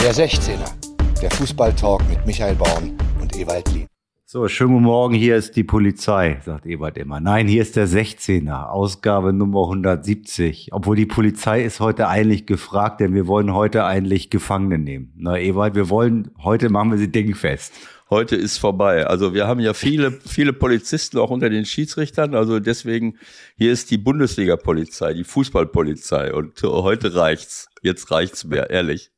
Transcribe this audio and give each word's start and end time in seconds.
Der 0.00 0.14
16er, 0.14 1.20
der 1.20 1.30
Fußballtalk 1.32 2.08
mit 2.08 2.24
Michael 2.24 2.54
Baum 2.54 2.96
und 3.20 3.36
Ewald 3.36 3.68
Lien. 3.72 3.88
So, 4.24 4.46
schönen 4.46 4.74
guten 4.74 4.84
Morgen, 4.84 5.14
hier 5.14 5.36
ist 5.36 5.56
die 5.56 5.64
Polizei, 5.64 6.40
sagt 6.44 6.66
Ebert 6.66 6.96
immer. 6.96 7.18
Nein, 7.18 7.48
hier 7.48 7.62
ist 7.62 7.74
der 7.74 7.88
16er, 7.88 8.68
Ausgabe 8.68 9.32
Nummer 9.32 9.64
170. 9.64 10.68
Obwohl 10.72 10.94
die 10.94 11.06
Polizei 11.06 11.64
ist 11.64 11.80
heute 11.80 12.06
eigentlich 12.06 12.46
gefragt, 12.46 13.00
denn 13.00 13.12
wir 13.12 13.26
wollen 13.26 13.52
heute 13.52 13.84
eigentlich 13.84 14.30
Gefangene 14.30 14.78
nehmen. 14.78 15.12
Na, 15.16 15.36
Ewald, 15.36 15.74
wir 15.74 15.90
wollen, 15.90 16.30
heute 16.44 16.70
machen 16.70 16.92
wir 16.92 16.98
sie 16.98 17.10
dingfest. 17.10 17.72
Heute 18.08 18.36
ist 18.36 18.58
vorbei. 18.58 19.04
Also 19.06 19.34
wir 19.34 19.48
haben 19.48 19.60
ja 19.60 19.74
viele, 19.74 20.12
viele 20.12 20.52
Polizisten 20.52 21.18
auch 21.18 21.30
unter 21.30 21.50
den 21.50 21.66
Schiedsrichtern. 21.66 22.36
Also 22.36 22.60
deswegen, 22.60 23.18
hier 23.56 23.72
ist 23.72 23.90
die 23.90 23.98
Bundesliga-Polizei, 23.98 25.12
die 25.12 25.24
Fußballpolizei. 25.24 26.32
Und 26.32 26.62
heute 26.62 27.16
reicht's. 27.16 27.68
Jetzt 27.82 28.10
reicht's 28.12 28.44
mir, 28.44 28.70
ehrlich. 28.70 29.10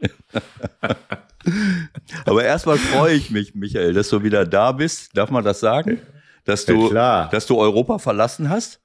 Aber 2.24 2.44
erstmal 2.44 2.78
freue 2.78 3.14
ich 3.14 3.30
mich, 3.30 3.54
Michael, 3.54 3.92
dass 3.92 4.08
du 4.08 4.22
wieder 4.22 4.44
da 4.44 4.72
bist. 4.72 5.16
Darf 5.16 5.30
man 5.30 5.44
das 5.44 5.60
sagen? 5.60 6.00
Dass 6.44 6.64
du, 6.64 6.92
ja, 6.92 7.28
dass 7.30 7.46
du 7.46 7.58
Europa 7.58 7.98
verlassen 7.98 8.50
hast? 8.50 8.80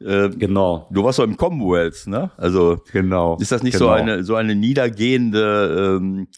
Äh, 0.00 0.30
genau. 0.30 0.88
Du 0.90 1.04
warst 1.04 1.18
doch 1.18 1.24
im 1.24 1.36
Commonwealth, 1.36 2.06
ne? 2.06 2.30
Also 2.36 2.82
genau. 2.92 3.36
Ist 3.40 3.52
das 3.52 3.62
nicht 3.62 3.74
genau. 3.74 3.86
so 3.86 3.92
eine 3.92 4.24
so 4.24 4.34
eine 4.34 4.54
niedergehende 4.54 5.98
ähm, 6.00 6.28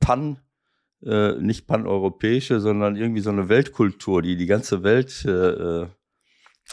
Pan 0.00 0.38
äh, 1.04 1.32
nicht 1.34 1.66
paneuropäische, 1.66 2.60
sondern 2.60 2.96
irgendwie 2.96 3.20
so 3.20 3.30
eine 3.30 3.48
Weltkultur, 3.48 4.22
die 4.22 4.36
die 4.36 4.46
ganze 4.46 4.82
Welt 4.82 5.24
äh, 5.26 5.30
äh 5.30 5.86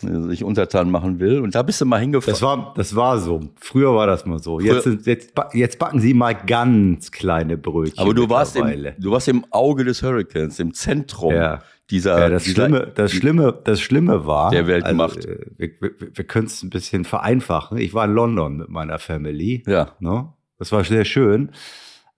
sich 0.01 0.43
untertan 0.43 0.91
machen 0.91 1.19
will. 1.19 1.39
Und 1.39 1.55
da 1.55 1.63
bist 1.63 1.79
du 1.81 1.85
mal 1.85 1.99
hingefahren. 1.99 2.33
Das 2.33 2.41
war, 2.41 2.73
das 2.75 2.95
war 2.95 3.19
so. 3.19 3.41
Früher 3.55 3.95
war 3.95 4.07
das 4.07 4.25
mal 4.25 4.39
so. 4.39 4.59
Jetzt, 4.59 4.85
jetzt, 5.05 5.33
jetzt 5.53 5.79
backen 5.79 5.99
sie 5.99 6.13
mal 6.13 6.33
ganz 6.33 7.11
kleine 7.11 7.57
Brötchen. 7.57 7.99
Aber 7.99 8.13
du 8.13 8.29
warst 8.29 8.55
im, 8.55 8.87
du 8.97 9.11
warst 9.11 9.27
im 9.27 9.45
Auge 9.51 9.85
des 9.85 10.03
Hurricanes, 10.03 10.59
im 10.59 10.73
Zentrum 10.73 11.33
ja. 11.33 11.61
dieser. 11.89 12.19
Ja, 12.19 12.29
das 12.29 12.43
dieser, 12.43 12.65
Schlimme, 12.65 12.91
das 12.93 13.11
Schlimme, 13.11 13.59
das 13.63 13.81
Schlimme 13.81 14.25
war. 14.25 14.51
Der 14.51 14.67
Weltmacht. 14.67 15.17
Also, 15.17 15.29
wir, 15.57 15.69
wir, 15.79 15.91
wir 16.13 16.23
können 16.25 16.47
es 16.47 16.61
ein 16.61 16.69
bisschen 16.69 17.05
vereinfachen. 17.05 17.77
Ich 17.77 17.93
war 17.93 18.05
in 18.05 18.13
London 18.13 18.57
mit 18.57 18.69
meiner 18.69 18.99
Family. 18.99 19.63
Ja. 19.65 19.91
Ne? 19.99 20.27
Das 20.57 20.71
war 20.71 20.83
sehr 20.83 21.05
schön. 21.05 21.51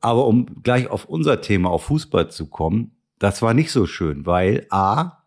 Aber 0.02 0.26
um 0.26 0.62
gleich 0.64 0.90
auf 0.90 1.06
unser 1.06 1.42
Thema, 1.42 1.70
auf 1.70 1.86
Fußball 1.86 2.30
zu 2.30 2.48
kommen, 2.48 2.92
das 3.20 3.42
war 3.42 3.54
nicht 3.54 3.72
so 3.72 3.86
schön, 3.88 4.26
weil 4.26 4.68
A, 4.70 5.24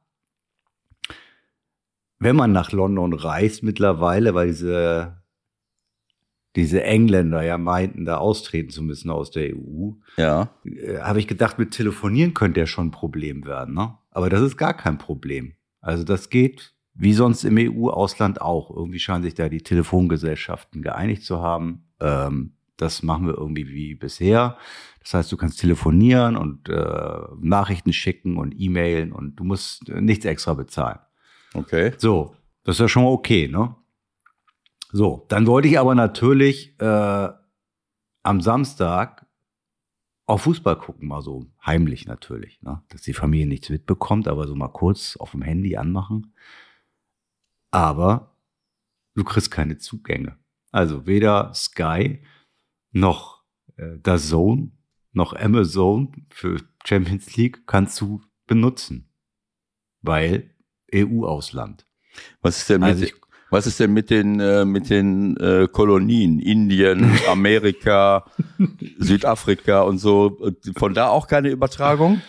wenn 2.21 2.37
man 2.37 2.53
nach 2.53 2.71
London 2.71 3.15
reist 3.15 3.63
mittlerweile, 3.63 4.35
weil 4.35 4.49
diese, 4.49 5.23
diese 6.55 6.85
Engländer 6.85 7.43
ja 7.43 7.59
meinten, 7.59 8.05
da 8.05 8.19
austreten 8.19 8.71
zu 8.71 8.83
müssen 8.83 9.11
aus 9.11 9.31
der 9.31 9.57
EU, 9.57 9.93
ja. 10.17 10.51
äh, 10.65 10.99
habe 10.99 11.19
ich 11.19 11.27
gedacht, 11.27 11.59
mit 11.59 11.73
Telefonieren 11.73 12.35
könnte 12.35 12.61
ja 12.61 12.67
schon 12.67 12.89
ein 12.89 12.93
Problem 12.93 13.47
werden. 13.47 13.75
Ne? 13.75 13.97
Aber 14.11 14.29
das 14.29 14.43
ist 14.43 14.59
gar 14.59 14.75
kein 14.75 14.99
Problem. 14.99 15.55
Also 15.81 16.05
das 16.05 16.29
geht 16.29 16.75
wie 16.93 17.15
sonst 17.15 17.45
im 17.45 17.57
EU-Ausland 17.57 18.43
auch. 18.43 18.71
Irgendwie 18.71 18.99
scheinen 18.99 19.23
sich 19.23 19.35
da 19.35 19.49
die 19.49 19.63
Telefongesellschaften 19.63 20.83
geeinigt 20.83 21.25
zu 21.25 21.41
haben. 21.41 21.85
Ähm, 22.01 22.57
das 22.77 23.03
machen 23.03 23.27
wir 23.27 23.35
irgendwie 23.35 23.69
wie 23.69 23.95
bisher. 23.95 24.59
Das 25.03 25.15
heißt, 25.15 25.33
du 25.33 25.39
kannst 25.39 25.61
telefonieren 25.61 26.37
und 26.37 26.69
äh, 26.69 27.19
Nachrichten 27.41 27.95
schicken 27.95 28.37
und 28.37 28.55
E-Mailen 28.59 29.13
und 29.13 29.37
du 29.37 29.45
musst 29.45 29.89
nichts 29.89 30.27
extra 30.27 30.53
bezahlen. 30.53 30.99
Okay. 31.55 31.93
So, 31.99 32.35
das 32.65 32.77
ist 32.77 32.81
ja 32.81 32.89
schon 32.89 33.05
mal 33.05 33.11
okay, 33.11 33.49
ne? 33.49 33.75
So, 34.93 35.25
dann 35.29 35.47
wollte 35.47 35.69
ich 35.69 35.79
aber 35.79 35.95
natürlich 35.95 36.79
äh, 36.81 37.29
am 38.23 38.41
Samstag 38.41 39.27
auch 40.27 40.41
Fußball 40.41 40.77
gucken, 40.77 41.09
mal 41.09 41.23
so 41.23 41.47
heimlich 41.65 42.07
natürlich, 42.07 42.63
ne? 42.63 42.83
dass 42.89 43.03
die 43.03 43.15
Familie 43.15 43.47
nichts 43.47 43.69
mitbekommt, 43.69 44.29
aber 44.29 44.47
so 44.47 44.55
mal 44.55 44.69
kurz 44.69 45.17
auf 45.17 45.33
dem 45.33 45.43
Handy 45.43 45.77
anmachen. 45.77 46.35
Aber 47.73 48.37
du 49.15 49.25
kriegst 49.25 49.51
keine 49.51 49.79
Zugänge. 49.79 50.37
Also 50.71 51.07
weder 51.07 51.53
Sky 51.55 52.23
noch 52.93 53.43
äh, 53.77 53.99
der 53.99 54.19
Zone 54.19 54.71
noch 55.13 55.35
Amazon 55.35 56.27
für 56.31 56.61
Champions 56.85 57.37
League 57.37 57.67
kannst 57.67 58.01
du 58.01 58.23
benutzen, 58.47 59.09
weil 60.03 60.55
EU-Ausland. 60.95 61.87
Was 62.43 62.59
ist 62.59 62.71
denn 62.71 62.81
mit, 62.81 62.91
also 62.91 63.05
ich, 63.05 63.15
was 63.51 63.67
ist 63.67 63.81
denn 63.81 63.93
mit 63.93 64.11
den, 64.11 64.39
äh, 64.41 64.65
mit 64.65 64.91
den 64.91 65.37
äh, 65.37 65.69
Kolonien? 65.71 66.39
Indien, 66.39 67.11
Amerika, 67.29 68.25
Südafrika 68.99 69.83
und 69.83 69.99
so. 69.99 70.39
Von 70.77 70.95
da 70.95 71.09
auch 71.09 71.27
keine 71.27 71.51
Übertragung? 71.51 72.23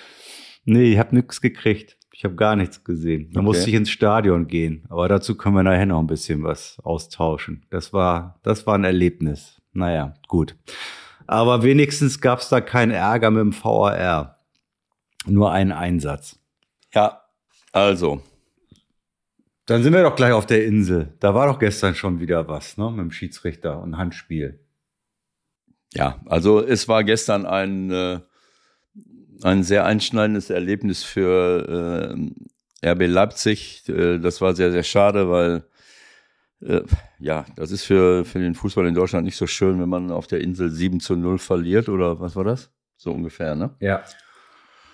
Nee, 0.65 0.93
ich 0.93 0.99
habe 0.99 1.15
nichts 1.15 1.41
gekriegt. 1.41 1.97
Ich 2.11 2.23
habe 2.23 2.35
gar 2.35 2.55
nichts 2.55 2.83
gesehen. 2.83 3.29
Da 3.33 3.39
okay. 3.39 3.45
musste 3.45 3.69
ich 3.69 3.75
ins 3.75 3.89
Stadion 3.89 4.47
gehen. 4.47 4.83
Aber 4.89 5.07
dazu 5.07 5.35
können 5.35 5.55
wir 5.55 5.63
nachher 5.63 5.87
noch 5.87 5.99
ein 5.99 6.07
bisschen 6.07 6.43
was 6.43 6.77
austauschen. 6.83 7.65
Das 7.71 7.93
war, 7.93 8.39
das 8.43 8.67
war 8.67 8.75
ein 8.75 8.83
Erlebnis. 8.83 9.59
Naja, 9.73 10.13
gut. 10.27 10.55
Aber 11.25 11.63
wenigstens 11.63 12.21
gab 12.21 12.39
es 12.39 12.49
da 12.49 12.61
keinen 12.61 12.91
Ärger 12.91 13.31
mit 13.31 13.41
dem 13.41 13.53
VAR. 13.53 14.39
Nur 15.25 15.51
einen 15.51 15.71
Einsatz. 15.71 16.39
Ja, 16.93 17.21
also, 17.71 18.21
dann 19.71 19.83
sind 19.83 19.93
wir 19.93 20.03
doch 20.03 20.15
gleich 20.15 20.33
auf 20.33 20.45
der 20.45 20.65
Insel. 20.65 21.13
Da 21.19 21.33
war 21.33 21.47
doch 21.47 21.57
gestern 21.57 21.95
schon 21.95 22.19
wieder 22.19 22.47
was, 22.49 22.77
ne, 22.77 22.89
mit 22.89 22.99
dem 22.99 23.11
Schiedsrichter 23.11 23.81
und 23.81 23.97
Handspiel. 23.97 24.59
Ja, 25.93 26.21
also 26.25 26.61
es 26.61 26.89
war 26.89 27.05
gestern 27.05 27.45
ein, 27.45 27.89
äh, 27.89 28.19
ein 29.43 29.63
sehr 29.63 29.85
einschneidendes 29.85 30.49
Erlebnis 30.49 31.03
für 31.03 32.11
äh, 32.83 32.89
RB 32.89 33.07
Leipzig. 33.07 33.87
Äh, 33.87 34.19
das 34.19 34.41
war 34.41 34.55
sehr, 34.55 34.71
sehr 34.71 34.83
schade, 34.83 35.29
weil 35.29 35.63
äh, 36.61 36.81
ja, 37.19 37.45
das 37.55 37.71
ist 37.71 37.83
für, 37.83 38.25
für 38.25 38.39
den 38.39 38.55
Fußball 38.55 38.85
in 38.87 38.93
Deutschland 38.93 39.23
nicht 39.23 39.37
so 39.37 39.47
schön, 39.47 39.79
wenn 39.79 39.89
man 39.89 40.11
auf 40.11 40.27
der 40.27 40.41
Insel 40.41 40.69
7 40.69 40.99
zu 40.99 41.15
0 41.15 41.37
verliert 41.37 41.87
oder 41.87 42.19
was 42.19 42.35
war 42.35 42.43
das? 42.43 42.71
So 42.97 43.11
ungefähr, 43.11 43.55
ne? 43.55 43.73
Ja. 43.79 44.03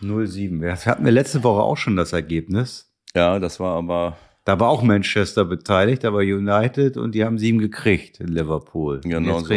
0-7. 0.02 0.62
Das 0.62 0.86
hatten 0.86 1.04
wir 1.04 1.12
letzte 1.12 1.44
Woche 1.44 1.64
auch 1.64 1.78
schon 1.78 1.96
das 1.96 2.14
Ergebnis. 2.14 2.94
Ja, 3.16 3.40
das 3.40 3.60
war 3.60 3.76
aber 3.76 4.18
da 4.48 4.62
war 4.62 4.70
auch 4.70 4.82
Manchester 4.82 5.44
beteiligt, 5.44 6.06
da 6.06 6.14
war 6.14 6.22
United 6.22 6.96
und 6.96 7.14
die 7.14 7.26
haben 7.26 7.38
sieben 7.38 7.60
gekriegt 7.60 8.22
in 8.22 8.30
Liverpool. 8.30 9.02
Genau 9.02 9.42
so. 9.42 9.54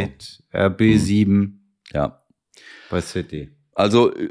RB 0.53 0.81
mhm. 0.81 0.99
sieben. 0.99 1.75
Ja. 1.93 2.25
Bei 2.91 3.01
City. 3.01 3.51
Also 3.73 4.13
äh, 4.13 4.29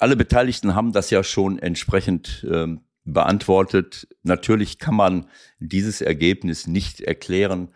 alle 0.00 0.16
Beteiligten 0.16 0.74
haben 0.74 0.90
das 0.90 1.10
ja 1.10 1.22
schon 1.22 1.60
entsprechend 1.60 2.44
ähm, 2.50 2.80
beantwortet. 3.04 4.08
Natürlich 4.24 4.80
kann 4.80 4.96
man 4.96 5.26
dieses 5.60 6.00
Ergebnis 6.00 6.66
nicht 6.66 7.02
erklären 7.02 7.68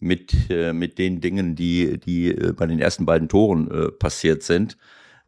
mit, 0.00 0.32
äh, 0.48 0.72
mit 0.72 0.96
den 0.96 1.20
Dingen, 1.20 1.56
die, 1.56 2.00
die 2.00 2.28
äh, 2.28 2.54
bei 2.54 2.66
den 2.66 2.78
ersten 2.78 3.04
beiden 3.04 3.28
Toren 3.28 3.70
äh, 3.70 3.90
passiert 3.90 4.42
sind. 4.42 4.78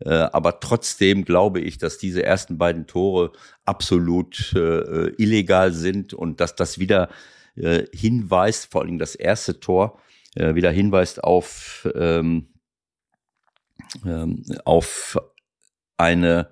Äh, 0.01 0.11
aber 0.11 0.61
trotzdem 0.61 1.25
glaube 1.25 1.61
ich, 1.61 1.79
dass 1.79 1.99
diese 1.99 2.23
ersten 2.23 2.59
beiden 2.59 2.87
Tore 2.87 3.33
absolut 3.65 4.53
äh, 4.55 5.11
illegal 5.17 5.73
sind 5.73 6.13
und 6.13 6.41
dass 6.41 6.55
das 6.55 6.79
wieder 6.79 7.09
äh, 7.57 7.85
hinweist, 7.93 8.71
vor 8.71 8.83
allem 8.83 8.99
das 8.99 9.15
erste 9.15 9.59
Tor, 9.61 9.99
äh, 10.35 10.55
wieder 10.55 10.71
hinweist 10.71 11.25
auf, 11.25 11.89
ähm, 11.95 12.49
ähm, 14.05 14.45
auf 14.65 15.19
eine 15.97 16.51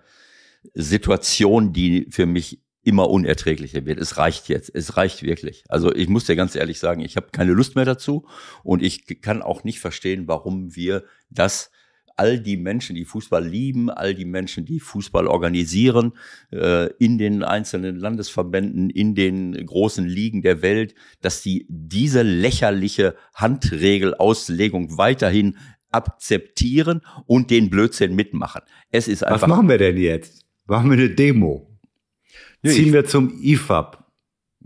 Situation, 0.73 1.73
die 1.73 2.07
für 2.11 2.27
mich 2.27 2.63
immer 2.83 3.09
unerträglicher 3.11 3.85
wird. 3.87 3.99
Es 3.99 4.19
reicht 4.19 4.49
jetzt. 4.49 4.71
Es 4.75 4.97
reicht 4.97 5.23
wirklich. 5.23 5.65
Also 5.69 5.95
ich 5.95 6.09
muss 6.09 6.27
dir 6.27 6.37
ganz 6.37 6.55
ehrlich 6.55 6.79
sagen, 6.79 7.01
ich 7.01 7.17
habe 7.17 7.29
keine 7.33 7.53
Lust 7.53 7.77
mehr 7.77 7.87
dazu 7.87 8.27
und 8.63 8.83
ich 8.83 9.21
kann 9.23 9.43
auch 9.43 9.65
nicht 9.65 9.81
verstehen, 9.81 10.29
warum 10.29 10.77
wir 10.77 11.05
das 11.31 11.71
all 12.17 12.39
die 12.39 12.57
Menschen, 12.57 12.95
die 12.95 13.05
Fußball 13.05 13.45
lieben, 13.47 13.91
all 13.91 14.15
die 14.15 14.25
Menschen, 14.25 14.65
die 14.65 14.81
Fußball 14.81 15.27
organisieren, 15.27 16.13
äh, 16.53 16.93
in 16.99 17.19
den 17.19 17.43
einzelnen 17.43 17.97
Landesverbänden, 17.97 18.91
in 18.91 19.15
den 19.15 19.67
großen 19.67 20.07
Ligen 20.07 20.43
der 20.43 20.63
Welt, 20.63 20.95
dass 21.21 21.43
die 21.43 21.67
diese 21.69 22.23
lächerliche 22.23 23.17
Handregelauslegung 23.35 24.97
weiterhin 24.97 25.57
akzeptieren 25.91 27.03
und 27.27 27.51
den 27.51 27.71
Blödsinn 27.71 28.15
mitmachen. 28.15 28.63
Es 28.91 29.09
ist 29.09 29.25
einfach. 29.25 29.43
Was 29.43 29.49
machen 29.49 29.69
wir 29.69 29.79
denn 29.79 29.97
jetzt? 29.97 30.45
Machen 30.67 30.91
wir 30.91 30.99
eine 30.99 31.11
Demo? 31.11 31.71
Nee, 32.63 32.71
Ziehen 32.71 32.93
wir 32.93 33.05
zum 33.05 33.41
IFAB? 33.43 34.05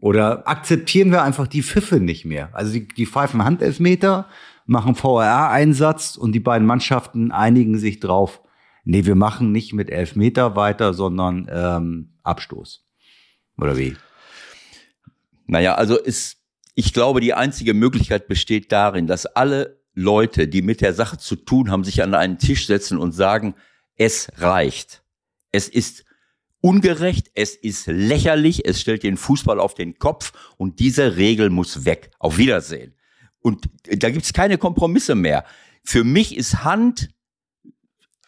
Oder 0.00 0.46
akzeptieren 0.46 1.10
wir 1.10 1.22
einfach 1.22 1.48
die 1.48 1.62
Pfiffe 1.62 1.98
nicht 1.98 2.24
mehr? 2.24 2.50
Also 2.52 2.72
die, 2.72 2.86
die 2.86 3.06
pfeifen 3.06 3.44
Handelfmeter, 3.44 4.28
machen 4.68 4.94
VRR-Einsatz 4.94 6.16
und 6.16 6.32
die 6.32 6.40
beiden 6.40 6.66
Mannschaften 6.66 7.32
einigen 7.32 7.78
sich 7.78 8.00
drauf, 8.00 8.42
nee, 8.84 9.04
wir 9.04 9.14
machen 9.14 9.50
nicht 9.50 9.72
mit 9.72 9.90
Elfmeter 9.90 10.56
weiter, 10.56 10.94
sondern 10.94 11.48
ähm, 11.50 12.12
Abstoß. 12.22 12.84
Oder 13.58 13.76
wie? 13.76 13.96
Naja, 15.46 15.74
also 15.74 15.98
ist, 15.98 16.38
ich 16.74 16.92
glaube, 16.92 17.20
die 17.20 17.34
einzige 17.34 17.74
Möglichkeit 17.74 18.28
besteht 18.28 18.70
darin, 18.70 19.06
dass 19.06 19.26
alle 19.26 19.80
Leute, 19.94 20.46
die 20.46 20.62
mit 20.62 20.80
der 20.80 20.92
Sache 20.92 21.18
zu 21.18 21.34
tun 21.36 21.70
haben, 21.70 21.82
sich 21.82 22.02
an 22.02 22.14
einen 22.14 22.38
Tisch 22.38 22.66
setzen 22.66 22.98
und 22.98 23.12
sagen, 23.12 23.54
es 23.96 24.30
reicht. 24.36 25.02
Es 25.50 25.68
ist 25.68 26.04
ungerecht, 26.60 27.30
es 27.34 27.56
ist 27.56 27.86
lächerlich, 27.86 28.66
es 28.66 28.80
stellt 28.80 29.02
den 29.02 29.16
Fußball 29.16 29.58
auf 29.58 29.74
den 29.74 29.98
Kopf 29.98 30.32
und 30.56 30.78
diese 30.78 31.16
Regel 31.16 31.50
muss 31.50 31.84
weg. 31.84 32.10
Auf 32.18 32.36
Wiedersehen. 32.36 32.94
Und 33.40 33.68
da 33.84 34.10
gibt's 34.10 34.32
keine 34.32 34.58
Kompromisse 34.58 35.14
mehr. 35.14 35.44
Für 35.84 36.04
mich 36.04 36.36
ist 36.36 36.64
Hand, 36.64 37.10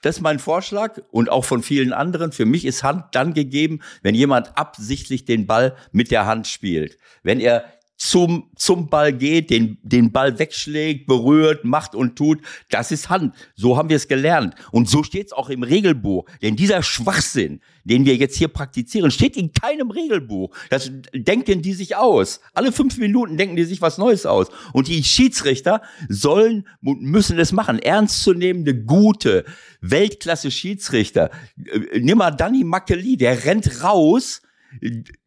das 0.02 0.16
ist 0.16 0.22
mein 0.22 0.38
Vorschlag 0.38 1.00
und 1.10 1.28
auch 1.28 1.44
von 1.44 1.62
vielen 1.62 1.92
anderen, 1.92 2.32
für 2.32 2.46
mich 2.46 2.64
ist 2.64 2.82
Hand 2.82 3.06
dann 3.12 3.34
gegeben, 3.34 3.80
wenn 4.02 4.14
jemand 4.14 4.56
absichtlich 4.56 5.24
den 5.24 5.46
Ball 5.46 5.76
mit 5.92 6.10
der 6.10 6.26
Hand 6.26 6.46
spielt. 6.46 6.96
Wenn 7.22 7.40
er 7.40 7.64
zum, 8.00 8.48
zum 8.56 8.88
Ball 8.88 9.12
geht, 9.12 9.50
den, 9.50 9.76
den 9.82 10.10
Ball 10.10 10.38
wegschlägt, 10.38 11.06
berührt, 11.06 11.66
macht 11.66 11.94
und 11.94 12.16
tut, 12.16 12.40
das 12.70 12.92
ist 12.92 13.10
Hand. 13.10 13.34
So 13.56 13.76
haben 13.76 13.90
wir 13.90 13.96
es 13.96 14.08
gelernt. 14.08 14.54
Und 14.72 14.88
so 14.88 15.02
steht 15.02 15.26
es 15.26 15.32
auch 15.34 15.50
im 15.50 15.62
Regelbuch. 15.62 16.24
Denn 16.40 16.56
dieser 16.56 16.82
Schwachsinn, 16.82 17.60
den 17.84 18.06
wir 18.06 18.16
jetzt 18.16 18.38
hier 18.38 18.48
praktizieren, 18.48 19.10
steht 19.10 19.36
in 19.36 19.52
keinem 19.52 19.90
Regelbuch. 19.90 20.50
Das 20.70 20.90
denken 21.12 21.60
die 21.60 21.74
sich 21.74 21.94
aus. 21.94 22.40
Alle 22.54 22.72
fünf 22.72 22.96
Minuten 22.96 23.36
denken 23.36 23.56
die 23.56 23.64
sich 23.64 23.82
was 23.82 23.98
Neues 23.98 24.24
aus. 24.24 24.46
Und 24.72 24.88
die 24.88 25.04
Schiedsrichter 25.04 25.82
sollen 26.08 26.66
und 26.82 27.02
müssen 27.02 27.38
es 27.38 27.52
machen. 27.52 27.78
Ernstzunehmende, 27.78 28.82
gute, 28.82 29.44
Weltklasse-Schiedsrichter. 29.82 31.30
Äh, 31.66 32.00
nimm 32.00 32.16
mal 32.16 32.30
Danny 32.30 32.64
Makeli, 32.64 33.18
der 33.18 33.44
rennt 33.44 33.84
raus, 33.84 34.40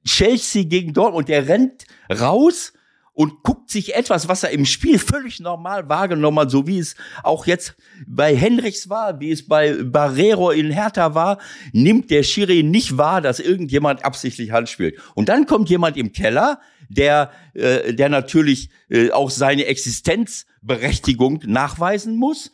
Chelsea 0.05 0.63
gegen 0.63 0.93
Dortmund, 0.93 1.29
der 1.29 1.47
rennt 1.47 1.85
raus 2.09 2.73
und 3.13 3.43
guckt 3.43 3.69
sich 3.69 3.95
etwas, 3.95 4.27
was 4.27 4.43
er 4.43 4.51
im 4.51 4.65
Spiel 4.65 4.99
völlig 4.99 5.39
normal 5.39 5.87
wahrgenommen 5.87 6.39
hat, 6.39 6.51
so 6.51 6.67
wie 6.67 6.79
es 6.79 6.95
auch 7.23 7.45
jetzt 7.45 7.75
bei 8.07 8.35
Henrichs 8.35 8.89
war, 8.89 9.19
wie 9.19 9.31
es 9.31 9.47
bei 9.47 9.83
Barrero 9.83 10.51
in 10.51 10.71
Hertha 10.71 11.13
war, 11.13 11.39
nimmt 11.71 12.09
der 12.09 12.23
Schiri 12.23 12.63
nicht 12.63 12.97
wahr, 12.97 13.21
dass 13.21 13.39
irgendjemand 13.39 14.03
absichtlich 14.03 14.51
Hand 14.51 14.69
spielt. 14.69 14.99
Und 15.15 15.29
dann 15.29 15.45
kommt 15.45 15.69
jemand 15.69 15.97
im 15.97 16.11
Keller, 16.11 16.59
der, 16.93 17.31
äh, 17.53 17.93
der 17.93 18.09
natürlich 18.09 18.69
äh, 18.89 19.11
auch 19.11 19.29
seine 19.29 19.65
Existenzberechtigung 19.65 21.43
nachweisen 21.45 22.15
muss, 22.15 22.51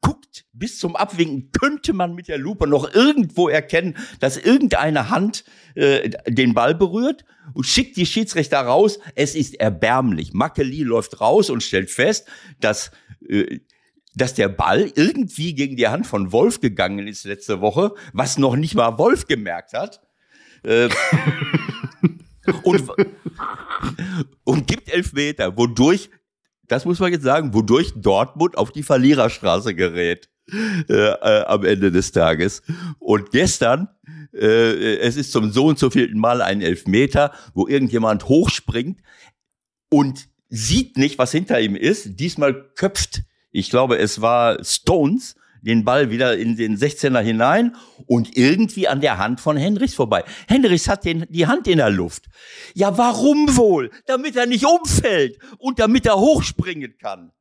guckt 0.00 0.46
bis 0.52 0.78
zum 0.78 0.96
Abwinken, 0.96 1.50
könnte 1.52 1.92
man 1.92 2.14
mit 2.14 2.28
der 2.28 2.38
Lupe 2.38 2.66
noch 2.66 2.94
irgendwo 2.94 3.48
erkennen, 3.48 3.96
dass 4.18 4.36
irgendeine 4.36 5.10
Hand 5.10 5.44
äh, 5.74 6.10
den 6.26 6.54
Ball 6.54 6.74
berührt 6.74 7.24
und 7.54 7.66
schickt 7.66 7.96
die 7.96 8.06
Schiedsrichter 8.06 8.60
raus. 8.60 8.98
Es 9.14 9.34
ist 9.34 9.54
erbärmlich. 9.54 10.32
Makeli 10.32 10.82
läuft 10.82 11.20
raus 11.20 11.50
und 11.50 11.62
stellt 11.62 11.90
fest, 11.90 12.26
dass 12.60 12.90
äh, 13.28 13.60
dass 14.14 14.34
der 14.34 14.48
Ball 14.48 14.90
irgendwie 14.96 15.54
gegen 15.54 15.76
die 15.76 15.88
Hand 15.88 16.06
von 16.06 16.32
Wolf 16.32 16.60
gegangen 16.60 17.06
ist 17.06 17.24
letzte 17.24 17.60
Woche, 17.60 17.94
was 18.12 18.38
noch 18.38 18.56
nicht 18.56 18.74
mal 18.74 18.98
Wolf 18.98 19.26
gemerkt 19.26 19.72
hat. 19.72 20.00
Äh, 20.64 20.88
und, 22.62 22.90
und 24.44 24.66
gibt 24.66 24.92
Elfmeter, 24.92 25.56
wodurch 25.56 26.10
das 26.70 26.84
muss 26.84 27.00
man 27.00 27.12
jetzt 27.12 27.24
sagen, 27.24 27.52
wodurch 27.52 27.92
Dortmund 27.96 28.56
auf 28.56 28.70
die 28.70 28.84
Verliererstraße 28.84 29.74
gerät 29.74 30.30
äh, 30.88 30.94
äh, 30.94 31.44
am 31.44 31.64
Ende 31.64 31.90
des 31.90 32.12
Tages. 32.12 32.62
Und 33.00 33.32
gestern, 33.32 33.88
äh, 34.32 34.98
es 34.98 35.16
ist 35.16 35.32
zum 35.32 35.50
so 35.50 35.66
und 35.66 35.78
so 35.78 35.90
vierten 35.90 36.18
Mal 36.18 36.42
ein 36.42 36.62
Elfmeter, 36.62 37.32
wo 37.54 37.66
irgendjemand 37.66 38.28
hochspringt 38.28 39.00
und 39.90 40.28
sieht 40.48 40.96
nicht, 40.96 41.18
was 41.18 41.32
hinter 41.32 41.60
ihm 41.60 41.74
ist. 41.74 42.20
Diesmal 42.20 42.70
köpft, 42.74 43.22
ich 43.50 43.68
glaube, 43.70 43.98
es 43.98 44.20
war 44.20 44.62
Stones, 44.64 45.34
den 45.62 45.84
Ball 45.84 46.10
wieder 46.10 46.36
in 46.36 46.56
den 46.56 46.76
16er 46.76 47.20
hinein 47.20 47.76
und 48.06 48.36
irgendwie 48.36 48.88
an 48.88 49.00
der 49.00 49.18
Hand 49.18 49.40
von 49.40 49.56
Henrichs 49.56 49.94
vorbei. 49.94 50.24
Henrichs 50.48 50.88
hat 50.88 51.04
den, 51.04 51.26
die 51.28 51.46
Hand 51.46 51.66
in 51.68 51.78
der 51.78 51.90
Luft. 51.90 52.26
Ja, 52.74 52.96
warum 52.98 53.56
wohl? 53.56 53.90
Damit 54.06 54.36
er 54.36 54.46
nicht 54.46 54.64
umfällt 54.64 55.38
und 55.58 55.78
damit 55.78 56.06
er 56.06 56.16
hochspringen 56.16 56.96
kann. 56.98 57.32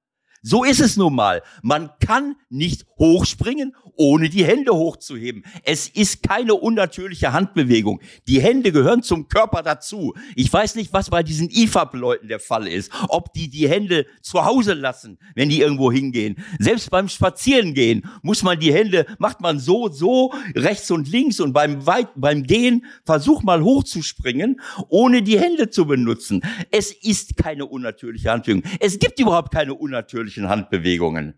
So 0.42 0.63
ist 0.63 0.80
es 0.80 0.95
nun 0.95 1.16
mal. 1.16 1.42
Man 1.62 1.89
kann 2.00 2.36
nicht 2.50 2.86
hochspringen, 2.98 3.75
ohne 3.99 4.29
die 4.29 4.45
Hände 4.45 4.71
hochzuheben. 4.71 5.43
Es 5.63 5.89
ist 5.89 6.23
keine 6.23 6.55
unnatürliche 6.55 7.33
Handbewegung. 7.33 7.99
Die 8.27 8.41
Hände 8.41 8.71
gehören 8.71 9.03
zum 9.03 9.27
Körper 9.27 9.61
dazu. 9.61 10.15
Ich 10.35 10.51
weiß 10.51 10.75
nicht, 10.75 10.93
was 10.93 11.09
bei 11.09 11.21
diesen 11.21 11.49
IFAB-Leuten 11.49 12.29
der 12.29 12.39
Fall 12.39 12.67
ist. 12.67 12.91
Ob 13.09 13.33
die 13.33 13.49
die 13.49 13.67
Hände 13.67 14.05
zu 14.21 14.45
Hause 14.45 14.73
lassen, 14.73 15.19
wenn 15.35 15.49
die 15.49 15.59
irgendwo 15.59 15.91
hingehen. 15.91 16.37
Selbst 16.59 16.89
beim 16.89 17.09
Spazierengehen 17.09 18.07
muss 18.21 18.41
man 18.41 18.57
die 18.57 18.73
Hände, 18.73 19.05
macht 19.17 19.41
man 19.41 19.59
so, 19.59 19.89
so, 19.89 20.33
rechts 20.55 20.89
und 20.91 21.09
links 21.09 21.41
und 21.41 21.51
beim, 21.51 21.85
Weit 21.85 22.07
beim 22.15 22.43
Gehen 22.43 22.85
versuch 23.03 23.43
mal 23.43 23.61
hochzuspringen, 23.63 24.61
ohne 24.87 25.21
die 25.21 25.37
Hände 25.37 25.69
zu 25.69 25.85
benutzen. 25.85 26.41
Es 26.71 26.91
ist 26.91 27.35
keine 27.35 27.65
unnatürliche 27.65 28.31
Handbewegung. 28.31 28.63
Es 28.79 28.97
gibt 28.97 29.19
überhaupt 29.19 29.53
keine 29.53 29.73
unnatürlichen 29.73 30.47
Handbewegungen. 30.47 31.33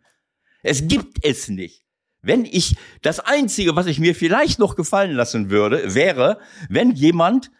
Es 0.61 0.87
gibt 0.87 1.25
es 1.25 1.49
nicht. 1.49 1.81
Wenn 2.21 2.45
ich, 2.45 2.75
das 3.01 3.19
Einzige, 3.19 3.75
was 3.75 3.87
ich 3.87 3.99
mir 3.99 4.13
vielleicht 4.13 4.59
noch 4.59 4.75
gefallen 4.75 5.11
lassen 5.11 5.49
würde, 5.49 5.95
wäre, 5.95 6.37
wenn 6.69 6.91
jemand 6.91 7.51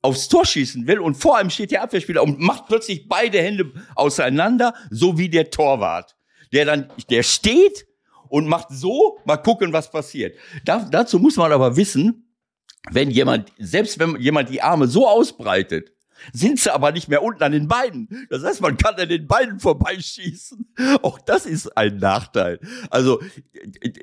aufs 0.00 0.28
Tor 0.28 0.46
schießen 0.46 0.86
will 0.86 1.00
und 1.00 1.16
vor 1.16 1.36
einem 1.36 1.50
steht 1.50 1.72
der 1.72 1.82
Abwehrspieler 1.82 2.22
und 2.22 2.38
macht 2.38 2.66
plötzlich 2.68 3.08
beide 3.08 3.40
Hände 3.40 3.72
auseinander, 3.96 4.74
so 4.90 5.18
wie 5.18 5.28
der 5.28 5.50
Torwart. 5.50 6.16
Der 6.52 6.64
dann, 6.64 6.88
der 7.10 7.24
steht 7.24 7.86
und 8.28 8.46
macht 8.46 8.68
so, 8.70 9.18
mal 9.24 9.38
gucken, 9.38 9.72
was 9.72 9.90
passiert. 9.90 10.36
Da, 10.64 10.86
dazu 10.88 11.18
muss 11.18 11.36
man 11.36 11.50
aber 11.50 11.76
wissen, 11.76 12.32
wenn 12.90 13.10
jemand, 13.10 13.52
selbst 13.58 13.98
wenn 13.98 14.20
jemand 14.20 14.50
die 14.50 14.62
Arme 14.62 14.86
so 14.86 15.08
ausbreitet, 15.08 15.92
sind 16.32 16.58
sie 16.58 16.72
aber 16.72 16.92
nicht 16.92 17.08
mehr 17.08 17.22
unten 17.22 17.42
an 17.42 17.52
den 17.52 17.68
Beinen. 17.68 18.26
Das 18.30 18.44
heißt, 18.44 18.60
man 18.60 18.76
kann 18.76 18.94
an 18.94 19.08
den 19.08 19.26
Beinen 19.26 19.60
vorbeischießen. 19.60 20.66
Auch 21.02 21.18
das 21.18 21.46
ist 21.46 21.76
ein 21.76 21.98
Nachteil. 21.98 22.60
Also, 22.90 23.20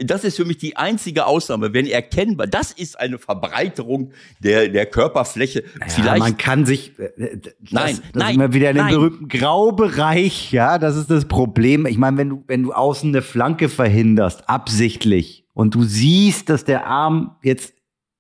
das 0.01 0.23
ist 0.23 0.37
für 0.37 0.45
mich 0.45 0.57
die 0.57 0.77
einzige 0.77 1.25
Ausnahme, 1.25 1.73
wenn 1.73 1.85
erkennbar, 1.85 2.47
das 2.47 2.71
ist 2.71 2.99
eine 2.99 3.17
Verbreiterung 3.17 4.11
der, 4.39 4.69
der 4.69 4.85
Körperfläche. 4.85 5.63
Ja, 5.79 5.87
Vielleicht. 5.87 6.19
Man 6.19 6.37
kann 6.37 6.65
sich, 6.65 6.97
äh, 6.99 7.03
äh, 7.03 7.37
das, 7.37 7.53
nein, 7.71 7.99
das 8.13 8.23
nein, 8.23 8.35
immer 8.35 8.53
wieder 8.53 8.69
in 8.69 8.75
den 8.75 8.85
nein. 8.85 8.93
berühmten 8.93 9.27
Graubereich, 9.27 10.51
ja, 10.51 10.77
das 10.77 10.95
ist 10.95 11.09
das 11.09 11.25
Problem. 11.25 11.85
Ich 11.85 11.97
meine, 11.97 12.17
wenn 12.17 12.29
du, 12.29 12.43
wenn 12.47 12.63
du 12.63 12.73
außen 12.73 13.09
eine 13.09 13.21
Flanke 13.21 13.69
verhinderst, 13.69 14.49
absichtlich, 14.49 15.43
und 15.53 15.75
du 15.75 15.83
siehst, 15.83 16.49
dass 16.49 16.65
der 16.65 16.87
Arm 16.87 17.37
jetzt 17.43 17.73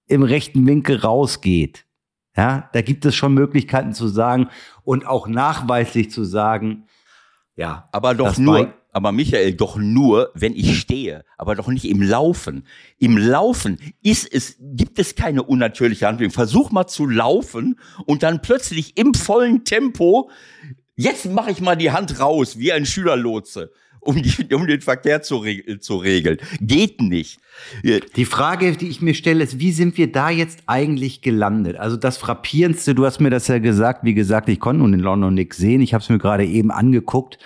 im 0.07 0.23
rechten 0.23 0.65
Winkel 0.67 0.97
rausgeht, 0.97 1.85
ja, 2.35 2.69
da 2.73 2.81
gibt 2.81 3.05
es 3.05 3.15
schon 3.15 3.33
Möglichkeiten 3.33 3.93
zu 3.93 4.07
sagen 4.07 4.49
und 4.83 5.05
auch 5.05 5.27
nachweislich 5.27 6.11
zu 6.11 6.23
sagen, 6.23 6.87
ja. 7.55 7.87
Aber 7.91 8.15
doch 8.15 8.37
nur, 8.37 8.73
aber 8.91 9.11
Michael, 9.11 9.53
doch 9.53 9.75
nur, 9.75 10.31
wenn 10.33 10.55
ich 10.55 10.79
stehe, 10.79 11.25
aber 11.37 11.55
doch 11.55 11.67
nicht 11.67 11.85
im 11.85 12.01
Laufen. 12.01 12.65
Im 12.97 13.17
Laufen 13.17 13.77
ist 14.01 14.31
es, 14.31 14.57
gibt 14.59 14.97
es 14.99 15.15
keine 15.15 15.43
unnatürliche 15.43 16.07
Handlung. 16.07 16.31
Versuch 16.31 16.71
mal 16.71 16.87
zu 16.87 17.07
laufen 17.07 17.79
und 18.05 18.23
dann 18.23 18.41
plötzlich 18.41 18.97
im 18.97 19.13
vollen 19.13 19.63
Tempo, 19.63 20.29
jetzt 20.95 21.25
mache 21.25 21.51
ich 21.51 21.61
mal 21.61 21.75
die 21.75 21.91
Hand 21.91 22.19
raus, 22.19 22.57
wie 22.57 22.71
ein 22.71 22.85
Schülerlotse 22.85 23.71
um, 24.03 24.21
die, 24.21 24.53
um 24.53 24.67
den 24.67 24.81
Verkehr 24.81 25.21
zu, 25.21 25.37
re 25.37 25.79
zu 25.79 25.97
regeln. 25.97 26.37
Geht 26.59 27.01
nicht. 27.01 27.39
Die 28.15 28.25
Frage, 28.25 28.75
die 28.75 28.87
ich 28.87 29.01
mir 29.01 29.13
stelle, 29.13 29.43
ist, 29.43 29.59
wie 29.59 29.71
sind 29.71 29.97
wir 29.97 30.11
da 30.11 30.29
jetzt 30.29 30.63
eigentlich 30.65 31.21
gelandet? 31.21 31.77
Also 31.77 31.97
das 31.97 32.17
Frappierendste, 32.17 32.95
du 32.95 33.05
hast 33.05 33.19
mir 33.19 33.29
das 33.29 33.47
ja 33.47 33.59
gesagt, 33.59 34.03
wie 34.03 34.13
gesagt, 34.13 34.49
ich 34.49 34.59
konnte 34.59 34.81
nun 34.81 34.93
in 34.93 34.99
London 34.99 35.33
nichts 35.33 35.57
sehen, 35.57 35.81
ich 35.81 35.93
habe 35.93 36.03
es 36.03 36.09
mir 36.09 36.17
gerade 36.17 36.45
eben 36.45 36.71
angeguckt. 36.71 37.37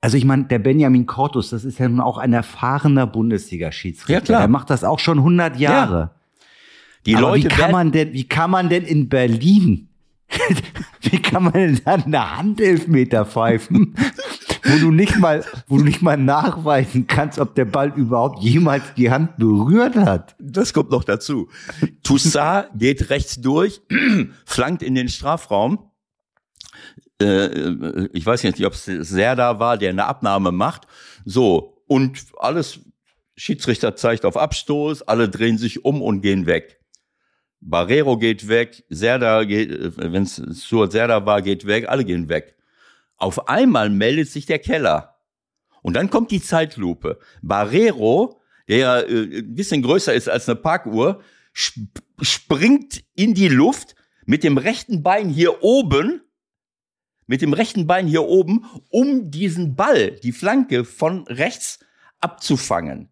Also 0.00 0.16
ich 0.16 0.24
meine, 0.24 0.44
der 0.44 0.58
Benjamin 0.58 1.06
Cortus, 1.06 1.50
das 1.50 1.64
ist 1.64 1.78
ja 1.78 1.88
nun 1.88 2.00
auch 2.00 2.18
ein 2.18 2.32
erfahrener 2.32 3.06
Bundesliga-Schiedsrichter. 3.06 4.12
Ja, 4.12 4.20
klar. 4.20 4.40
Der 4.40 4.48
macht 4.48 4.70
das 4.70 4.84
auch 4.84 4.98
schon 4.98 5.18
100 5.18 5.58
Jahre. 5.58 5.98
Ja. 5.98 6.10
Die 7.06 7.16
Aber 7.16 7.30
Leute 7.30 7.44
wie 7.44 7.48
kann 7.48 7.70
man 7.72 7.92
denn, 7.92 8.12
wie 8.12 8.24
kann 8.24 8.50
man 8.50 8.68
denn 8.68 8.84
in 8.84 9.08
Berlin, 9.08 9.88
wie 11.02 11.18
kann 11.18 11.44
man 11.44 11.52
denn 11.52 11.80
dann 11.84 12.04
eine 12.04 12.36
Handelfmeter 12.36 13.24
pfeifen, 13.24 13.94
wo 14.68 14.78
du 14.78 14.90
nicht 14.90 15.18
mal, 15.18 15.44
wo 15.66 15.78
du 15.78 15.84
nicht 15.84 16.02
mal 16.02 16.16
nachweisen 16.16 17.06
kannst, 17.06 17.38
ob 17.38 17.54
der 17.54 17.64
Ball 17.64 17.92
überhaupt 17.96 18.42
jemals 18.42 18.82
die 18.96 19.10
Hand 19.10 19.36
berührt 19.36 19.96
hat. 19.96 20.34
Das 20.38 20.72
kommt 20.72 20.90
noch 20.90 21.04
dazu. 21.04 21.48
Toussaint 22.02 22.68
geht 22.74 23.10
rechts 23.10 23.40
durch, 23.40 23.80
flankt 24.44 24.82
in 24.82 24.94
den 24.94 25.08
Strafraum. 25.08 25.90
Äh, 27.20 28.08
ich 28.12 28.24
weiß 28.26 28.42
nicht, 28.44 28.64
ob 28.64 28.74
es 28.74 28.84
Serda 28.84 29.58
war, 29.58 29.78
der 29.78 29.90
eine 29.90 30.06
Abnahme 30.06 30.52
macht. 30.52 30.86
So, 31.24 31.82
und 31.86 32.26
alles, 32.38 32.80
Schiedsrichter 33.36 33.96
zeigt 33.96 34.24
auf 34.24 34.36
Abstoß, 34.36 35.02
alle 35.02 35.28
drehen 35.28 35.58
sich 35.58 35.84
um 35.84 36.02
und 36.02 36.22
gehen 36.22 36.46
weg. 36.46 36.80
Barrero 37.60 38.16
geht 38.16 38.48
weg, 38.48 38.84
Serda 38.88 39.44
geht, 39.44 39.70
äh, 39.70 40.12
wenn 40.12 40.22
es 40.22 40.42
zur 40.60 40.90
Serda 40.90 41.24
war, 41.26 41.42
geht 41.42 41.66
weg, 41.66 41.88
alle 41.88 42.04
gehen 42.04 42.28
weg. 42.28 42.56
Auf 43.16 43.48
einmal 43.48 43.90
meldet 43.90 44.30
sich 44.30 44.46
der 44.46 44.58
Keller 44.58 45.18
Und 45.82 45.94
dann 45.94 46.10
kommt 46.10 46.30
die 46.30 46.42
Zeitlupe. 46.42 47.18
Barrero, 47.42 48.40
der 48.68 48.76
ja 48.76 49.00
äh, 49.00 49.38
ein 49.38 49.54
bisschen 49.54 49.82
größer 49.82 50.12
ist 50.12 50.28
als 50.28 50.48
eine 50.48 50.56
Parkuhr, 50.56 51.22
sp 51.54 51.88
springt 52.22 53.04
in 53.14 53.34
die 53.34 53.48
Luft 53.48 53.94
mit 54.24 54.42
dem 54.42 54.56
rechten 54.56 55.02
Bein 55.02 55.28
hier 55.28 55.62
oben, 55.62 56.22
mit 57.26 57.42
dem 57.42 57.52
rechten 57.52 57.86
Bein 57.86 58.06
hier 58.06 58.22
oben, 58.22 58.64
um 58.88 59.30
diesen 59.30 59.76
Ball, 59.76 60.12
die 60.12 60.32
Flanke 60.32 60.84
von 60.84 61.26
rechts 61.28 61.80
abzufangen. 62.20 63.10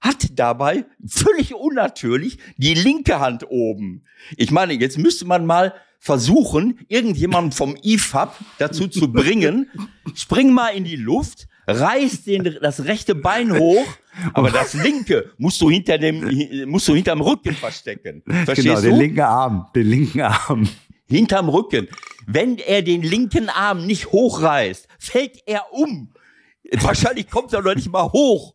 Hat 0.00 0.28
dabei 0.32 0.86
völlig 1.06 1.54
unnatürlich 1.54 2.38
die 2.56 2.74
linke 2.74 3.20
Hand 3.20 3.50
oben. 3.50 4.04
Ich 4.36 4.50
meine, 4.50 4.74
jetzt 4.74 4.98
müsste 4.98 5.24
man 5.24 5.46
mal 5.46 5.74
versuchen, 6.00 6.80
irgendjemanden 6.88 7.52
vom 7.52 7.76
IFAB 7.82 8.34
dazu 8.58 8.88
zu 8.88 9.12
bringen, 9.12 9.70
spring 10.14 10.52
mal 10.52 10.70
in 10.70 10.84
die 10.84 10.96
Luft, 10.96 11.46
reiß 11.66 12.24
den, 12.24 12.56
das 12.60 12.84
rechte 12.86 13.14
Bein 13.14 13.56
hoch, 13.56 13.86
aber 14.32 14.50
das 14.50 14.74
linke 14.74 15.30
musst 15.36 15.60
du 15.60 15.70
hinter 15.70 15.98
dem, 15.98 16.68
musst 16.68 16.88
du 16.88 16.94
hinterm 16.94 17.20
Rücken 17.20 17.54
verstecken. 17.54 18.22
Verstehst 18.44 18.66
genau, 18.66 18.80
du? 18.80 18.88
den 18.88 18.96
linken 18.96 19.20
Arm, 19.20 19.66
den 19.74 19.86
linken 19.86 20.20
Arm. 20.22 20.68
hinterm 21.06 21.48
Rücken. 21.48 21.86
Wenn 22.26 22.58
er 22.58 22.82
den 22.82 23.02
linken 23.02 23.48
Arm 23.50 23.86
nicht 23.86 24.10
hochreißt, 24.10 24.88
fällt 24.98 25.42
er 25.46 25.72
um. 25.72 26.12
Wahrscheinlich 26.80 27.28
kommt 27.28 27.52
er 27.52 27.62
noch 27.62 27.74
nicht 27.74 27.90
mal 27.90 28.10
hoch. 28.10 28.54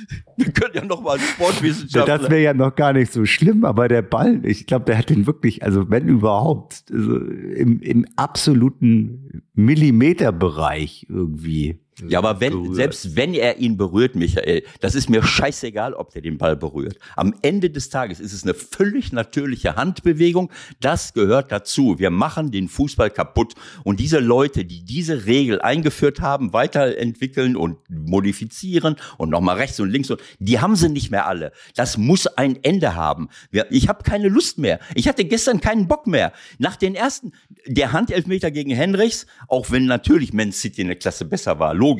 Wir 0.36 0.52
können 0.52 0.74
ja 0.74 0.84
noch 0.84 1.02
mal 1.02 1.18
einen 1.18 1.22
Sportwissenschaftler. 1.22 2.18
Das 2.18 2.30
wäre 2.30 2.42
ja 2.42 2.54
noch 2.54 2.74
gar 2.74 2.92
nicht 2.92 3.12
so 3.12 3.24
schlimm, 3.24 3.64
aber 3.64 3.88
der 3.88 4.02
Ball, 4.02 4.44
ich 4.44 4.66
glaube, 4.66 4.86
der 4.86 4.98
hat 4.98 5.10
den 5.10 5.26
wirklich, 5.26 5.62
also 5.62 5.90
wenn 5.90 6.08
überhaupt, 6.08 6.84
also 6.90 7.16
im, 7.16 7.80
im 7.80 8.06
absoluten 8.16 9.42
Millimeterbereich 9.54 11.06
irgendwie. 11.08 11.81
Ja, 12.00 12.18
aber 12.18 12.40
wenn, 12.40 12.52
berührt. 12.52 12.74
selbst 12.74 13.16
wenn 13.16 13.34
er 13.34 13.58
ihn 13.58 13.76
berührt, 13.76 14.14
Michael, 14.14 14.62
das 14.80 14.94
ist 14.94 15.10
mir 15.10 15.22
scheißegal, 15.22 15.92
ob 15.92 16.10
der 16.12 16.22
den 16.22 16.38
Ball 16.38 16.56
berührt. 16.56 16.98
Am 17.16 17.34
Ende 17.42 17.68
des 17.68 17.90
Tages 17.90 18.18
ist 18.18 18.32
es 18.32 18.44
eine 18.44 18.54
völlig 18.54 19.12
natürliche 19.12 19.76
Handbewegung. 19.76 20.50
Das 20.80 21.12
gehört 21.12 21.52
dazu. 21.52 21.98
Wir 21.98 22.10
machen 22.10 22.50
den 22.50 22.68
Fußball 22.68 23.10
kaputt. 23.10 23.54
Und 23.84 24.00
diese 24.00 24.20
Leute, 24.20 24.64
die 24.64 24.84
diese 24.84 25.26
Regel 25.26 25.60
eingeführt 25.60 26.20
haben, 26.20 26.54
weiterentwickeln 26.54 27.56
und 27.56 27.78
modifizieren 27.90 28.96
und 29.18 29.28
nochmal 29.28 29.56
rechts 29.56 29.78
und 29.78 29.90
links, 29.90 30.10
und 30.10 30.20
die 30.38 30.60
haben 30.60 30.76
sie 30.76 30.88
nicht 30.88 31.10
mehr 31.10 31.26
alle. 31.26 31.52
Das 31.76 31.98
muss 31.98 32.26
ein 32.26 32.58
Ende 32.62 32.94
haben. 32.94 33.28
Ich 33.70 33.88
habe 33.88 34.02
keine 34.02 34.28
Lust 34.28 34.58
mehr. 34.58 34.80
Ich 34.94 35.08
hatte 35.08 35.26
gestern 35.26 35.60
keinen 35.60 35.88
Bock 35.88 36.06
mehr. 36.06 36.32
Nach 36.58 36.76
den 36.76 36.94
ersten, 36.94 37.32
der 37.66 37.92
Handelfmeter 37.92 38.50
gegen 38.50 38.70
Henrichs, 38.70 39.26
auch 39.46 39.70
wenn 39.70 39.84
natürlich 39.84 40.32
Man 40.32 40.52
City 40.52 40.82
eine 40.82 40.96
Klasse 40.96 41.26
besser 41.26 41.58
war, 41.58 41.74
logisch. 41.74 41.91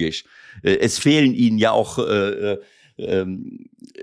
Äh, 0.63 0.77
Es 0.77 0.99
fehlen 0.99 1.35
ihnen 1.35 1.59
ja 1.59 1.73
auch 1.73 1.99
äh, 1.99 2.53
äh, 2.53 2.59
ähm, 2.99 3.69
äh, 3.95 4.03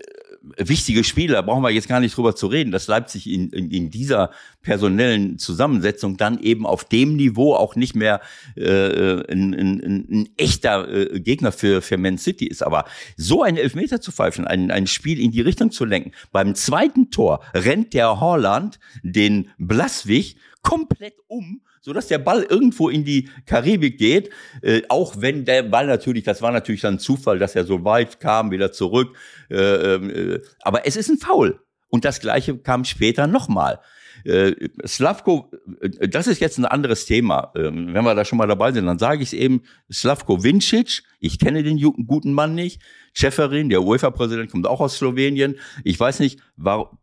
wichtige 0.58 1.03
Spieler, 1.03 1.43
brauchen 1.43 1.63
wir 1.63 1.69
jetzt 1.69 1.88
gar 1.88 2.00
nicht 2.00 2.15
drüber 2.15 2.36
zu 2.36 2.48
reden, 2.48 2.72
dass 2.72 2.88
Leipzig 2.88 3.29
in, 3.29 3.50
in, 3.50 3.69
in 3.72 3.89
dieser 3.91 4.31
personellen 4.62 5.38
Zusammensetzung 5.38 6.17
dann 6.17 6.39
eben 6.39 6.65
auf 6.65 6.86
dem 6.86 7.15
Niveau 7.15 7.53
auch 7.55 7.75
nicht 7.75 7.96
mehr 7.96 8.22
äh, 8.55 9.22
ein, 9.31 9.53
ein, 9.53 9.81
ein, 9.81 10.08
ein 10.10 10.29
echter 10.38 10.88
äh, 10.89 11.19
Gegner 11.19 11.51
für, 11.51 11.81
für 11.81 11.98
Man 11.98 12.17
City 12.17 12.46
ist. 12.46 12.63
Aber 12.63 12.86
so 13.15 13.43
einen 13.43 13.58
Elfmeter 13.58 14.01
zu 14.01 14.12
pfeifen, 14.12 14.48
ein, 14.48 14.72
ein 14.72 14.88
Spiel 14.88 15.19
in 15.19 15.31
die 15.31 15.41
Richtung 15.41 15.72
zu 15.72 15.86
lenken, 15.86 16.12
beim 16.31 16.55
zweiten 16.55 17.12
Tor 17.12 17.41
rennt 17.53 17.93
der 17.93 18.19
Holland 18.19 18.79
den 19.03 19.50
Blaswig 19.58 20.36
komplett 20.61 21.15
um, 21.27 21.61
so 21.81 21.93
dass 21.93 22.07
der 22.07 22.19
Ball 22.19 22.43
irgendwo 22.43 22.89
in 22.89 23.05
die 23.05 23.29
Karibik 23.45 23.97
geht, 23.97 24.29
äh, 24.61 24.81
auch 24.89 25.15
wenn 25.17 25.45
der 25.45 25.63
Ball 25.63 25.87
natürlich, 25.87 26.23
das 26.23 26.41
war 26.41 26.51
natürlich 26.51 26.81
dann 26.81 26.99
Zufall, 26.99 27.39
dass 27.39 27.55
er 27.55 27.65
so 27.65 27.83
weit 27.83 28.19
kam, 28.19 28.51
wieder 28.51 28.71
zurück, 28.71 29.15
äh, 29.49 29.55
äh, 29.55 30.41
aber 30.61 30.85
es 30.85 30.95
ist 30.95 31.09
ein 31.09 31.17
Foul. 31.17 31.59
Und 31.89 32.05
das 32.05 32.19
Gleiche 32.19 32.55
kam 32.57 32.85
später 32.85 33.25
nochmal. 33.25 33.79
Äh, 34.23 34.69
Slavko, 34.85 35.51
äh, 35.81 36.07
das 36.07 36.27
ist 36.27 36.39
jetzt 36.39 36.57
ein 36.57 36.65
anderes 36.65 37.05
Thema. 37.05 37.51
Ähm, 37.55 37.93
wenn 37.93 38.03
wir 38.03 38.15
da 38.15 38.25
schon 38.25 38.37
mal 38.37 38.47
dabei 38.47 38.71
sind, 38.71 38.85
dann 38.85 38.99
sage 38.99 39.23
ich 39.23 39.29
es 39.29 39.33
eben, 39.33 39.63
Slavko 39.91 40.43
Vincic, 40.43 41.03
ich 41.19 41.39
kenne 41.39 41.63
den 41.63 41.79
guten 42.05 42.33
Mann 42.33 42.53
nicht, 42.53 42.81
Ceferin, 43.15 43.69
der 43.69 43.81
UEFA-Präsident, 43.81 44.51
kommt 44.51 44.67
auch 44.67 44.81
aus 44.81 44.97
Slowenien. 44.97 45.55
Ich 45.83 45.99
weiß 45.99 46.19
nicht, 46.19 46.39
warum, 46.57 46.99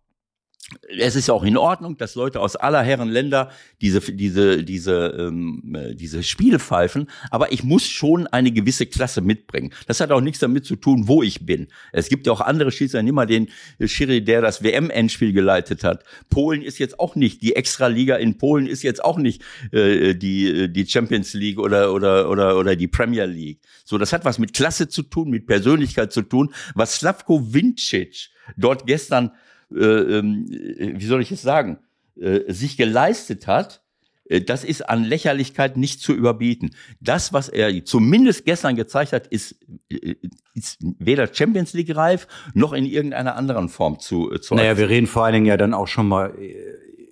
es 0.89 1.15
ist 1.15 1.29
ja 1.29 1.35
auch 1.35 1.45
in 1.45 1.57
Ordnung, 1.57 1.97
dass 1.97 2.17
Leute 2.17 2.41
aus 2.41 2.57
aller 2.57 2.83
Herren 2.83 3.09
Länder 3.09 3.51
diese 3.81 4.01
diese 4.01 4.65
diese 4.65 5.15
ähm, 5.17 5.77
äh, 5.77 5.95
diese 5.95 6.25
Spiele 6.25 6.59
pfeifen, 6.59 7.09
aber 7.31 7.53
ich 7.53 7.63
muss 7.63 7.87
schon 7.87 8.27
eine 8.27 8.51
gewisse 8.51 8.87
Klasse 8.87 9.21
mitbringen. 9.21 9.73
Das 9.87 10.01
hat 10.01 10.11
auch 10.11 10.21
nichts 10.21 10.41
damit 10.41 10.65
zu 10.65 10.75
tun, 10.75 11.07
wo 11.07 11.23
ich 11.23 11.47
bin. 11.47 11.69
Es 11.93 12.09
gibt 12.09 12.27
ja 12.27 12.33
auch 12.33 12.41
andere 12.41 12.73
Schiedsrichter, 12.73 13.05
nimm 13.05 13.15
mal 13.15 13.27
den 13.27 13.49
Schiri, 13.85 14.25
der 14.25 14.41
das 14.41 14.63
WM-Endspiel 14.63 15.33
geleitet 15.33 15.85
hat. 15.85 16.05
Polen 16.31 16.63
ist 16.63 16.79
jetzt 16.79 16.99
auch 16.99 17.15
nicht 17.15 17.43
die 17.43 17.55
Extraliga 17.55 18.17
in 18.17 18.37
Polen 18.37 18.67
ist 18.67 18.83
jetzt 18.83 19.05
auch 19.05 19.19
nicht 19.19 19.43
äh, 19.71 20.15
die 20.15 20.73
die 20.73 20.87
Champions 20.87 21.33
League 21.35 21.61
oder 21.61 21.93
oder 21.95 22.29
oder 22.29 22.59
oder 22.59 22.75
die 22.75 22.89
Premier 22.89 23.27
League. 23.27 23.61
So, 23.85 23.99
das 23.99 24.13
hat 24.13 24.25
was 24.25 24.41
mit 24.41 24.53
Klasse 24.53 24.89
zu 24.89 25.05
tun, 25.05 25.31
mit 25.31 25.47
Persönlichkeit 25.47 26.13
zu 26.13 26.23
tun. 26.23 26.53
Was 26.75 26.97
Slavko 26.97 27.55
Vincic 27.55 28.31
dort 28.57 28.87
gestern 28.87 29.29
äh, 29.29 29.31
äh, 29.31 29.46
wie 29.69 31.07
soll 31.07 31.23
ich 31.23 31.33
es 31.33 31.43
sagen, 31.43 31.79
äh, 32.19 32.53
sich 32.53 32.77
geleistet 32.77 33.47
hat, 33.47 33.83
äh, 34.29 34.41
das 34.41 34.65
ist 34.65 34.89
an 34.89 35.05
Lächerlichkeit 35.05 35.77
nicht 35.77 36.01
zu 36.01 36.13
überbieten. 36.13 36.71
Das, 37.01 37.33
was 37.33 37.49
er 37.49 37.85
zumindest 37.85 38.45
gestern 38.45 38.77
gezeigt 38.77 39.13
hat, 39.13 39.27
ist, 39.27 39.57
äh, 39.91 40.15
ist 40.55 40.79
weder 40.99 41.33
Champions 41.33 41.75
League 41.75 41.95
reif 41.95 42.27
noch 42.55 42.73
in 42.73 42.87
irgendeiner 42.87 43.37
anderen 43.37 43.69
Form 43.69 43.99
zu, 43.99 44.33
äh, 44.33 44.41
zu 44.41 44.55
Naja, 44.55 44.77
wir 44.79 44.89
reden 44.89 45.07
vor 45.07 45.25
allen 45.25 45.35
Dingen 45.35 45.47
ja 45.47 45.57
dann 45.57 45.75
auch 45.75 45.89
schon 45.89 46.09
mal 46.09 46.35
äh, 46.39 46.55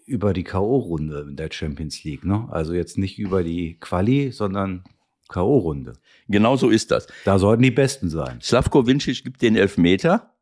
über 0.06 0.32
die 0.32 0.44
K.O.-Runde 0.44 1.28
in 1.28 1.37
der 1.37 1.50
Champions 1.50 2.04
League, 2.04 2.25
ne? 2.25 2.46
Also 2.50 2.75
jetzt 2.75 2.99
nicht 2.99 3.18
über 3.18 3.42
die 3.42 3.78
Quali, 3.80 4.32
sondern 4.32 4.84
K.O.-Runde. 5.28 5.94
Genau 6.28 6.56
so 6.56 6.68
ist 6.68 6.90
das. 6.90 7.06
Da 7.25 7.38
sollten 7.38 7.62
die 7.62 7.70
Besten 7.70 8.11
sein. 8.11 8.38
Slavko 8.42 8.87
Vincic 8.87 9.25
gibt 9.25 9.40
den 9.40 9.56
Elfmeter. 9.56 10.34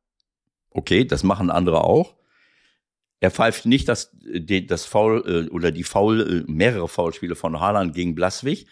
Okay, 0.72 1.04
das 1.04 1.22
machen 1.22 1.50
andere 1.50 1.84
auch. 1.84 2.14
Er 3.20 3.30
pfeift 3.30 3.66
nicht 3.66 3.88
das, 3.88 4.10
die- 4.20 4.66
das 4.66 4.84
Foul 4.84 5.46
äh, 5.46 5.50
oder 5.50 5.70
die 5.70 5.84
Foul, 5.84 6.44
äh, 6.48 6.50
mehrere 6.52 6.88
Foulspiele 6.88 7.36
von 7.36 7.60
Haaland 7.60 7.94
gegen 7.94 8.14
Blaswig. 8.14 8.66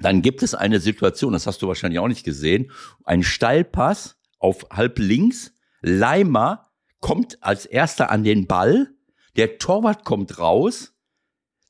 Dann 0.00 0.22
gibt 0.22 0.42
es 0.42 0.54
eine 0.54 0.80
Situation, 0.80 1.32
das 1.32 1.46
hast 1.46 1.60
du 1.62 1.68
wahrscheinlich 1.68 1.98
auch 1.98 2.08
nicht 2.08 2.24
gesehen, 2.24 2.70
ein 3.04 3.22
Steilpass 3.22 4.16
auf 4.38 4.66
halb 4.70 4.98
links. 4.98 5.52
Leimer 5.80 6.68
kommt 7.00 7.38
als 7.42 7.66
erster 7.66 8.10
an 8.10 8.24
den 8.24 8.46
Ball. 8.46 8.88
Der 9.36 9.58
Torwart 9.58 10.04
kommt 10.04 10.38
raus. 10.38 10.94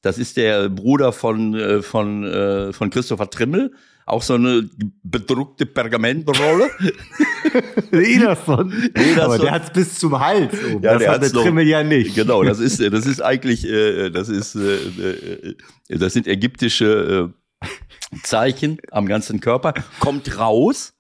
Das 0.01 0.17
ist 0.17 0.37
der 0.37 0.69
Bruder 0.71 1.13
von, 1.13 1.55
äh, 1.55 1.83
von, 1.83 2.25
äh, 2.25 2.73
von 2.73 2.89
Christopher 2.91 3.29
Trimmel. 3.29 3.75
Auch 4.09 4.23
so 4.23 4.35
eine 4.35 4.69
bedruckte 5.03 5.67
Pergamentrolle. 5.67 6.71
Ederson. 7.93 8.73
Ederson. 8.95 9.21
Aber 9.21 9.39
der 9.39 9.51
hat's 9.51 9.73
bis 9.73 9.99
zum 9.99 10.19
Hals. 10.19 10.53
Oben. 10.65 10.83
Ja, 10.83 10.95
das 10.95 11.03
der 11.03 11.11
hat 11.11 11.23
der 11.23 11.33
Trimmel 11.33 11.67
ja 11.67 11.83
nicht. 11.83 12.15
Genau, 12.15 12.43
das 12.43 12.59
ist, 12.59 12.81
äh, 12.81 12.89
das 12.89 13.07
ist 13.07 13.21
eigentlich, 13.21 13.67
äh, 13.67 14.11
das 14.11 14.29
ist, 14.29 14.55
äh, 14.55 14.77
äh, 14.77 15.55
das 15.89 16.15
sind 16.15 16.27
ägyptische 16.27 17.33
äh, 17.63 17.67
Zeichen 18.23 18.79
am 18.91 19.07
ganzen 19.07 19.41
Körper. 19.41 19.75
Kommt 20.01 20.39
raus. 20.39 20.95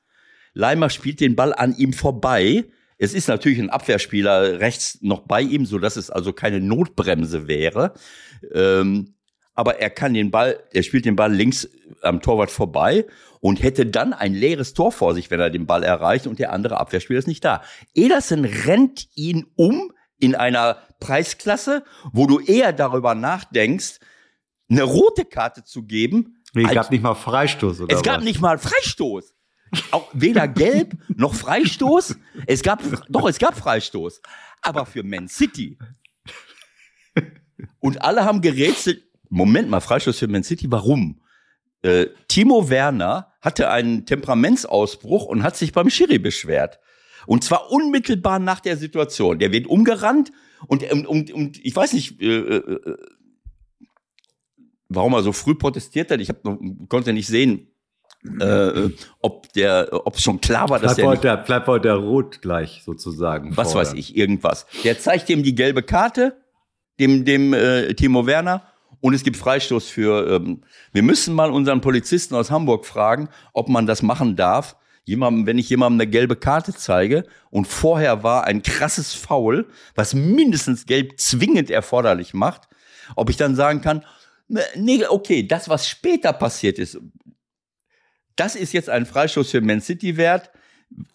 Leimer 0.52 0.90
spielt 0.90 1.20
den 1.20 1.34
Ball 1.34 1.54
an 1.54 1.74
ihm 1.76 1.92
vorbei. 1.94 2.64
Es 2.98 3.14
ist 3.14 3.28
natürlich 3.28 3.58
ein 3.58 3.70
Abwehrspieler 3.70 4.60
rechts 4.60 4.98
noch 5.00 5.20
bei 5.20 5.40
ihm, 5.40 5.64
so 5.64 5.78
dass 5.78 5.96
es 5.96 6.10
also 6.10 6.32
keine 6.32 6.60
Notbremse 6.60 7.48
wäre. 7.48 7.94
Ähm, 8.52 9.14
aber 9.58 9.80
er 9.80 9.90
kann 9.90 10.14
den 10.14 10.30
Ball, 10.30 10.62
er 10.72 10.84
spielt 10.84 11.04
den 11.04 11.16
Ball 11.16 11.34
links 11.34 11.68
am 12.02 12.22
Torwart 12.22 12.52
vorbei 12.52 13.06
und 13.40 13.60
hätte 13.60 13.86
dann 13.86 14.12
ein 14.12 14.32
leeres 14.32 14.72
Tor 14.72 14.92
vor 14.92 15.14
sich, 15.14 15.32
wenn 15.32 15.40
er 15.40 15.50
den 15.50 15.66
Ball 15.66 15.82
erreicht 15.82 16.28
und 16.28 16.38
der 16.38 16.52
andere 16.52 16.78
Abwehrspieler 16.78 17.18
ist 17.18 17.26
nicht 17.26 17.44
da. 17.44 17.62
Ederson 17.92 18.44
rennt 18.44 19.08
ihn 19.16 19.46
um 19.56 19.90
in 20.20 20.36
einer 20.36 20.78
Preisklasse, 21.00 21.82
wo 22.12 22.28
du 22.28 22.38
eher 22.38 22.72
darüber 22.72 23.16
nachdenkst, 23.16 23.98
eine 24.70 24.84
rote 24.84 25.24
Karte 25.24 25.64
zu 25.64 25.82
geben. 25.82 26.36
Nee, 26.54 26.62
es 26.62 26.70
gab 26.70 26.92
nicht 26.92 27.02
mal 27.02 27.16
Freistoß 27.16 27.80
oder 27.80 27.96
es 27.96 28.04
gab 28.04 28.18
was? 28.18 28.24
nicht 28.24 28.40
mal 28.40 28.58
Freistoß. 28.58 29.34
Auch 29.90 30.08
weder 30.12 30.46
gelb 30.46 30.94
noch 31.16 31.34
Freistoß. 31.34 32.16
Es 32.46 32.62
gab, 32.62 32.80
doch, 33.08 33.28
es 33.28 33.40
gab 33.40 33.58
Freistoß. 33.58 34.22
Aber 34.62 34.86
für 34.86 35.02
Man 35.02 35.26
City. 35.26 35.76
Und 37.80 38.02
alle 38.02 38.24
haben 38.24 38.40
gerätselt. 38.40 39.07
Moment 39.28 39.68
mal, 39.68 39.80
Freistoß 39.80 40.18
für 40.18 40.28
Man 40.28 40.42
City, 40.42 40.70
warum? 40.70 41.20
Äh, 41.82 42.06
Timo 42.26 42.70
Werner 42.70 43.32
hatte 43.40 43.70
einen 43.70 44.04
Temperamentsausbruch 44.06 45.26
und 45.26 45.42
hat 45.42 45.56
sich 45.56 45.72
beim 45.72 45.90
Schiri 45.90 46.18
beschwert. 46.18 46.80
Und 47.26 47.44
zwar 47.44 47.70
unmittelbar 47.70 48.38
nach 48.38 48.60
der 48.60 48.76
Situation. 48.76 49.38
Der 49.38 49.52
wird 49.52 49.66
umgerannt 49.66 50.32
und, 50.66 50.90
und, 50.90 51.06
und, 51.06 51.30
und 51.30 51.64
ich 51.64 51.76
weiß 51.76 51.92
nicht, 51.92 52.20
äh, 52.20 52.56
äh, 52.56 52.96
warum 54.88 55.12
er 55.12 55.22
so 55.22 55.32
früh 55.32 55.54
protestiert 55.54 56.10
hat. 56.10 56.20
Ich 56.20 56.30
hab, 56.30 56.42
konnte 56.88 57.12
nicht 57.12 57.26
sehen, 57.26 57.70
äh, 58.40 58.90
ob 59.20 59.52
der, 59.52 59.88
ob 59.92 60.18
schon 60.18 60.40
klar 60.40 60.68
war, 60.68 60.80
dass 60.80 60.96
Bleibt 60.96 61.24
der, 61.24 61.32
heute, 61.36 61.44
bleibt 61.46 61.66
heute 61.68 61.92
rot 61.92 62.42
gleich 62.42 62.82
sozusagen. 62.84 63.56
was 63.56 63.72
fordern. 63.72 63.92
weiß 63.92 63.98
ich, 63.98 64.16
irgendwas. 64.16 64.66
Der 64.84 64.98
zeigt 64.98 65.30
ihm 65.30 65.42
die 65.42 65.54
gelbe 65.54 65.82
Karte, 65.82 66.36
dem, 66.98 67.24
dem 67.24 67.54
äh, 67.54 67.94
Timo 67.94 68.26
Werner, 68.26 68.64
und 69.00 69.14
es 69.14 69.22
gibt 69.22 69.36
Freistoß 69.36 69.88
für. 69.88 70.36
Ähm, 70.36 70.62
wir 70.92 71.02
müssen 71.02 71.34
mal 71.34 71.50
unseren 71.50 71.80
Polizisten 71.80 72.34
aus 72.34 72.50
Hamburg 72.50 72.86
fragen, 72.86 73.28
ob 73.52 73.68
man 73.68 73.86
das 73.86 74.02
machen 74.02 74.36
darf. 74.36 74.76
Jemandem, 75.04 75.46
wenn 75.46 75.58
ich 75.58 75.70
jemandem 75.70 76.02
eine 76.02 76.10
gelbe 76.10 76.36
Karte 76.36 76.74
zeige 76.74 77.24
und 77.50 77.66
vorher 77.66 78.22
war 78.22 78.44
ein 78.44 78.62
krasses 78.62 79.14
Foul, 79.14 79.66
was 79.94 80.12
mindestens 80.12 80.84
gelb 80.84 81.18
zwingend 81.18 81.70
erforderlich 81.70 82.34
macht, 82.34 82.68
ob 83.16 83.30
ich 83.30 83.38
dann 83.38 83.54
sagen 83.56 83.80
kann, 83.80 84.04
ne, 84.48 84.60
nee, 84.76 85.02
okay, 85.06 85.46
das, 85.46 85.70
was 85.70 85.88
später 85.88 86.34
passiert 86.34 86.78
ist, 86.78 86.98
das 88.36 88.54
ist 88.54 88.72
jetzt 88.72 88.90
ein 88.90 89.06
Freistoß 89.06 89.50
für 89.50 89.60
Man 89.62 89.80
City 89.80 90.16
wert, 90.18 90.50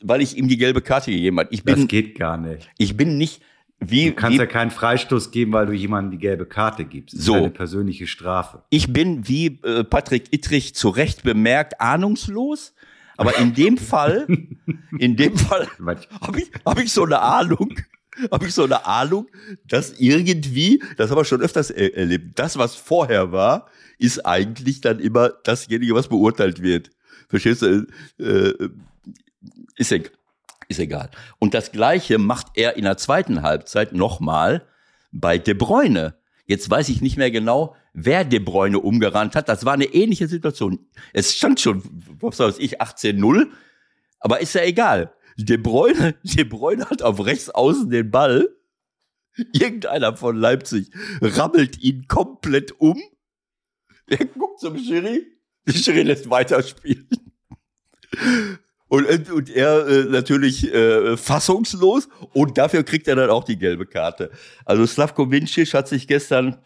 weil 0.02 0.22
ich 0.22 0.38
ihm 0.38 0.48
die 0.48 0.58
gelbe 0.58 0.82
Karte 0.82 1.12
gegeben 1.12 1.40
habe. 1.40 1.50
Ich 1.52 1.64
Das 1.64 1.76
bin, 1.76 1.88
geht 1.88 2.18
gar 2.18 2.38
nicht. 2.38 2.70
ich 2.78 2.98
bin 2.98 3.18
nicht 3.18 3.42
wie, 3.80 4.10
Du 4.10 4.16
kannst 4.16 4.36
wie 4.36 4.40
ja 4.40 4.46
keinen 4.46 4.72
Freistoß 4.72 5.32
geben, 5.32 5.52
weil 5.54 5.66
du 5.66 5.74
jemandem 5.74 6.12
die 6.12 6.18
gelbe 6.18 6.46
Karte 6.46 6.86
gibst. 6.86 7.18
Das 7.18 7.26
So. 7.26 7.36
ist 7.36 7.40
eine 7.42 7.50
persönliche 7.50 8.08
Strafe. 8.08 8.64
ich 8.70 8.92
bin 8.94 9.28
wie 9.28 9.60
äh, 9.64 9.84
Patrick 9.84 10.32
Ittrich 10.34 10.74
zu 10.76 10.90
Recht 10.90 11.24
bemerkt 11.24 11.82
ahnungslos, 11.82 12.74
aber 13.18 13.38
in 13.38 13.54
dem 13.54 13.78
Fall, 13.92 14.28
in 14.98 15.16
dem 15.16 15.38
Fall 15.38 15.68
habe 16.22 16.40
ich, 16.42 16.52
hab 16.66 16.80
ich 16.80 16.92
so 16.92 17.04
eine 17.04 17.20
Ahnung, 17.22 17.76
habe 18.32 18.46
ich 18.48 18.54
so 18.54 18.64
eine 18.64 18.86
Ahnung, 18.86 19.28
dass 19.68 20.00
irgendwie, 20.00 20.82
das 20.98 21.10
haben 21.10 21.18
wir 21.18 21.26
schon 21.26 21.42
öfters 21.42 21.70
er 21.72 21.96
erlebt, 21.98 22.40
das, 22.40 22.58
was 22.58 22.76
vorher 22.76 23.32
war, 23.32 23.68
ist 24.00 24.26
eigentlich 24.26 24.82
dann 24.82 25.00
immer 25.00 25.30
dasjenige, 25.30 25.94
was 25.94 26.08
beurteilt 26.08 26.62
wird. 26.62 26.90
Verstehst 27.30 27.62
du? 27.64 27.88
Äh, 28.20 28.54
ist, 29.76 29.92
egal. 29.92 30.12
Ist 30.74 30.80
egal. 30.80 31.10
Und 31.40 31.54
das 31.54 31.72
Gleiche 31.72 32.18
macht 32.18 32.48
er 32.56 32.76
in 32.76 32.84
der 32.84 32.98
zweiten 32.98 33.42
Halbzeit 33.42 33.94
nochmal 33.94 34.66
bei 35.12 35.38
De 35.38 35.54
Bruyne. 35.54 36.16
Jetzt 36.46 36.70
weiß 36.70 36.90
ich 36.90 37.02
nicht 37.02 37.18
mehr 37.18 37.32
genau, 37.32 37.76
wer 37.94 38.26
De 38.26 38.40
Bruyne 38.40 38.80
umgerannt 38.80 39.36
hat. 39.36 39.48
Das 39.48 39.66
war 39.66 39.74
eine 39.74 39.86
ähnliche 39.86 40.28
Situation. 40.28 40.80
Es 41.14 41.36
stand 41.36 41.60
schon, 41.60 41.84
was 42.20 42.40
weiß 42.40 42.60
ich, 42.60 42.82
18-0. 42.82 43.48
Aber 44.20 44.42
ist 44.42 44.56
ja 44.56 44.64
egal. 44.64 45.14
De 45.38 45.58
Bruyne, 45.58 46.16
De 46.24 46.44
Bruyne 46.44 46.90
hat 46.90 47.02
auf 47.02 47.26
rechts 47.26 47.50
außen 47.50 47.90
den 47.90 48.12
Ball. 48.12 48.50
Irgendeiner 49.52 50.16
von 50.16 50.36
Leipzig 50.36 50.92
rammelt 51.22 51.80
ihn 51.82 52.08
komplett 52.08 52.80
um. 52.80 53.02
Er 54.08 54.26
guckt 54.26 54.60
zum 54.60 54.78
Schiri. 54.78 55.26
Der 55.66 55.74
Schiri 55.74 56.04
lässt 56.04 56.30
weiterspielen. 56.30 57.08
Und, 58.94 59.08
und- 59.08 59.32
und 59.32 59.50
er 59.50 59.88
äh, 59.88 60.04
natürlich 60.04 60.72
äh, 60.72 61.18
fassungslos 61.18 62.08
und 62.32 62.60
dafür 62.60 62.84
kriegt 62.84 63.08
er 63.08 63.16
dann 63.16 63.32
auch 63.32 63.44
die 63.44 63.58
gelbe 63.58 63.88
Karte. 63.88 64.30
Also 64.66 64.86
Slavko 64.86 65.32
Vincic 65.32 65.74
hat 65.74 65.88
sich 65.88 66.08
gestern 66.08 66.58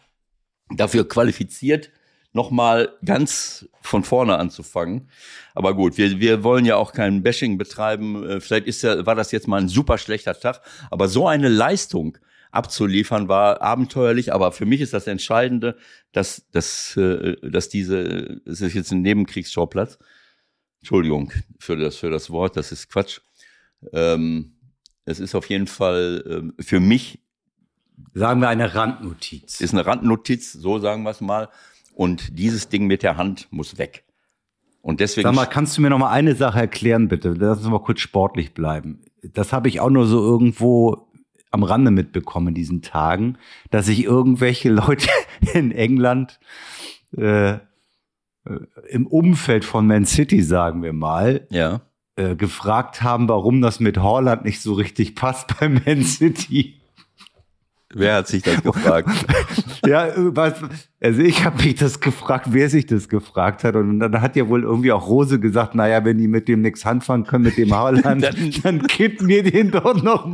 dafür 0.76 1.08
qualifiziert, 1.08 1.90
nochmal 2.34 2.90
ganz 3.02 3.66
von 3.80 4.04
vorne 4.04 4.36
anzufangen. 4.36 5.08
Aber 5.54 5.72
gut, 5.72 5.96
wir, 5.96 6.20
wir 6.20 6.44
wollen 6.44 6.66
ja 6.66 6.76
auch 6.76 6.92
kein 6.92 7.22
Bashing 7.22 7.56
betreiben. 7.56 8.22
Äh, 8.28 8.40
Vielleicht 8.42 8.66
ist 8.66 8.82
ja, 8.82 9.06
war 9.06 9.14
das 9.14 9.32
jetzt 9.32 9.48
mal 9.48 9.62
ein 9.62 9.68
super 9.68 9.96
schlechter 9.96 10.38
Tag. 10.38 10.60
Aber 10.90 11.08
so 11.08 11.26
eine 11.26 11.48
Leistung 11.48 12.18
abzuliefern 12.50 13.28
war 13.28 13.62
abenteuerlich. 13.62 14.34
Aber 14.34 14.52
für 14.52 14.66
mich 14.66 14.82
ist 14.82 14.92
das 14.92 15.06
Entscheidende, 15.06 15.78
dass, 16.12 16.44
dass, 16.52 16.94
äh, 16.98 17.36
dass 17.40 17.70
diese, 17.70 18.42
es 18.44 18.60
ist 18.60 18.74
jetzt 18.74 18.92
ein 18.92 19.00
Nebenkriegsschauplatz. 19.00 19.98
Entschuldigung 20.80 21.32
für 21.58 21.76
das, 21.76 21.96
für 21.96 22.10
das 22.10 22.30
Wort, 22.30 22.56
das 22.56 22.72
ist 22.72 22.88
Quatsch. 22.88 23.20
Ähm, 23.92 24.52
es 25.04 25.20
ist 25.20 25.34
auf 25.34 25.48
jeden 25.48 25.66
Fall 25.66 26.24
ähm, 26.28 26.54
für 26.60 26.80
mich 26.80 27.20
Sagen 28.14 28.40
wir 28.40 28.48
eine 28.48 28.74
Randnotiz. 28.74 29.60
ist 29.60 29.72
eine 29.72 29.86
Randnotiz, 29.86 30.52
so 30.52 30.78
sagen 30.78 31.02
wir 31.02 31.10
es 31.10 31.20
mal. 31.20 31.48
Und 31.94 32.38
dieses 32.38 32.68
Ding 32.68 32.86
mit 32.86 33.02
der 33.02 33.16
Hand 33.16 33.48
muss 33.50 33.78
weg. 33.78 34.04
Und 34.82 35.00
deswegen. 35.00 35.26
Sag 35.26 35.34
mal, 35.34 35.46
kannst 35.46 35.76
du 35.76 35.82
mir 35.82 35.90
noch 35.90 35.98
mal 35.98 36.10
eine 36.10 36.34
Sache 36.34 36.60
erklären, 36.60 37.08
bitte? 37.08 37.34
Lass 37.36 37.58
uns 37.58 37.68
mal 37.68 37.82
kurz 37.82 38.00
sportlich 38.00 38.54
bleiben. 38.54 39.00
Das 39.22 39.52
habe 39.52 39.68
ich 39.68 39.80
auch 39.80 39.90
nur 39.90 40.06
so 40.06 40.20
irgendwo 40.20 41.08
am 41.50 41.62
Rande 41.62 41.90
mitbekommen 41.90 42.48
in 42.48 42.54
diesen 42.54 42.82
Tagen, 42.82 43.38
dass 43.70 43.86
sich 43.86 44.04
irgendwelche 44.04 44.68
Leute 44.70 45.08
in 45.54 45.72
England 45.72 46.38
äh, 47.16 47.58
im 48.88 49.06
Umfeld 49.06 49.64
von 49.64 49.86
Man 49.86 50.04
City, 50.04 50.42
sagen 50.42 50.82
wir 50.82 50.92
mal, 50.92 51.46
ja. 51.50 51.80
äh, 52.16 52.34
gefragt 52.36 53.02
haben, 53.02 53.28
warum 53.28 53.60
das 53.60 53.80
mit 53.80 53.98
Holland 53.98 54.44
nicht 54.44 54.60
so 54.60 54.72
richtig 54.74 55.14
passt 55.14 55.58
bei 55.58 55.68
Man 55.68 56.02
City. 56.02 56.74
Wer 57.94 58.16
hat 58.16 58.28
sich 58.28 58.42
das 58.42 58.62
gefragt? 58.62 59.08
Ja, 59.86 60.08
äh, 60.08 60.36
was, 60.36 60.54
also 61.00 61.22
ich 61.22 61.44
habe 61.44 61.62
mich 61.62 61.76
das 61.76 62.00
gefragt, 62.00 62.48
wer 62.50 62.68
sich 62.68 62.84
das 62.84 63.08
gefragt 63.08 63.64
hat. 63.64 63.76
Und 63.76 64.00
dann 64.00 64.20
hat 64.20 64.34
ja 64.36 64.48
wohl 64.48 64.64
irgendwie 64.64 64.92
auch 64.92 65.08
Rose 65.08 65.38
gesagt, 65.40 65.74
naja, 65.76 66.04
wenn 66.04 66.18
die 66.18 66.28
mit 66.28 66.48
dem 66.48 66.60
nichts 66.62 66.84
anfangen 66.84 67.24
können, 67.24 67.44
mit 67.44 67.56
dem 67.56 67.72
Haaland, 67.74 68.04
Dann- 68.22 68.50
dann, 68.62 68.82
kippen 68.88 69.28
wir 69.28 69.44
den 69.44 69.70
doch 69.70 70.02
noch 70.02 70.26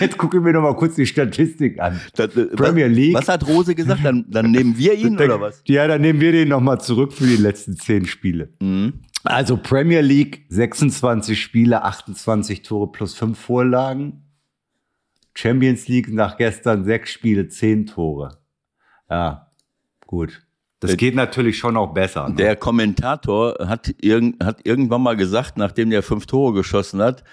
Jetzt 0.00 0.18
gucken 0.18 0.44
wir 0.44 0.52
noch 0.52 0.62
mal 0.62 0.74
kurz 0.74 0.96
die 0.96 1.06
Statistik 1.06 1.80
an. 1.80 2.00
Das, 2.14 2.34
äh, 2.36 2.46
Premier 2.46 2.86
was, 2.88 2.96
League. 2.96 3.14
Was 3.14 3.28
hat 3.28 3.46
Rose 3.46 3.74
gesagt? 3.74 4.04
Dann, 4.04 4.26
dann 4.28 4.50
nehmen 4.50 4.76
wir 4.76 4.94
ihn 4.94 5.14
oder 5.14 5.40
was? 5.40 5.62
Ja, 5.66 5.86
dann 5.86 6.00
nehmen 6.00 6.20
wir 6.20 6.32
den 6.32 6.48
noch 6.48 6.60
mal 6.60 6.78
zurück 6.78 7.12
für 7.12 7.26
die 7.26 7.36
letzten 7.36 7.76
zehn 7.76 8.06
Spiele. 8.06 8.52
Mhm. 8.60 9.00
Also 9.24 9.56
Premier 9.56 10.00
League, 10.00 10.46
26 10.48 11.40
Spiele, 11.40 11.82
28 11.82 12.62
Tore 12.62 12.90
plus 12.90 13.14
fünf 13.14 13.38
Vorlagen. 13.38 14.24
Champions 15.34 15.86
League 15.86 16.12
nach 16.12 16.36
gestern 16.36 16.84
sechs 16.84 17.12
Spiele, 17.12 17.48
zehn 17.48 17.86
Tore. 17.86 18.38
Ja, 19.08 19.52
gut. 20.06 20.42
Das 20.80 20.96
geht 20.96 21.16
natürlich 21.16 21.58
schon 21.58 21.76
auch 21.76 21.92
besser. 21.92 22.28
Ne? 22.28 22.36
Der 22.36 22.56
Kommentator 22.56 23.56
hat, 23.66 23.94
irgend, 24.00 24.44
hat 24.44 24.60
irgendwann 24.64 25.02
mal 25.02 25.16
gesagt, 25.16 25.56
nachdem 25.56 25.90
der 25.90 26.02
fünf 26.02 26.26
Tore 26.26 26.52
geschossen 26.54 27.02
hat, 27.02 27.24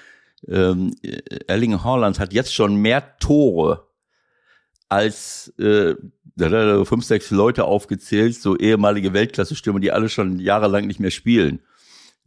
ähm, 0.47 0.95
Erling 1.47 1.83
Haaland 1.83 2.19
hat 2.19 2.33
jetzt 2.33 2.53
schon 2.53 2.75
mehr 2.77 3.17
Tore 3.19 3.87
als 4.87 5.53
äh, 5.57 5.95
da 6.35 6.45
hat 6.45 6.53
er 6.53 6.85
fünf, 6.85 7.05
sechs 7.05 7.31
Leute 7.31 7.63
aufgezählt, 7.63 8.35
so 8.35 8.57
ehemalige 8.57 9.13
Weltklasse-Stürmer, 9.13 9.79
die 9.79 9.91
alle 9.91 10.09
schon 10.09 10.39
jahrelang 10.39 10.85
nicht 10.85 10.99
mehr 10.99 11.11
spielen, 11.11 11.61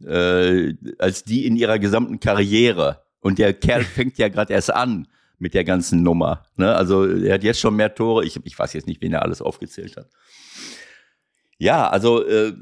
äh, 0.03 0.73
als 0.97 1.23
die 1.23 1.45
in 1.45 1.55
ihrer 1.55 1.77
gesamten 1.77 2.19
Karriere. 2.19 3.03
Und 3.19 3.37
der 3.37 3.53
Kerl 3.53 3.83
fängt 3.95 4.17
ja 4.17 4.29
gerade 4.29 4.53
erst 4.53 4.73
an 4.73 5.07
mit 5.37 5.53
der 5.53 5.63
ganzen 5.63 6.01
Nummer. 6.01 6.43
Ne? 6.57 6.73
Also 6.73 7.05
er 7.05 7.35
hat 7.35 7.43
jetzt 7.43 7.59
schon 7.59 7.75
mehr 7.75 7.93
Tore. 7.93 8.25
Ich, 8.25 8.39
ich 8.43 8.57
weiß 8.57 8.73
jetzt 8.73 8.87
nicht, 8.87 9.01
wen 9.01 9.13
er 9.13 9.21
alles 9.21 9.41
aufgezählt 9.41 9.95
hat. 9.95 10.09
Ja, 11.59 11.89
also 11.89 12.25
äh, 12.25 12.53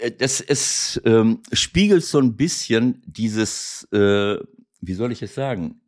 äh, 0.00 0.12
das 0.16 0.40
es 0.40 1.00
ähm, 1.04 1.42
spiegelt 1.52 2.04
so 2.04 2.18
ein 2.18 2.36
bisschen 2.36 3.02
dieses, 3.04 3.86
äh, 3.92 4.38
wie 4.86 4.94
soll 4.94 5.12
ich 5.12 5.22
es 5.22 5.34
sagen, 5.34 5.80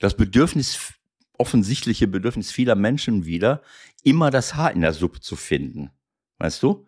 das 0.00 0.16
Bedürfnis, 0.16 0.92
offensichtliche 1.38 2.06
Bedürfnis 2.08 2.50
vieler 2.50 2.74
Menschen 2.74 3.24
wieder, 3.24 3.62
immer 4.04 4.30
das 4.30 4.54
Haar 4.54 4.72
in 4.72 4.80
der 4.80 4.92
Suppe 4.92 5.20
zu 5.20 5.36
finden. 5.36 5.90
Weißt 6.38 6.62
du? 6.62 6.86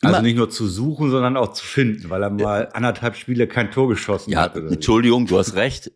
also 0.00 0.14
immer- 0.16 0.22
nicht 0.22 0.36
nur 0.36 0.48
zu 0.50 0.66
suchen, 0.68 1.10
sondern 1.10 1.36
auch 1.36 1.52
zu 1.52 1.64
finden, 1.64 2.08
weil 2.10 2.22
er 2.22 2.30
mal 2.30 2.68
anderthalb 2.72 3.16
Spiele 3.16 3.48
kein 3.48 3.70
Tor 3.70 3.88
geschossen 3.88 4.30
Ja, 4.30 4.42
hat. 4.42 4.56
oder 4.56 4.68
so. 4.68 4.74
Entschuldigung, 4.74 5.26
du 5.26 5.38
hast 5.38 5.54
recht, 5.54 5.90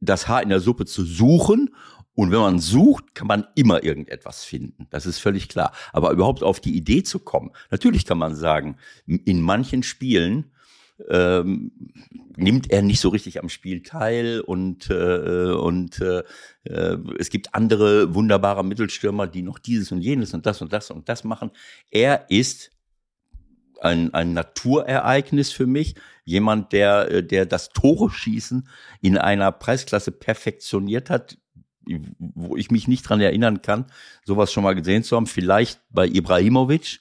das 0.00 0.28
Haar 0.28 0.42
in 0.42 0.50
der 0.50 0.60
Suppe 0.60 0.84
zu 0.86 1.04
suchen. 1.04 1.74
Und 2.14 2.30
wenn 2.30 2.38
man 2.40 2.58
sucht, 2.60 3.14
kann 3.14 3.26
man 3.26 3.46
immer 3.56 3.82
irgendetwas 3.82 4.42
finden. 4.44 4.86
Das 4.90 5.04
ist 5.06 5.18
völlig 5.18 5.48
klar. 5.50 5.72
Aber 5.92 6.12
überhaupt 6.12 6.42
auf 6.42 6.60
die 6.60 6.74
Idee 6.74 7.02
zu 7.02 7.18
kommen, 7.18 7.50
natürlich 7.70 8.04
kann 8.06 8.16
man 8.18 8.34
sagen, 8.34 8.76
in 9.06 9.42
manchen 9.42 9.82
Spielen 9.82 10.50
ähm, 11.08 11.72
nimmt 12.36 12.70
er 12.70 12.82
nicht 12.82 13.00
so 13.00 13.08
richtig 13.10 13.40
am 13.42 13.48
Spiel 13.48 13.82
teil 13.82 14.40
und 14.40 14.90
äh, 14.90 15.52
und 15.52 16.00
äh, 16.00 16.22
äh, 16.64 16.98
es 17.18 17.30
gibt 17.30 17.54
andere 17.54 18.14
wunderbare 18.14 18.64
Mittelstürmer, 18.64 19.26
die 19.26 19.42
noch 19.42 19.58
dieses 19.58 19.92
und 19.92 20.00
jenes 20.00 20.34
und 20.34 20.46
das 20.46 20.62
und 20.62 20.72
das 20.72 20.90
und 20.90 21.08
das 21.08 21.24
machen. 21.24 21.50
Er 21.90 22.26
ist 22.30 22.70
ein, 23.80 24.12
ein 24.14 24.32
Naturereignis 24.32 25.52
für 25.52 25.66
mich. 25.66 25.94
Jemand, 26.24 26.72
der, 26.72 27.10
äh, 27.10 27.22
der 27.22 27.46
das 27.46 27.70
Tore 27.70 28.10
schießen 28.10 28.68
in 29.00 29.18
einer 29.18 29.52
Preisklasse 29.52 30.12
perfektioniert 30.12 31.10
hat, 31.10 31.38
wo 32.18 32.56
ich 32.56 32.70
mich 32.70 32.88
nicht 32.88 33.08
dran 33.08 33.20
erinnern 33.20 33.62
kann, 33.62 33.86
sowas 34.24 34.52
schon 34.52 34.64
mal 34.64 34.74
gesehen 34.74 35.04
zu 35.04 35.16
haben. 35.16 35.26
Vielleicht 35.26 35.80
bei 35.90 36.06
Ibrahimovic, 36.06 37.00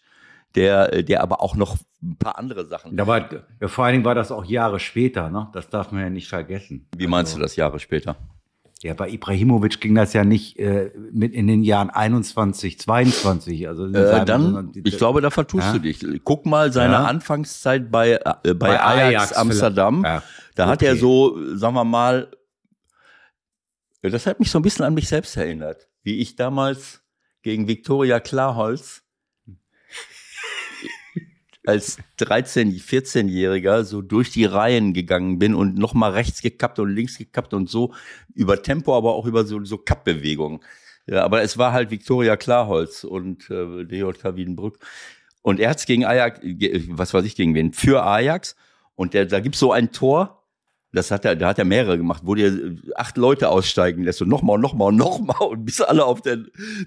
der, 0.55 0.93
äh, 0.93 1.03
der 1.03 1.21
aber 1.21 1.41
auch 1.41 1.55
noch 1.55 1.77
ein 2.01 2.17
paar 2.17 2.37
andere 2.37 2.65
Sachen. 2.65 2.99
Aber 2.99 3.29
ja, 3.61 3.67
vor 3.67 3.85
allen 3.85 3.93
Dingen 3.93 4.05
war 4.05 4.15
das 4.15 4.31
auch 4.31 4.45
Jahre 4.45 4.79
später, 4.79 5.29
ne? 5.29 5.49
Das 5.53 5.69
darf 5.69 5.91
man 5.91 6.01
ja 6.01 6.09
nicht 6.09 6.27
vergessen. 6.27 6.87
Wie 6.95 7.07
meinst 7.07 7.31
also, 7.31 7.39
du 7.39 7.43
das 7.43 7.55
Jahre 7.55 7.79
später? 7.79 8.15
Ja, 8.81 8.93
bei 8.93 9.09
Ibrahimovic 9.09 9.81
ging 9.81 9.95
das 9.95 10.13
ja 10.13 10.23
nicht 10.23 10.59
äh, 10.59 10.91
mit 11.11 11.33
in 11.33 11.47
den 11.47 11.63
Jahren 11.63 11.89
21, 11.89 12.79
22. 12.79 13.67
Also 13.67 13.87
äh, 13.87 14.25
dann, 14.25 14.73
die, 14.73 14.81
ich 14.85 14.97
glaube, 14.97 15.21
da 15.21 15.31
vertust 15.31 15.67
ja? 15.67 15.73
du 15.73 15.79
dich. 15.79 16.05
Guck 16.23 16.45
mal 16.45 16.71
seine 16.71 16.93
ja? 16.93 17.05
Anfangszeit 17.05 17.89
bei, 17.89 18.11
äh, 18.11 18.19
bei, 18.43 18.53
bei 18.53 18.81
Ajax, 18.81 19.07
Ajax 19.07 19.33
Amsterdam. 19.33 20.03
Ja. 20.03 20.23
Da 20.55 20.63
okay. 20.63 20.71
hat 20.71 20.83
er 20.83 20.95
so, 20.97 21.55
sagen 21.55 21.73
wir 21.73 21.83
mal, 21.83 22.29
das 24.01 24.27
hat 24.27 24.39
mich 24.39 24.51
so 24.51 24.59
ein 24.59 24.61
bisschen 24.61 24.85
an 24.85 24.93
mich 24.93 25.07
selbst 25.07 25.35
erinnert, 25.35 25.87
wie 26.03 26.19
ich 26.19 26.35
damals 26.35 27.01
gegen 27.41 27.67
Viktoria 27.67 28.19
Klarholz 28.19 29.04
als 31.65 31.97
13, 32.17 32.71
14-Jähriger 32.73 33.83
so 33.83 34.01
durch 34.01 34.31
die 34.31 34.45
Reihen 34.45 34.93
gegangen 34.93 35.39
bin 35.39 35.55
und 35.55 35.77
nochmal 35.77 36.11
rechts 36.11 36.41
gekappt 36.41 36.79
und 36.79 36.89
links 36.89 37.17
gekappt 37.17 37.53
und 37.53 37.69
so 37.69 37.93
über 38.33 38.61
Tempo, 38.61 38.95
aber 38.95 39.13
auch 39.15 39.25
über 39.25 39.45
so, 39.45 39.63
so 39.63 39.77
Kappbewegungen. 39.77 40.59
Ja, 41.07 41.23
aber 41.23 41.41
es 41.43 41.57
war 41.57 41.71
halt 41.71 41.91
Viktoria 41.91 42.35
Klarholz 42.35 43.03
und 43.03 43.49
äh, 43.49 43.85
DJK 43.85 44.35
Wiedenbrück. 44.35 44.79
Und 45.41 45.59
er 45.59 45.69
hat's 45.69 45.85
gegen 45.85 46.05
Ajax, 46.05 46.39
was 46.89 47.13
weiß 47.13 47.25
ich, 47.25 47.35
gegen 47.35 47.53
wen? 47.53 47.73
Für 47.73 48.03
Ajax. 48.03 48.55
Und 48.95 49.13
der, 49.13 49.25
da 49.25 49.39
gibt's 49.39 49.59
so 49.59 49.71
ein 49.71 49.91
Tor, 49.91 50.44
das 50.95 51.11
hat 51.11 51.25
er, 51.25 51.35
da 51.35 51.49
hat 51.49 51.59
er 51.59 51.65
mehrere 51.65 51.97
gemacht, 51.97 52.21
wo 52.25 52.35
dir 52.35 52.77
acht 52.95 53.17
Leute 53.17 53.49
aussteigen 53.49 54.03
lässt 54.03 54.21
und 54.21 54.29
nochmal 54.29 54.55
und 54.55 54.61
nochmal 54.61 54.87
und 54.87 54.95
nochmal 54.95 55.49
und 55.49 55.65
bis 55.65 55.81
alle 55.81 56.05
auf 56.05 56.21
der, 56.21 56.39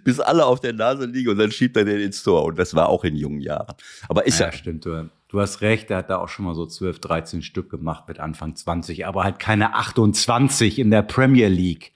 bis 0.05 0.19
alle 0.19 0.47
auf 0.47 0.61
der 0.61 0.73
Nase 0.73 1.07
liegen 1.07 1.31
und 1.31 1.39
dann 1.39 1.51
schiebt 1.51 1.77
er 1.77 1.85
den 1.85 2.01
ins 2.01 2.23
Tor. 2.23 2.45
Und 2.45 2.59
das 2.59 2.75
war 2.75 2.89
auch 2.89 3.05
in 3.05 3.17
jungen 3.17 3.41
Jahren. 3.41 3.75
Aber 4.09 4.27
ist 4.27 4.41
ja. 4.41 4.47
Ja, 4.47 4.53
stimmt. 4.53 4.87
Du, 4.87 5.11
du 5.29 5.41
hast 5.41 5.61
recht, 5.61 5.91
er 5.91 5.99
hat 5.99 6.11
da 6.11 6.19
auch 6.19 6.29
schon 6.29 6.47
mal 6.47 6.55
so 6.55 6.67
12, 6.67 7.01
13 7.01 7.43
Stück 7.43 7.71
gemacht 7.71 8.05
mit 8.09 8.19
Anfang 8.19 8.57
20, 8.57 9.07
aber 9.07 9.25
halt 9.25 9.39
keine 9.39 9.75
28 9.75 10.79
in 10.79 10.91
der 10.91 11.03
Premier 11.03 11.49
League. 11.49 11.93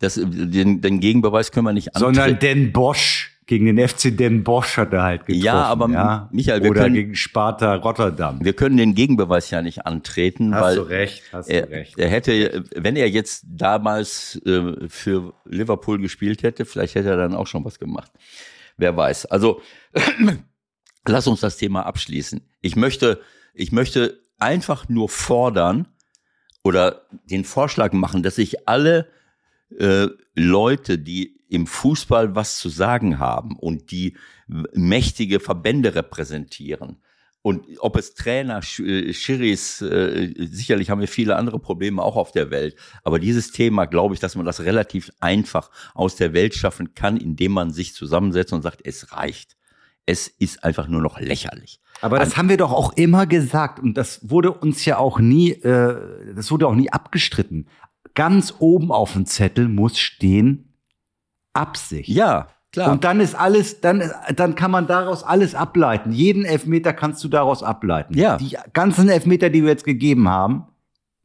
Das, 0.00 0.14
den, 0.14 0.80
den 0.80 1.00
Gegenbeweis 1.00 1.52
können 1.52 1.66
wir 1.66 1.72
nicht 1.72 1.94
antreten. 1.94 2.14
Sondern 2.14 2.38
Den 2.40 2.72
Bosch 2.72 3.29
gegen 3.50 3.66
den 3.66 3.88
FC 3.88 4.16
Den 4.16 4.44
Bosch 4.44 4.76
hat 4.76 4.92
er 4.92 5.02
halt 5.02 5.26
getroffen. 5.26 5.44
Ja, 5.44 5.64
aber 5.64 5.90
ja? 5.90 6.28
Michael, 6.30 6.62
wir 6.62 6.70
Oder 6.70 6.82
können, 6.82 6.94
gegen 6.94 7.16
Sparta 7.16 7.74
Rotterdam. 7.74 8.38
Wir 8.44 8.52
können 8.52 8.76
den 8.76 8.94
Gegenbeweis 8.94 9.50
ja 9.50 9.60
nicht 9.60 9.86
antreten, 9.86 10.54
hast 10.54 10.62
weil 10.62 10.76
du 10.76 10.82
recht, 10.82 11.24
hast 11.32 11.48
er, 11.50 11.66
du 11.66 11.72
recht. 11.72 11.98
er 11.98 12.08
hätte, 12.08 12.64
wenn 12.76 12.94
er 12.94 13.10
jetzt 13.10 13.44
damals 13.48 14.40
äh, 14.46 14.88
für 14.88 15.34
Liverpool 15.46 15.98
gespielt 15.98 16.44
hätte, 16.44 16.64
vielleicht 16.64 16.94
hätte 16.94 17.08
er 17.08 17.16
dann 17.16 17.34
auch 17.34 17.48
schon 17.48 17.64
was 17.64 17.80
gemacht. 17.80 18.12
Wer 18.76 18.96
weiß. 18.96 19.26
Also 19.26 19.60
lass 21.08 21.26
uns 21.26 21.40
das 21.40 21.56
Thema 21.56 21.86
abschließen. 21.86 22.40
Ich 22.60 22.76
möchte, 22.76 23.20
ich 23.52 23.72
möchte 23.72 24.20
einfach 24.38 24.88
nur 24.88 25.08
fordern 25.08 25.88
oder 26.62 27.02
den 27.24 27.44
Vorschlag 27.44 27.92
machen, 27.94 28.22
dass 28.22 28.36
sich 28.36 28.68
alle 28.68 29.08
äh, 29.76 30.06
Leute, 30.36 30.98
die 30.98 31.39
im 31.50 31.66
Fußball 31.66 32.34
was 32.34 32.58
zu 32.58 32.68
sagen 32.68 33.18
haben 33.18 33.56
und 33.56 33.90
die 33.90 34.16
mächtige 34.72 35.40
Verbände 35.40 35.94
repräsentieren. 35.94 36.96
Und 37.42 37.64
ob 37.78 37.96
es 37.96 38.14
Trainer, 38.14 38.60
äh, 38.78 39.12
Schiris, 39.14 39.80
äh, 39.80 40.34
sicherlich 40.36 40.90
haben 40.90 41.00
wir 41.00 41.08
viele 41.08 41.36
andere 41.36 41.58
Probleme 41.58 42.02
auch 42.02 42.16
auf 42.16 42.32
der 42.32 42.50
Welt. 42.50 42.76
Aber 43.02 43.18
dieses 43.18 43.50
Thema, 43.50 43.86
glaube 43.86 44.14
ich, 44.14 44.20
dass 44.20 44.36
man 44.36 44.44
das 44.44 44.60
relativ 44.60 45.10
einfach 45.20 45.70
aus 45.94 46.16
der 46.16 46.34
Welt 46.34 46.54
schaffen 46.54 46.94
kann, 46.94 47.16
indem 47.16 47.52
man 47.52 47.70
sich 47.72 47.94
zusammensetzt 47.94 48.52
und 48.52 48.62
sagt, 48.62 48.82
es 48.84 49.12
reicht. 49.12 49.56
Es 50.04 50.28
ist 50.28 50.64
einfach 50.64 50.86
nur 50.86 51.00
noch 51.00 51.18
lächerlich. 51.18 51.80
Aber 52.02 52.18
das 52.18 52.36
haben 52.36 52.48
wir 52.48 52.56
doch 52.56 52.72
auch 52.72 52.92
immer 52.94 53.26
gesagt 53.26 53.78
und 53.78 53.94
das 53.94 54.28
wurde 54.28 54.52
uns 54.52 54.84
ja 54.84 54.98
auch 54.98 55.18
nie, 55.18 55.52
äh, 55.52 56.34
das 56.34 56.50
wurde 56.50 56.66
auch 56.66 56.74
nie 56.74 56.90
abgestritten. 56.90 57.68
Ganz 58.14 58.54
oben 58.58 58.92
auf 58.92 59.12
dem 59.14 59.24
Zettel 59.24 59.68
muss 59.68 59.98
stehen, 59.98 60.69
Absicht. 61.60 62.08
Ja, 62.08 62.48
klar. 62.72 62.92
Und 62.92 63.04
dann 63.04 63.20
ist 63.20 63.34
alles, 63.34 63.80
dann, 63.80 64.10
dann 64.34 64.54
kann 64.54 64.70
man 64.70 64.86
daraus 64.86 65.22
alles 65.22 65.54
ableiten. 65.54 66.12
Jeden 66.12 66.44
Elfmeter 66.44 66.92
kannst 66.92 67.22
du 67.22 67.28
daraus 67.28 67.62
ableiten. 67.62 68.16
Ja. 68.16 68.38
Die 68.38 68.56
ganzen 68.72 69.08
Elfmeter, 69.08 69.50
die 69.50 69.62
wir 69.62 69.70
jetzt 69.70 69.84
gegeben 69.84 70.28
haben, 70.28 70.66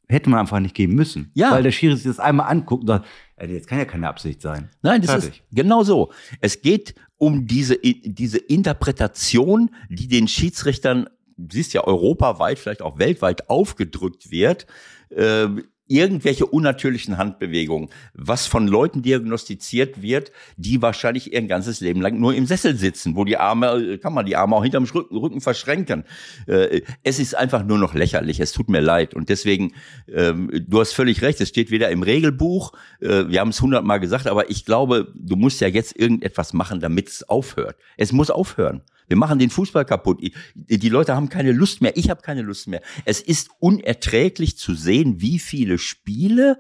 hätte 0.07 0.29
man 0.29 0.39
einfach 0.39 0.59
nicht 0.59 0.75
geben 0.75 0.93
müssen. 0.95 1.31
Ja. 1.33 1.51
Weil 1.51 1.63
der 1.63 1.71
Schiri 1.71 1.95
sich 1.95 2.05
das 2.05 2.19
einmal 2.19 2.49
anguckt 2.49 2.81
und 2.81 2.87
sagt, 2.87 3.05
jetzt 3.47 3.67
kann 3.67 3.79
ja 3.79 3.85
keine 3.85 4.07
Absicht 4.07 4.41
sein. 4.41 4.69
Nein, 4.81 5.01
das 5.01 5.11
Fertig. 5.11 5.29
ist 5.29 5.55
genau 5.55 5.83
so. 5.83 6.11
Es 6.41 6.61
geht 6.61 6.95
um 7.17 7.47
diese, 7.47 7.77
diese 7.77 8.37
Interpretation, 8.37 9.71
die 9.89 10.07
den 10.07 10.27
Schiedsrichtern, 10.27 11.09
siehst 11.51 11.73
ja 11.73 11.83
europaweit, 11.83 12.59
vielleicht 12.59 12.81
auch 12.81 12.97
weltweit 12.99 13.49
aufgedrückt 13.49 14.31
wird. 14.31 14.67
Äh, 15.09 15.47
irgendwelche 15.87 16.45
unnatürlichen 16.45 17.17
Handbewegungen, 17.17 17.89
was 18.13 18.47
von 18.47 18.67
Leuten 18.67 19.01
diagnostiziert 19.01 20.01
wird, 20.01 20.31
die 20.57 20.81
wahrscheinlich 20.81 21.33
ihr 21.33 21.41
ganzes 21.43 21.79
Leben 21.79 22.01
lang 22.01 22.19
nur 22.19 22.33
im 22.33 22.45
Sessel 22.45 22.75
sitzen, 22.75 23.15
wo 23.15 23.23
die 23.23 23.37
Arme, 23.37 23.99
kann 23.99 24.13
man 24.13 24.25
die 24.25 24.35
Arme 24.35 24.55
auch 24.55 24.63
hinterm 24.63 24.85
Rücken, 24.85 25.15
Rücken 25.15 25.41
verschränken. 25.41 26.03
Äh, 26.47 26.81
es 27.03 27.19
ist 27.19 27.35
einfach 27.35 27.63
nur 27.63 27.77
noch 27.77 27.93
lächerlich, 27.93 28.39
es 28.39 28.51
tut 28.51 28.69
mir 28.69 28.81
leid. 28.81 29.13
Und 29.13 29.29
deswegen, 29.29 29.73
ähm, 30.11 30.49
du 30.67 30.79
hast 30.79 30.93
völlig 30.93 31.21
recht, 31.21 31.39
es 31.41 31.49
steht 31.49 31.69
weder 31.69 31.89
im 31.89 32.01
Regelbuch, 32.01 32.73
äh, 32.99 33.27
wir 33.27 33.39
haben 33.39 33.49
es 33.49 33.61
hundertmal 33.61 33.99
gesagt, 33.99 34.27
aber 34.27 34.49
ich 34.49 34.65
glaube, 34.65 35.13
du 35.15 35.35
musst 35.35 35.61
ja 35.61 35.67
jetzt 35.67 35.95
irgendetwas 35.95 36.53
machen, 36.53 36.79
damit 36.79 37.09
es 37.09 37.29
aufhört. 37.29 37.77
Es 37.97 38.11
muss 38.11 38.31
aufhören. 38.31 38.81
Wir 39.07 39.17
machen 39.17 39.39
den 39.39 39.49
Fußball 39.49 39.85
kaputt. 39.85 40.21
Die 40.55 40.89
Leute 40.89 41.15
haben 41.15 41.29
keine 41.29 41.51
Lust 41.51 41.81
mehr. 41.81 41.95
Ich 41.95 42.09
habe 42.09 42.21
keine 42.21 42.41
Lust 42.41 42.67
mehr. 42.67 42.81
Es 43.05 43.21
ist 43.21 43.49
unerträglich 43.59 44.57
zu 44.57 44.73
sehen, 44.73 45.21
wie 45.21 45.39
viele 45.39 45.77
Spiele 45.77 46.59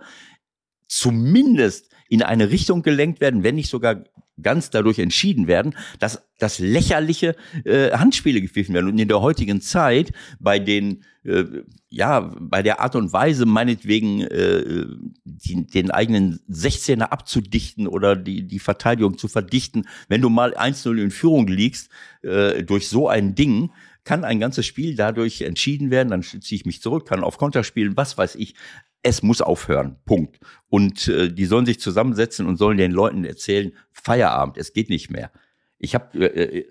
zumindest 0.87 1.89
in 2.07 2.21
eine 2.21 2.49
Richtung 2.51 2.83
gelenkt 2.83 3.19
werden, 3.21 3.43
wenn 3.43 3.55
nicht 3.55 3.69
sogar 3.69 4.03
ganz 4.41 4.69
dadurch 4.69 4.99
entschieden 4.99 5.47
werden, 5.47 5.75
dass, 5.99 6.21
dass 6.39 6.59
lächerliche 6.59 7.35
äh, 7.63 7.91
Handspiele 7.91 8.41
gepfiffen 8.41 8.73
werden. 8.73 8.89
Und 8.89 8.99
in 8.99 9.07
der 9.07 9.21
heutigen 9.21 9.61
Zeit 9.61 10.11
bei 10.39 10.59
den 10.59 11.03
äh, 11.23 11.45
ja, 11.89 12.31
bei 12.39 12.61
der 12.61 12.81
Art 12.81 12.95
und 12.95 13.13
Weise 13.13 13.45
meinetwegen 13.45 14.21
äh, 14.21 14.85
die, 15.23 15.65
den 15.65 15.89
eigenen 15.91 16.39
16er 16.49 17.03
abzudichten 17.03 17.87
oder 17.87 18.15
die, 18.15 18.45
die 18.47 18.59
Verteidigung 18.59 19.17
zu 19.17 19.27
verdichten, 19.27 19.87
wenn 20.07 20.21
du 20.21 20.29
mal 20.29 20.55
1-0 20.55 21.01
in 21.01 21.11
Führung 21.11 21.47
liegst, 21.47 21.89
äh, 22.21 22.63
durch 22.63 22.89
so 22.89 23.07
ein 23.07 23.33
Ding, 23.33 23.71
kann 24.03 24.23
ein 24.23 24.39
ganzes 24.39 24.65
Spiel 24.65 24.95
dadurch 24.95 25.41
entschieden 25.41 25.89
werden, 25.89 26.09
dann 26.09 26.21
ziehe 26.21 26.59
ich 26.59 26.65
mich 26.65 26.81
zurück, 26.81 27.07
kann 27.07 27.23
auf 27.23 27.37
Konter 27.37 27.63
spielen, 27.63 27.97
was 27.97 28.17
weiß 28.17 28.35
ich. 28.35 28.55
Es 29.01 29.23
muss 29.23 29.41
aufhören. 29.41 29.97
Punkt. 30.05 30.39
Und 30.75 31.07
äh, 31.07 31.31
die 31.31 31.45
sollen 31.45 31.65
sich 31.65 31.79
zusammensetzen 31.79 32.47
und 32.47 32.57
sollen 32.57 32.77
den 32.77 32.91
Leuten 32.91 33.23
erzählen, 33.23 33.71
Feierabend, 33.93 34.57
es 34.57 34.73
geht 34.73 34.89
nicht 34.89 35.09
mehr. 35.09 35.31
Ich 35.77 35.95
habe 35.95 36.19
äh, 36.19 36.65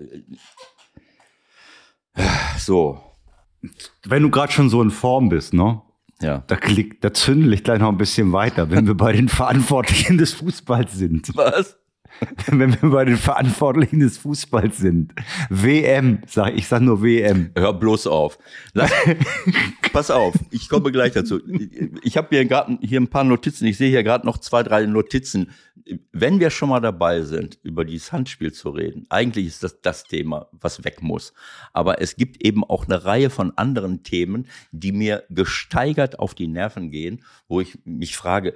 äh, 2.14 2.22
so, 2.58 3.00
wenn 4.04 4.22
du 4.22 4.28
gerade 4.28 4.52
schon 4.52 4.68
so 4.68 4.82
in 4.82 4.90
Form 4.90 5.30
bist, 5.30 5.54
ne? 5.54 5.80
Ja. 6.20 6.44
Da, 6.48 6.56
klick, 6.56 7.00
da 7.00 7.14
zündel 7.14 7.54
ich 7.54 7.64
gleich 7.64 7.80
noch 7.80 7.88
ein 7.88 7.96
bisschen 7.96 8.30
weiter, 8.32 8.70
wenn 8.70 8.86
wir 8.86 8.94
bei 8.94 9.14
den 9.14 9.30
Verantwortlichen 9.30 10.18
des 10.18 10.34
Fußballs 10.34 10.92
sind. 10.92 11.34
Was? 11.34 11.78
wenn 12.46 12.80
wir 12.80 12.90
bei 12.90 13.04
den 13.04 13.16
Verantwortlichen 13.16 14.00
des 14.00 14.18
Fußballs 14.18 14.78
sind. 14.78 15.14
WM, 15.50 16.20
sag 16.26 16.54
ich, 16.56 16.66
sag 16.66 16.82
nur 16.82 17.02
WM. 17.02 17.50
Hör 17.56 17.72
bloß 17.72 18.06
auf. 18.06 18.38
Lass, 18.72 18.90
pass 19.92 20.10
auf, 20.10 20.34
ich 20.50 20.68
komme 20.68 20.92
gleich 20.92 21.12
dazu. 21.12 21.40
Ich 22.02 22.16
habe 22.16 22.28
hier 22.30 22.44
gerade 22.44 22.78
hier 22.80 23.00
ein 23.00 23.08
paar 23.08 23.24
Notizen. 23.24 23.66
Ich 23.66 23.76
sehe 23.76 23.90
hier 23.90 24.02
gerade 24.02 24.26
noch 24.26 24.38
zwei, 24.38 24.62
drei 24.62 24.86
Notizen. 24.86 25.50
Wenn 26.12 26.40
wir 26.40 26.50
schon 26.50 26.70
mal 26.70 26.80
dabei 26.80 27.22
sind, 27.22 27.58
über 27.62 27.84
dieses 27.84 28.12
Handspiel 28.12 28.52
zu 28.52 28.70
reden, 28.70 29.06
eigentlich 29.10 29.46
ist 29.46 29.62
das 29.62 29.80
das 29.82 30.04
Thema, 30.04 30.48
was 30.52 30.84
weg 30.84 31.02
muss. 31.02 31.34
Aber 31.72 32.00
es 32.00 32.16
gibt 32.16 32.42
eben 32.44 32.64
auch 32.64 32.86
eine 32.86 33.04
Reihe 33.04 33.28
von 33.28 33.52
anderen 33.56 34.02
Themen, 34.02 34.46
die 34.72 34.92
mir 34.92 35.24
gesteigert 35.28 36.18
auf 36.18 36.34
die 36.34 36.48
Nerven 36.48 36.90
gehen, 36.90 37.22
wo 37.48 37.60
ich 37.60 37.78
mich 37.84 38.16
frage, 38.16 38.54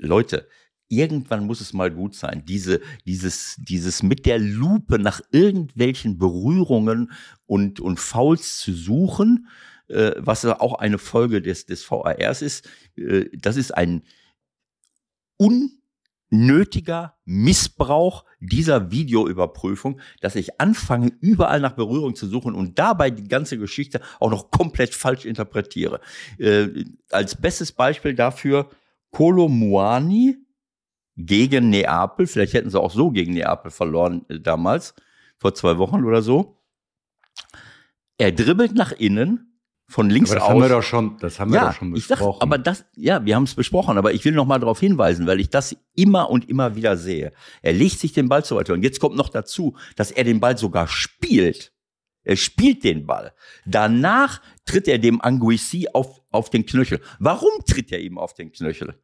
Leute, 0.00 0.48
irgendwann 0.88 1.46
muss 1.46 1.60
es 1.60 1.72
mal 1.72 1.90
gut 1.90 2.14
sein. 2.14 2.44
Diese, 2.46 2.80
dieses, 3.06 3.56
dieses 3.58 4.02
mit 4.02 4.26
der 4.26 4.38
Lupe 4.38 4.98
nach 4.98 5.20
irgendwelchen 5.30 6.18
Berührungen 6.18 7.12
und, 7.46 7.80
und 7.80 8.00
Fouls 8.00 8.58
zu 8.58 8.72
suchen, 8.72 9.48
äh, 9.88 10.12
was 10.16 10.44
auch 10.44 10.74
eine 10.74 10.98
Folge 10.98 11.42
des, 11.42 11.66
des 11.66 11.88
VARs 11.90 12.42
ist, 12.42 12.68
äh, 12.96 13.26
das 13.34 13.56
ist 13.56 13.72
ein 13.72 14.02
unnötiger 15.36 17.16
Missbrauch 17.24 18.24
dieser 18.40 18.90
Videoüberprüfung, 18.90 20.00
dass 20.20 20.36
ich 20.36 20.60
anfange, 20.60 21.12
überall 21.20 21.60
nach 21.60 21.72
Berührung 21.72 22.14
zu 22.14 22.26
suchen 22.26 22.54
und 22.54 22.78
dabei 22.78 23.10
die 23.10 23.28
ganze 23.28 23.58
Geschichte 23.58 24.00
auch 24.20 24.30
noch 24.30 24.50
komplett 24.50 24.94
falsch 24.94 25.24
interpretiere. 25.24 26.00
Äh, 26.38 26.84
als 27.10 27.34
bestes 27.34 27.72
Beispiel 27.72 28.14
dafür 28.14 28.70
Kolo 29.10 29.48
Muani, 29.48 30.36
gegen 31.18 31.68
Neapel. 31.68 32.26
Vielleicht 32.26 32.54
hätten 32.54 32.70
sie 32.70 32.80
auch 32.80 32.92
so 32.92 33.10
gegen 33.10 33.34
Neapel 33.34 33.70
verloren 33.70 34.24
äh, 34.28 34.40
damals, 34.40 34.94
vor 35.36 35.54
zwei 35.54 35.76
Wochen 35.76 36.04
oder 36.04 36.22
so. 36.22 36.56
Er 38.16 38.32
dribbelt 38.32 38.74
nach 38.74 38.92
innen, 38.92 39.48
von 39.90 40.10
links 40.10 40.30
Aber 40.30 40.38
das 40.38 40.44
aus. 40.44 40.50
haben 40.50 40.60
wir 40.60 40.68
doch 40.68 40.82
schon, 40.82 41.18
das 41.18 41.40
haben 41.40 41.50
wir 41.50 41.60
ja, 41.60 41.66
doch 41.68 41.74
schon 41.74 41.96
ich 41.96 42.06
sag, 42.06 42.18
besprochen. 42.18 42.42
aber 42.42 42.58
das, 42.58 42.84
ja, 42.94 43.24
wir 43.24 43.34
haben 43.34 43.44
es 43.44 43.54
besprochen, 43.54 43.96
aber 43.96 44.12
ich 44.12 44.24
will 44.24 44.32
noch 44.32 44.44
mal 44.44 44.58
darauf 44.58 44.80
hinweisen, 44.80 45.26
weil 45.26 45.40
ich 45.40 45.48
das 45.50 45.76
immer 45.94 46.30
und 46.30 46.48
immer 46.48 46.76
wieder 46.76 46.96
sehe. 46.96 47.32
Er 47.62 47.72
legt 47.72 47.98
sich 47.98 48.12
den 48.12 48.28
Ball 48.28 48.44
zu 48.44 48.56
weit 48.56 48.68
und 48.70 48.82
jetzt 48.82 49.00
kommt 49.00 49.16
noch 49.16 49.30
dazu, 49.30 49.76
dass 49.96 50.10
er 50.10 50.24
den 50.24 50.40
Ball 50.40 50.58
sogar 50.58 50.88
spielt. 50.88 51.72
Er 52.22 52.36
spielt 52.36 52.84
den 52.84 53.06
Ball. 53.06 53.32
Danach 53.64 54.42
tritt 54.66 54.88
er 54.88 54.98
dem 54.98 55.22
Anguissi 55.22 55.88
auf, 55.94 56.20
auf 56.30 56.50
den 56.50 56.66
Knöchel. 56.66 57.00
Warum 57.18 57.64
tritt 57.66 57.90
er 57.90 58.00
ihm 58.00 58.18
auf 58.18 58.34
den 58.34 58.52
Knöchel? 58.52 58.94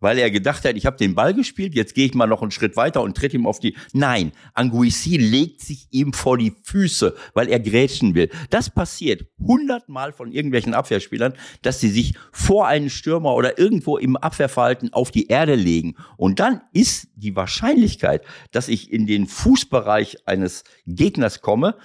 Weil 0.00 0.18
er 0.18 0.30
gedacht 0.30 0.64
hat, 0.64 0.76
ich 0.76 0.86
habe 0.86 0.96
den 0.96 1.14
Ball 1.14 1.34
gespielt, 1.34 1.74
jetzt 1.74 1.94
gehe 1.94 2.06
ich 2.06 2.14
mal 2.14 2.26
noch 2.26 2.42
einen 2.42 2.50
Schritt 2.50 2.76
weiter 2.76 3.02
und 3.02 3.16
tritt 3.16 3.34
ihm 3.34 3.46
auf 3.46 3.58
die. 3.58 3.76
Nein, 3.92 4.32
Anguissi 4.54 5.16
legt 5.16 5.60
sich 5.60 5.88
ihm 5.90 6.12
vor 6.12 6.38
die 6.38 6.54
Füße, 6.62 7.14
weil 7.34 7.48
er 7.48 7.60
grätschen 7.60 8.14
will. 8.14 8.30
Das 8.50 8.70
passiert 8.70 9.26
hundertmal 9.38 10.12
von 10.12 10.30
irgendwelchen 10.30 10.74
Abwehrspielern, 10.74 11.34
dass 11.62 11.80
sie 11.80 11.88
sich 11.88 12.14
vor 12.32 12.66
einen 12.66 12.90
Stürmer 12.90 13.34
oder 13.34 13.58
irgendwo 13.58 13.96
im 13.98 14.16
Abwehrverhalten 14.16 14.92
auf 14.92 15.10
die 15.10 15.26
Erde 15.26 15.54
legen. 15.54 15.96
Und 16.16 16.40
dann 16.40 16.60
ist 16.72 17.08
die 17.16 17.34
Wahrscheinlichkeit, 17.34 18.24
dass 18.52 18.68
ich 18.68 18.92
in 18.92 19.06
den 19.06 19.26
Fußbereich 19.26 20.26
eines 20.26 20.64
Gegners 20.86 21.40
komme, 21.40 21.76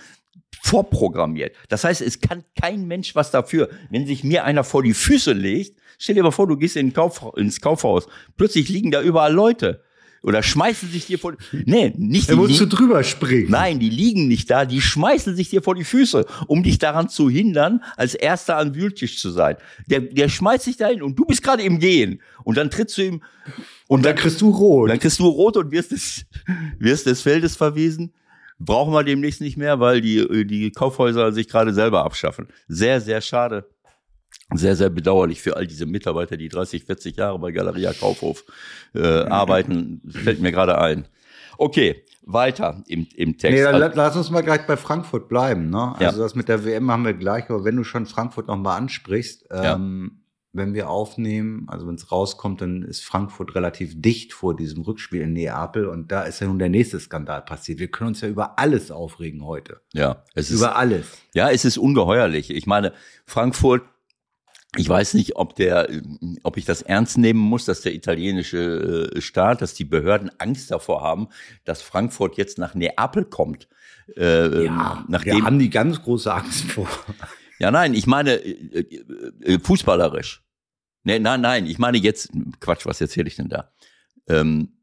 vorprogrammiert. 0.63 1.55
Das 1.67 1.83
heißt, 1.83 2.01
es 2.01 2.21
kann 2.21 2.43
kein 2.59 2.87
Mensch 2.87 3.15
was 3.15 3.31
dafür. 3.31 3.69
Wenn 3.89 4.07
sich 4.07 4.23
mir 4.23 4.45
einer 4.45 4.63
vor 4.63 4.81
die 4.81 4.93
Füße 4.93 5.33
legt, 5.33 5.77
stell 5.99 6.15
dir 6.15 6.23
mal 6.23 6.31
vor, 6.31 6.47
du 6.47 6.55
gehst 6.55 6.77
in 6.77 6.93
Kauf, 6.93 7.21
ins 7.35 7.59
Kaufhaus, 7.59 8.07
plötzlich 8.37 8.69
liegen 8.69 8.89
da 8.89 9.01
überall 9.01 9.33
Leute. 9.33 9.83
Oder 10.23 10.41
schmeißen 10.41 10.89
sich 10.89 11.05
dir 11.05 11.19
vor, 11.19 11.35
nee, 11.51 11.93
nicht 11.97 12.29
da 12.29 12.33
die 12.33 12.39
musst 12.39 12.57
du 12.61 12.65
drüber 12.65 13.03
springen. 13.03 13.51
Nein, 13.51 13.79
die 13.79 13.89
liegen 13.89 14.29
nicht 14.29 14.49
da, 14.49 14.63
die 14.63 14.79
schmeißen 14.79 15.35
sich 15.35 15.49
dir 15.49 15.61
vor 15.61 15.75
die 15.75 15.83
Füße, 15.83 16.25
um 16.47 16.63
dich 16.63 16.77
daran 16.77 17.09
zu 17.09 17.29
hindern, 17.29 17.83
als 17.97 18.15
Erster 18.15 18.57
am 18.57 18.73
Wühltisch 18.73 19.19
zu 19.19 19.31
sein. 19.31 19.57
Der, 19.87 19.99
der 19.99 20.29
schmeißt 20.29 20.63
sich 20.63 20.77
dahin 20.77 21.03
und 21.03 21.19
du 21.19 21.25
bist 21.25 21.43
gerade 21.43 21.63
im 21.63 21.77
Gehen. 21.79 22.21
Und 22.45 22.55
dann 22.55 22.71
trittst 22.71 22.97
du 22.97 23.01
ihm, 23.01 23.21
Und 23.89 24.05
dann 24.05 24.15
kriegst 24.15 24.39
du 24.39 24.49
rot. 24.49 24.89
dann 24.89 24.99
kriegst 24.99 25.19
du 25.19 25.27
rot 25.27 25.57
und 25.57 25.71
wirst 25.71 25.91
des, 25.91 26.25
wirst 26.79 27.05
des 27.05 27.21
Feldes 27.21 27.57
verwiesen. 27.57 28.13
Brauchen 28.65 28.93
wir 28.93 29.03
demnächst 29.03 29.41
nicht 29.41 29.57
mehr, 29.57 29.79
weil 29.79 30.01
die, 30.01 30.45
die 30.47 30.71
Kaufhäuser 30.71 31.31
sich 31.31 31.47
gerade 31.49 31.73
selber 31.73 32.05
abschaffen. 32.05 32.47
Sehr, 32.67 33.01
sehr 33.01 33.21
schade. 33.21 33.69
Sehr, 34.53 34.75
sehr 34.75 34.89
bedauerlich 34.89 35.41
für 35.41 35.55
all 35.57 35.67
diese 35.67 35.85
Mitarbeiter, 35.85 36.37
die 36.37 36.49
30, 36.49 36.85
40 36.85 37.15
Jahre 37.17 37.39
bei 37.39 37.51
Galeria 37.51 37.93
Kaufhof 37.93 38.43
äh, 38.95 39.01
arbeiten. 39.01 40.01
Fällt 40.09 40.41
mir 40.41 40.51
gerade 40.51 40.77
ein. 40.79 41.07
Okay, 41.57 42.03
weiter 42.23 42.83
im, 42.87 43.05
im 43.15 43.37
Text. 43.37 43.55
Nee, 43.57 43.63
dann 43.63 43.75
Also- 43.75 43.87
la- 43.87 44.05
lass 44.05 44.15
uns 44.15 44.29
mal 44.31 44.41
gleich 44.41 44.65
bei 44.65 44.77
Frankfurt 44.77 45.29
bleiben. 45.29 45.69
Ne? 45.69 45.93
Also 45.99 46.17
Ja. 46.19 46.23
das 46.23 46.35
mit 46.35 46.47
der 46.49 46.65
WM 46.65 46.89
haben 46.91 47.05
wir 47.05 47.13
gleich, 47.13 47.49
aber 47.49 47.63
wenn 47.63 47.75
du 47.75 47.83
schon 47.83 48.05
Frankfurt 48.05 48.47
noch 48.47 48.57
mal 48.57 48.75
ansprichst, 48.77 49.45
Ja. 49.51 49.79
Ähm, 50.53 50.59
wenn 50.59 50.73
wir 50.73 50.89
aufnehmen, 50.89 51.65
also 51.67 51.87
wenn 51.87 51.95
es 51.95 52.11
rauskommt, 52.11 52.61
dann 52.61 52.83
ist 52.83 53.03
Frankfurt 53.03 53.55
relativ 53.55 54.01
dicht 54.01 54.33
vor 54.33 54.55
diesem 54.55 54.83
Rückspiel 54.83 55.21
in 55.21 55.33
Neapel 55.33 55.87
und 55.87 56.11
da 56.11 56.23
ist 56.23 56.39
ja 56.39 56.47
nun 56.47 56.59
der 56.59 56.69
nächste 56.69 56.99
Skandal 56.99 57.41
passiert. 57.41 57.79
Wir 57.79 57.89
können 57.89 58.09
uns 58.09 58.21
ja 58.21 58.27
über 58.27 58.59
alles 58.59 58.91
aufregen 58.91 59.45
heute. 59.45 59.81
ja, 59.93 60.23
es 60.35 60.49
ist, 60.49 60.59
Über 60.59 60.75
alles. 60.75 61.05
Ja, 61.33 61.49
es 61.49 61.65
ist 61.65 61.77
ungeheuerlich. 61.77 62.49
Ich 62.51 62.67
meine, 62.67 62.93
Frankfurt, 63.25 63.83
ich 64.75 64.89
weiß 64.89 65.13
nicht, 65.13 65.35
ob 65.35 65.55
der, 65.55 65.87
ob 66.41 66.57
ich 66.57 66.65
das 66.65 66.81
ernst 66.81 67.19
nehmen 67.19 67.39
muss, 67.39 67.65
dass 67.65 67.81
der 67.81 67.93
italienische 67.93 69.11
äh, 69.13 69.21
Staat, 69.21 69.61
dass 69.61 69.75
die 69.75 69.85
Behörden 69.85 70.31
Angst 70.39 70.71
davor 70.71 71.01
haben, 71.01 71.27
dass 71.63 71.83
Frankfurt 71.83 72.37
jetzt 72.37 72.57
nach 72.57 72.73
Neapel 72.73 73.25
kommt. 73.25 73.67
Äh, 74.17 74.65
Ja, 74.65 75.05
nachdem, 75.07 75.37
wir 75.37 75.43
haben 75.43 75.59
die 75.59 75.69
ganz 75.69 76.01
große 76.01 76.33
Angst 76.33 76.71
vor. 76.71 76.87
Ja, 77.59 77.71
nein, 77.71 77.93
ich 77.93 78.07
meine 78.07 78.33
äh, 78.33 78.79
äh, 79.41 79.59
fußballerisch. 79.59 80.43
Nee, 81.03 81.19
nein, 81.19 81.41
nein, 81.41 81.65
ich 81.65 81.79
meine 81.79 81.97
jetzt, 81.97 82.31
Quatsch, 82.59 82.85
was 82.85 83.01
erzähle 83.01 83.27
ich 83.27 83.35
denn 83.35 83.49
da? 83.49 83.73
Ähm, 84.27 84.77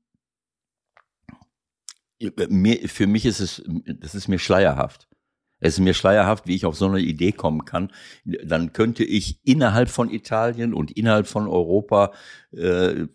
mir, 2.49 2.89
für 2.89 3.07
mich 3.07 3.25
ist 3.25 3.41
es, 3.41 3.63
das 3.67 4.15
ist 4.15 4.29
mir 4.29 4.39
schleierhaft. 4.39 5.09
Es 5.61 5.75
ist 5.75 5.81
mir 5.81 5.95
schleierhaft, 5.95 6.47
wie 6.47 6.57
ich 6.57 6.65
auf 6.65 6.77
so 6.77 6.87
eine 6.87 7.01
Idee 7.01 7.33
kommen 7.33 7.65
kann. 7.65 7.93
Dann 8.25 8.73
könnte 8.73 9.05
ich 9.05 9.41
innerhalb 9.45 9.91
von 9.91 10.11
Italien 10.11 10.75
und 10.75 10.91
innerhalb 10.91 11.27
von 11.27 11.47
Europa, 11.47 12.13
äh, 12.53 13.07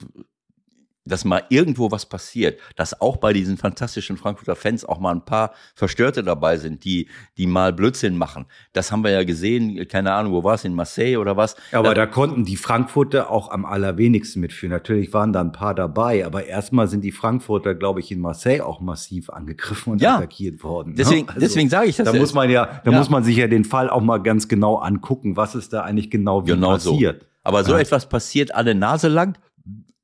dass 1.06 1.24
mal 1.24 1.44
irgendwo 1.50 1.91
was 1.91 2.06
passiert, 2.08 2.60
dass 2.76 3.00
auch 3.00 3.18
bei 3.18 3.32
diesen 3.32 3.58
fantastischen 3.58 4.18
Frankfurter 4.18 4.56
Fans 4.56 4.84
auch 4.84 5.00
mal 5.00 5.12
ein 5.12 5.24
paar 5.24 5.52
Verstörte 5.76 6.24
dabei 6.24 6.58
sind, 6.58 6.84
die, 6.84 7.08
die 7.38 7.46
mal 7.46 7.72
Blödsinn 7.74 8.18
machen. 8.18 8.46
Das 8.74 8.91
haben 8.91 9.04
wir 9.04 9.12
ja 9.12 9.24
gesehen, 9.24 9.88
keine 9.88 10.13
Ahnung, 10.13 10.34
wo 10.34 10.44
war 10.44 10.56
es, 10.56 10.65
in 10.65 10.74
Marseille 10.74 11.18
oder 11.18 11.38
was? 11.38 11.56
Aber 11.72 11.94
da 11.94 12.08
konnten 12.08 12.44
die 12.44 12.58
Frankfurter 12.58 13.30
auch 13.30 13.52
am 13.52 13.65
allerwenigsten 13.65 14.39
mitführen. 14.41 14.72
Natürlich 14.72 15.13
waren 15.13 15.32
da 15.32 15.41
ein 15.41 15.52
paar 15.52 15.76
dabei, 15.76 16.26
aber 16.26 16.46
erstmal 16.48 16.88
sind 16.88 17.02
die 17.04 17.12
Frankfurter, 17.12 17.76
glaube 17.76 18.00
ich, 18.00 18.12
in 18.12 18.20
Marseille 18.20 18.62
auch 18.62 18.82
massiv 18.82 19.30
angegriffen 19.30 19.94
und 19.94 20.02
Ja. 20.02 20.15
attackiert 20.18 20.63
worden. 20.63 20.89
ne? 20.89 20.96
Deswegen, 20.98 21.28
Also, 21.28 21.39
deswegen 21.39 21.70
sage 21.70 21.88
ich 21.89 21.96
das. 21.98 22.12
Da 22.12 22.18
muss 22.18 22.34
man 22.34 22.50
ja, 22.50 22.82
da 22.84 22.91
Ja. 22.91 22.98
muss 22.98 23.10
man 23.10 23.24
sich 23.24 23.38
ja 23.38 23.48
den 23.48 23.63
Fall 23.63 23.89
auch 23.91 24.02
mal 24.02 24.18
ganz 24.18 24.48
genau 24.48 24.78
angucken, 24.78 25.38
was 25.38 25.54
ist 25.54 25.72
da 25.72 25.82
eigentlich 25.82 26.10
genau 26.10 26.46
wie 26.48 26.52
Genau 26.52 26.78
so. 26.78 26.94
passiert. 26.94 27.26
Aber 27.44 27.63
so 27.63 27.74
Ja. 27.74 27.80
etwas 27.80 28.10
passiert 28.10 28.56
alle 28.56 28.74
Nase 28.74 29.08
lang, 29.08 29.38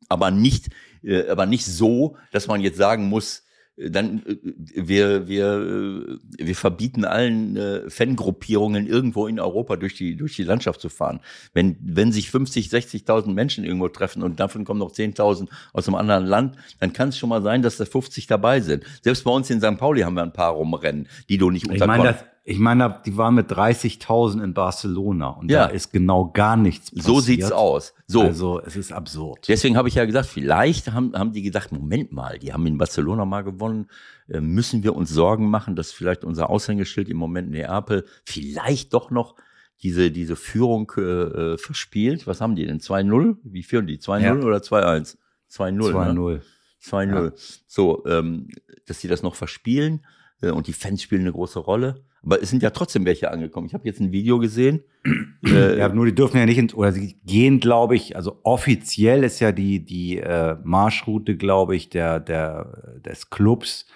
aber 0.10 0.30
nicht, 0.30 0.70
äh, 1.04 1.28
aber 1.28 1.46
nicht 1.46 1.66
so, 1.66 2.16
dass 2.32 2.48
man 2.48 2.62
jetzt 2.62 2.78
sagen 2.78 3.08
muss, 3.10 3.44
äh, 3.78 3.90
dann 3.90 4.22
äh, 4.26 4.36
wir 4.76 5.28
wir 5.28 6.18
wir 6.38 6.56
verbieten 6.56 7.06
allen 7.06 7.56
äh, 7.58 7.90
Fangruppierungen 7.90 8.88
irgendwo 8.88 9.28
in 9.28 9.40
Europa 9.40 9.76
durch 9.78 9.96
die 9.96 10.16
durch 10.16 10.36
die 10.36 10.44
Landschaft 10.44 10.82
zu 10.82 10.90
fahren. 10.90 11.22
Wenn 11.54 11.78
wenn 11.82 12.12
sich 12.12 12.30
50, 12.30 12.68
60.000 12.70 13.34
Menschen 13.34 13.64
irgendwo 13.64 13.88
treffen 13.88 14.24
und 14.24 14.40
davon 14.40 14.66
kommen 14.66 14.80
noch 14.80 14.92
10.000 14.92 15.48
aus 15.74 15.88
einem 15.88 15.96
anderen 15.96 16.26
Land, 16.26 16.56
dann 16.80 16.94
kann 16.94 17.10
es 17.10 17.18
schon 17.18 17.30
mal 17.30 17.42
sein, 17.42 17.62
dass 17.62 17.78
da 17.78 17.86
50 17.86 18.28
dabei 18.28 18.60
sind. 18.62 18.84
Selbst 19.02 19.24
bei 19.24 19.32
uns 19.32 19.50
in 19.50 19.62
St. 19.62 19.78
Pauli 19.78 20.02
haben 20.02 20.16
wir 20.16 20.24
ein 20.24 20.34
paar 20.34 20.52
rumrennen, 20.54 21.08
die 21.30 21.38
du 21.38 21.50
nicht 21.50 21.66
Ich 21.66 21.72
unter 21.72 21.88
meine, 21.88 22.04
Kon- 22.04 22.14
das, 22.14 22.24
ich 22.44 22.58
meine, 22.58 23.00
die 23.06 23.18
waren 23.18 23.36
mit 23.36 23.52
30.000 23.52 24.44
in 24.44 24.54
Barcelona 24.54 25.30
und 25.30 25.52
Ja. 25.52 25.68
da 25.68 25.74
ist 25.74 25.92
genau 25.92 26.32
gar 26.32 26.58
nichts 26.58 26.90
passiert. 26.90 27.06
so 27.06 27.20
sieht's 27.20 27.52
aus. 27.52 27.94
So. 28.08 28.22
Also 28.24 28.60
es 28.62 28.76
ist 28.76 28.92
absurd. 28.92 29.48
Deswegen 29.48 29.78
habe 29.78 29.88
ich 29.90 29.96
ja 29.96 30.06
gesagt, 30.06 30.26
vielleicht 30.28 30.92
haben, 30.92 31.14
haben 31.14 31.34
die 31.34 31.44
gedacht, 31.44 31.72
Moment 31.72 32.12
mal, 32.12 32.40
die 32.40 32.52
haben 32.52 32.66
in 32.66 32.78
Barcelona 32.78 33.26
mal 33.26 33.44
gewonnen, 33.44 33.88
äh, 34.28 34.42
müssen 34.42 34.84
wir 34.84 34.96
uns 34.96 35.12
Sorgen 35.12 35.50
machen, 35.50 35.76
dass 35.76 35.92
vielleicht 35.92 36.24
unser 36.24 36.50
Aushängeschild 36.50 37.10
im 37.10 37.18
Moment 37.18 37.52
Neapel 37.52 38.06
vielleicht 38.26 38.94
doch 38.94 39.12
noch 39.12 39.36
diese, 39.84 40.10
diese 40.12 40.36
Führung 40.36 40.92
äh, 40.98 41.02
äh, 41.02 41.58
verspielt. 41.58 42.26
Was 42.28 42.42
haben 42.42 42.56
die 42.56 42.66
denn? 42.66 42.80
2-0? 42.80 43.38
Wie 43.44 43.64
führen 43.64 43.88
die? 43.88 43.98
2-0 44.00 44.22
Ja. 44.22 44.34
oder 44.36 44.58
2-1? 44.58 45.18
2-0. 45.50 45.92
2-0. 45.92 46.14
Ne? 46.14 46.42
2-0. 46.84 47.34
So, 47.68 48.04
ähm, 48.08 48.48
dass 48.88 49.00
sie 49.00 49.08
das 49.08 49.22
noch 49.22 49.36
verspielen 49.36 50.06
äh, 50.42 50.50
und 50.50 50.66
die 50.68 50.74
Fans 50.74 51.02
spielen 51.04 51.22
eine 51.22 51.32
große 51.32 51.60
Rolle. 51.60 52.04
Aber 52.24 52.42
es 52.42 52.50
sind 52.50 52.62
ja 52.62 52.70
trotzdem 52.70 53.06
welche 53.06 53.32
angekommen. 53.32 53.68
Ich 53.68 53.74
habe 53.74 53.86
jetzt 53.86 54.00
ein 54.00 54.12
Video 54.12 54.40
gesehen. 54.40 54.82
Äh, 55.44 55.80
Ja, 55.80 55.90
nur 55.90 56.06
die 56.06 56.14
dürfen 56.14 56.38
ja 56.38 56.46
nicht 56.46 56.60
ins, 56.60 56.76
oder 56.76 56.92
sie 56.92 57.16
gehen, 57.26 57.60
glaube 57.60 57.96
ich, 57.96 58.16
also 58.16 58.42
offiziell 58.44 59.24
ist 59.24 59.40
ja 59.40 59.52
die, 59.52 59.84
die 59.84 60.18
äh, 60.18 60.56
Marschroute, 60.64 61.36
glaube 61.36 61.76
ich, 61.76 61.90
der, 61.90 62.20
der, 62.20 63.00
des 63.04 63.32
Clubs. 63.32 63.88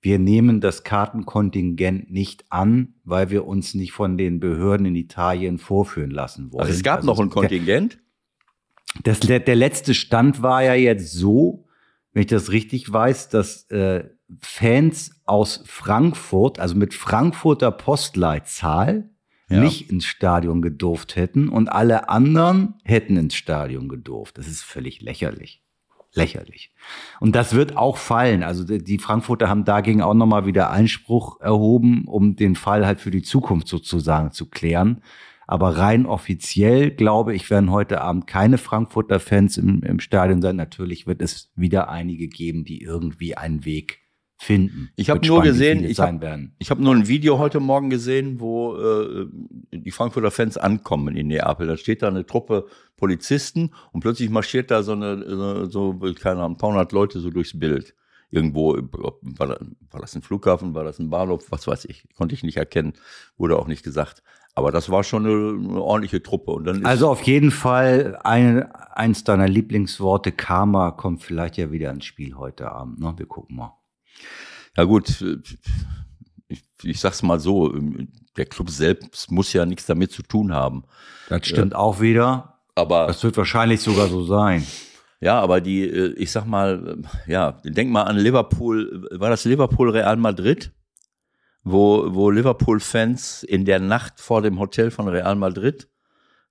Wir 0.00 0.18
nehmen 0.18 0.62
das 0.62 0.84
Kartenkontingent 0.84 2.10
nicht 2.10 2.46
an, 2.48 2.94
weil 3.04 3.28
wir 3.28 3.46
uns 3.46 3.74
nicht 3.74 3.92
von 3.92 4.16
den 4.16 4.40
Behörden 4.40 4.86
in 4.86 4.94
Italien 4.96 5.58
vorführen 5.58 6.10
lassen 6.10 6.50
wollen. 6.50 6.62
also 6.62 6.72
es 6.72 6.82
gab 6.82 7.00
Also 7.00 7.08
noch 7.08 7.20
ein 7.20 7.28
Kontingent. 7.28 7.98
Das, 9.02 9.20
der, 9.20 9.40
der 9.40 9.56
letzte 9.56 9.92
Stand 9.92 10.40
war 10.40 10.64
ja 10.64 10.74
jetzt 10.74 11.12
so, 11.12 11.66
wenn 12.14 12.22
ich 12.22 12.28
das 12.28 12.52
richtig 12.52 12.90
weiß, 12.90 13.28
dass 13.28 13.70
äh, 13.70 14.04
Fans 14.40 15.20
aus 15.24 15.62
Frankfurt, 15.66 16.58
also 16.58 16.74
mit 16.74 16.94
Frankfurter 16.94 17.70
Postleitzahl, 17.70 19.10
Ja. 19.48 19.60
nicht 19.60 19.90
ins 19.90 20.04
Stadion 20.04 20.60
gedurft 20.62 21.14
hätten 21.14 21.48
und 21.48 21.68
alle 21.68 22.08
anderen 22.08 22.74
hätten 22.82 23.16
ins 23.16 23.36
Stadion 23.36 23.88
gedurft. 23.88 24.38
Das 24.38 24.48
ist 24.48 24.62
völlig 24.62 25.00
lächerlich. 25.02 25.62
Lächerlich. 26.14 26.72
Und 27.20 27.36
das 27.36 27.54
wird 27.54 27.76
auch 27.76 27.98
fallen. 27.98 28.42
Also 28.42 28.64
die 28.64 28.98
Frankfurter 28.98 29.48
haben 29.48 29.64
dagegen 29.64 30.00
auch 30.02 30.14
nochmal 30.14 30.46
wieder 30.46 30.70
Einspruch 30.70 31.40
erhoben, 31.40 32.04
um 32.06 32.36
den 32.36 32.56
Fall 32.56 32.86
halt 32.86 33.00
für 33.00 33.10
die 33.10 33.22
Zukunft 33.22 33.68
sozusagen 33.68 34.32
zu 34.32 34.48
klären. 34.48 35.02
Aber 35.46 35.76
rein 35.76 36.06
offiziell, 36.06 36.90
glaube 36.90 37.34
ich, 37.34 37.50
werden 37.50 37.70
heute 37.70 38.00
Abend 38.00 38.26
keine 38.26 38.58
Frankfurter 38.58 39.20
Fans 39.20 39.58
im, 39.58 39.82
im 39.82 40.00
Stadion 40.00 40.42
sein. 40.42 40.56
Natürlich 40.56 41.06
wird 41.06 41.22
es 41.22 41.52
wieder 41.54 41.88
einige 41.88 42.26
geben, 42.28 42.64
die 42.64 42.80
irgendwie 42.80 43.36
einen 43.36 43.64
Weg 43.64 44.00
finden. 44.38 44.90
Ich 44.96 45.08
hab 45.10 45.16
Wird 45.16 45.26
nur 45.26 45.42
gesehen, 45.42 45.84
ich 45.84 45.96
sein 45.96 46.20
hab- 46.22 46.70
habe 46.70 46.82
nur 46.82 46.94
ein 46.94 47.08
Video 47.08 47.38
heute 47.38 47.58
Morgen 47.60 47.90
gesehen, 47.90 48.38
wo 48.40 48.76
äh, 48.76 49.26
die 49.72 49.90
Frankfurter 49.90 50.30
Fans 50.30 50.56
ankommen 50.56 51.16
in 51.16 51.28
Neapel. 51.28 51.66
Da 51.66 51.76
steht 51.76 52.02
da 52.02 52.08
eine 52.08 52.26
Truppe 52.26 52.66
Polizisten 52.96 53.72
und 53.92 54.00
plötzlich 54.00 54.30
marschiert 54.30 54.70
da 54.70 54.82
so 54.82 54.92
eine, 54.92 55.66
so, 55.70 55.98
keine 56.20 56.40
Ahnung, 56.40 56.52
ein 56.54 56.58
paar 56.58 56.70
hundert 56.70 56.92
Leute 56.92 57.20
so 57.20 57.30
durchs 57.30 57.58
Bild. 57.58 57.94
irgendwo, 58.30 58.76
war, 59.22 59.56
war 59.90 60.00
das 60.00 60.14
ein 60.16 60.22
Flughafen, 60.22 60.74
war 60.74 60.84
das 60.84 60.98
ein 60.98 61.10
Bahnhof, 61.10 61.46
was 61.50 61.66
weiß 61.66 61.84
ich, 61.86 62.08
konnte 62.16 62.34
ich 62.34 62.42
nicht 62.42 62.56
erkennen, 62.56 62.94
wurde 63.38 63.58
auch 63.58 63.68
nicht 63.68 63.84
gesagt. 63.84 64.22
Aber 64.54 64.72
das 64.72 64.90
war 64.90 65.04
schon 65.04 65.26
eine, 65.26 65.68
eine 65.70 65.82
ordentliche 65.82 66.22
Truppe. 66.22 66.50
Und 66.50 66.64
dann 66.64 66.84
also 66.86 67.08
auf 67.08 67.22
jeden 67.22 67.50
Fall 67.50 68.18
ein, 68.24 68.62
eins 68.72 69.22
deiner 69.22 69.48
Lieblingsworte, 69.48 70.32
Karma, 70.32 70.90
kommt 70.92 71.22
vielleicht 71.22 71.56
ja 71.58 71.70
wieder 71.70 71.90
ins 71.90 72.06
Spiel 72.06 72.34
heute 72.36 72.72
Abend. 72.72 72.98
Ne? 72.98 73.14
Wir 73.16 73.26
gucken 73.26 73.56
mal. 73.56 73.74
Ja 74.76 74.84
gut, 74.84 75.24
ich, 76.48 76.62
ich 76.82 77.00
sag's 77.00 77.22
mal 77.22 77.40
so, 77.40 77.74
der 78.36 78.46
Club 78.46 78.70
selbst 78.70 79.30
muss 79.30 79.52
ja 79.52 79.64
nichts 79.66 79.86
damit 79.86 80.12
zu 80.12 80.22
tun 80.22 80.52
haben. 80.52 80.84
Das 81.28 81.46
stimmt 81.46 81.72
ja. 81.72 81.78
auch 81.78 82.00
wieder. 82.00 82.60
Aber 82.74 83.06
das 83.06 83.22
wird 83.22 83.36
wahrscheinlich 83.36 83.80
sogar 83.80 84.08
so 84.08 84.24
sein. 84.24 84.66
Ja, 85.20 85.40
aber 85.40 85.60
die, 85.60 85.82
äh, 85.82 86.12
ich 86.16 86.30
sag 86.30 86.44
mal, 86.44 86.98
ja, 87.26 87.52
denk 87.64 87.90
mal 87.90 88.02
an 88.02 88.18
Liverpool, 88.18 89.08
war 89.12 89.30
das 89.30 89.44
Liverpool 89.44 89.90
Real 89.90 90.16
Madrid? 90.16 90.72
Wo, 91.64 92.14
wo 92.14 92.30
Liverpool-Fans 92.30 93.42
in 93.42 93.64
der 93.64 93.80
Nacht 93.80 94.20
vor 94.20 94.40
dem 94.42 94.60
Hotel 94.60 94.90
von 94.92 95.08
Real 95.08 95.34
Madrid 95.34 95.88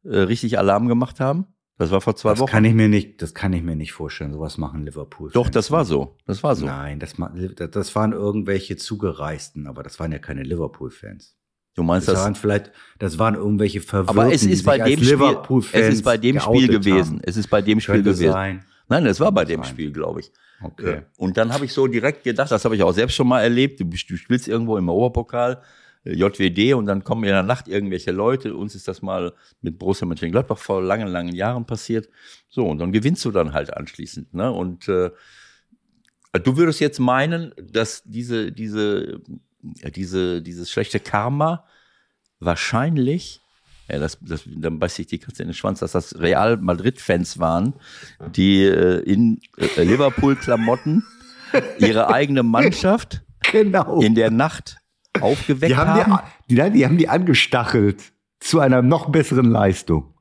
äh, 0.03 0.17
richtig 0.17 0.57
Alarm 0.57 0.87
gemacht 0.87 1.19
haben? 1.19 1.54
Das 1.77 1.91
war 1.91 1.99
vor 1.99 2.15
zwei 2.15 2.31
das 2.31 2.39
Wochen. 2.39 2.51
Kann 2.51 2.65
ich 2.65 2.73
mir 2.73 2.87
nicht, 2.87 3.21
das 3.21 3.33
kann 3.33 3.51
ich 3.51 3.61
mir 3.61 3.75
nicht 3.75 3.91
vorstellen. 3.91 4.31
Sowas 4.31 4.57
machen 4.57 4.85
Liverpool. 4.85 5.31
Doch, 5.31 5.49
das 5.49 5.71
war 5.71 5.83
so. 5.83 6.15
Das 6.25 6.41
war 6.41 6.55
so. 6.55 6.65
Nein, 6.65 6.99
das, 6.99 7.15
das 7.71 7.95
waren 7.95 8.13
irgendwelche 8.13 8.77
Zugereisten, 8.77 9.67
aber 9.67 9.83
das 9.83 9.99
waren 9.99 10.11
ja 10.11 10.19
keine 10.19 10.43
Liverpool-Fans. 10.43 11.35
Du 11.75 11.83
meinst 11.83 12.07
das? 12.07 12.15
Das 12.15 12.23
waren 12.23 12.35
vielleicht, 12.35 12.71
das 12.99 13.19
waren 13.19 13.35
irgendwelche 13.35 13.81
Verwirrten, 13.81 14.17
Aber 14.17 14.33
es 14.33 14.43
ist 14.43 14.63
bei 14.63 14.77
dem 14.77 15.03
Spiel, 15.03 15.37
es 15.73 15.87
ist 15.95 16.03
bei 16.03 16.17
dem 16.17 16.39
Spiel 16.39 16.67
gewesen. 16.69 17.17
Haben. 17.17 17.21
Es 17.23 17.35
ist 17.35 17.47
bei 17.49 17.61
dem 17.61 17.81
Spiel 17.81 17.95
Könnte 17.95 18.11
gewesen. 18.11 18.31
Sein. 18.31 18.65
Nein, 18.87 19.05
es 19.07 19.19
war 19.19 19.33
bei 19.33 19.43
dem 19.43 19.61
sein. 19.61 19.71
Spiel, 19.71 19.91
glaube 19.91 20.21
ich. 20.21 20.31
Okay. 20.61 21.01
Und 21.17 21.35
dann 21.35 21.53
habe 21.53 21.65
ich 21.65 21.73
so 21.73 21.85
direkt 21.87 22.23
gedacht, 22.23 22.49
das 22.49 22.63
habe 22.63 22.77
ich 22.77 22.83
auch 22.83 22.93
selbst 22.93 23.15
schon 23.15 23.27
mal 23.27 23.41
erlebt. 23.41 23.81
Du, 23.81 23.83
du 23.83 23.97
spielst 23.97 24.47
irgendwo 24.47 24.77
im 24.77 24.87
Oberpokal, 24.87 25.53
äh, 25.53 25.57
JWD, 26.05 26.75
und 26.75 26.85
dann 26.85 27.03
kommen 27.03 27.23
in 27.23 27.31
der 27.31 27.43
Nacht 27.43 27.67
irgendwelche 27.67 28.11
Leute. 28.11 28.55
Uns 28.55 28.75
ist 28.75 28.87
das 28.87 29.01
mal 29.01 29.33
mit 29.61 29.79
Borussia 29.79 30.05
Mönchengladbach 30.05 30.57
vor 30.57 30.81
langen, 30.81 31.07
langen 31.07 31.33
Jahren 31.33 31.65
passiert. 31.65 32.09
So, 32.47 32.65
und 32.67 32.77
dann 32.77 32.91
gewinnst 32.91 33.25
du 33.25 33.31
dann 33.31 33.53
halt 33.53 33.75
anschließend. 33.75 34.33
Ne? 34.33 34.51
Und 34.51 34.87
äh, 34.87 35.09
du 36.33 36.57
würdest 36.57 36.79
jetzt 36.79 36.99
meinen, 36.99 37.53
dass 37.57 38.03
diese, 38.05 38.51
diese, 38.51 39.19
diese, 39.61 40.41
dieses 40.43 40.69
schlechte 40.69 40.99
Karma 40.99 41.65
wahrscheinlich, 42.39 43.41
ja, 43.89 43.97
das, 43.97 44.19
das, 44.21 44.43
dann 44.45 44.77
beißt 44.77 44.97
sich 44.97 45.07
die 45.07 45.19
Katze 45.19 45.41
in 45.41 45.49
den 45.49 45.55
Schwanz, 45.55 45.79
dass 45.79 45.93
das 45.93 46.19
Real 46.19 46.57
Madrid-Fans 46.57 47.39
waren, 47.39 47.73
die 48.35 48.63
äh, 48.63 48.99
in 48.99 49.39
äh, 49.57 49.83
Liverpool-Klamotten 49.83 51.03
ihre 51.79 52.13
eigene 52.13 52.43
Mannschaft 52.43 53.23
genau. 53.51 54.01
in 54.01 54.13
der 54.13 54.29
Nacht 54.29 54.77
aufgeweckt 55.21 55.71
die 55.71 55.75
haben. 55.75 56.13
haben. 56.13 56.27
Die, 56.49 56.55
die, 56.55 56.71
die 56.71 56.85
haben 56.85 56.97
die 56.97 57.09
angestachelt 57.09 58.13
zu 58.39 58.59
einer 58.59 58.81
noch 58.81 59.09
besseren 59.09 59.49
Leistung. 59.49 60.13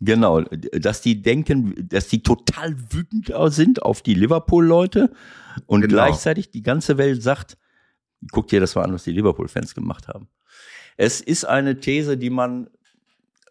Genau, 0.00 0.42
dass 0.42 1.00
die 1.00 1.22
denken, 1.22 1.88
dass 1.88 2.06
die 2.08 2.22
total 2.22 2.76
wütend 2.90 3.32
sind 3.52 3.82
auf 3.82 4.00
die 4.02 4.14
Liverpool-Leute 4.14 5.10
und 5.66 5.80
genau. 5.80 5.94
gleichzeitig 5.94 6.50
die 6.50 6.62
ganze 6.62 6.98
Welt 6.98 7.22
sagt, 7.22 7.58
guck 8.30 8.46
dir 8.46 8.60
das 8.60 8.76
mal 8.76 8.84
an, 8.84 8.92
was 8.92 9.04
die 9.04 9.12
Liverpool-Fans 9.12 9.74
gemacht 9.74 10.06
haben. 10.06 10.28
Es 10.96 11.20
ist 11.20 11.44
eine 11.44 11.80
These, 11.80 12.16
die 12.16 12.30
man 12.30 12.68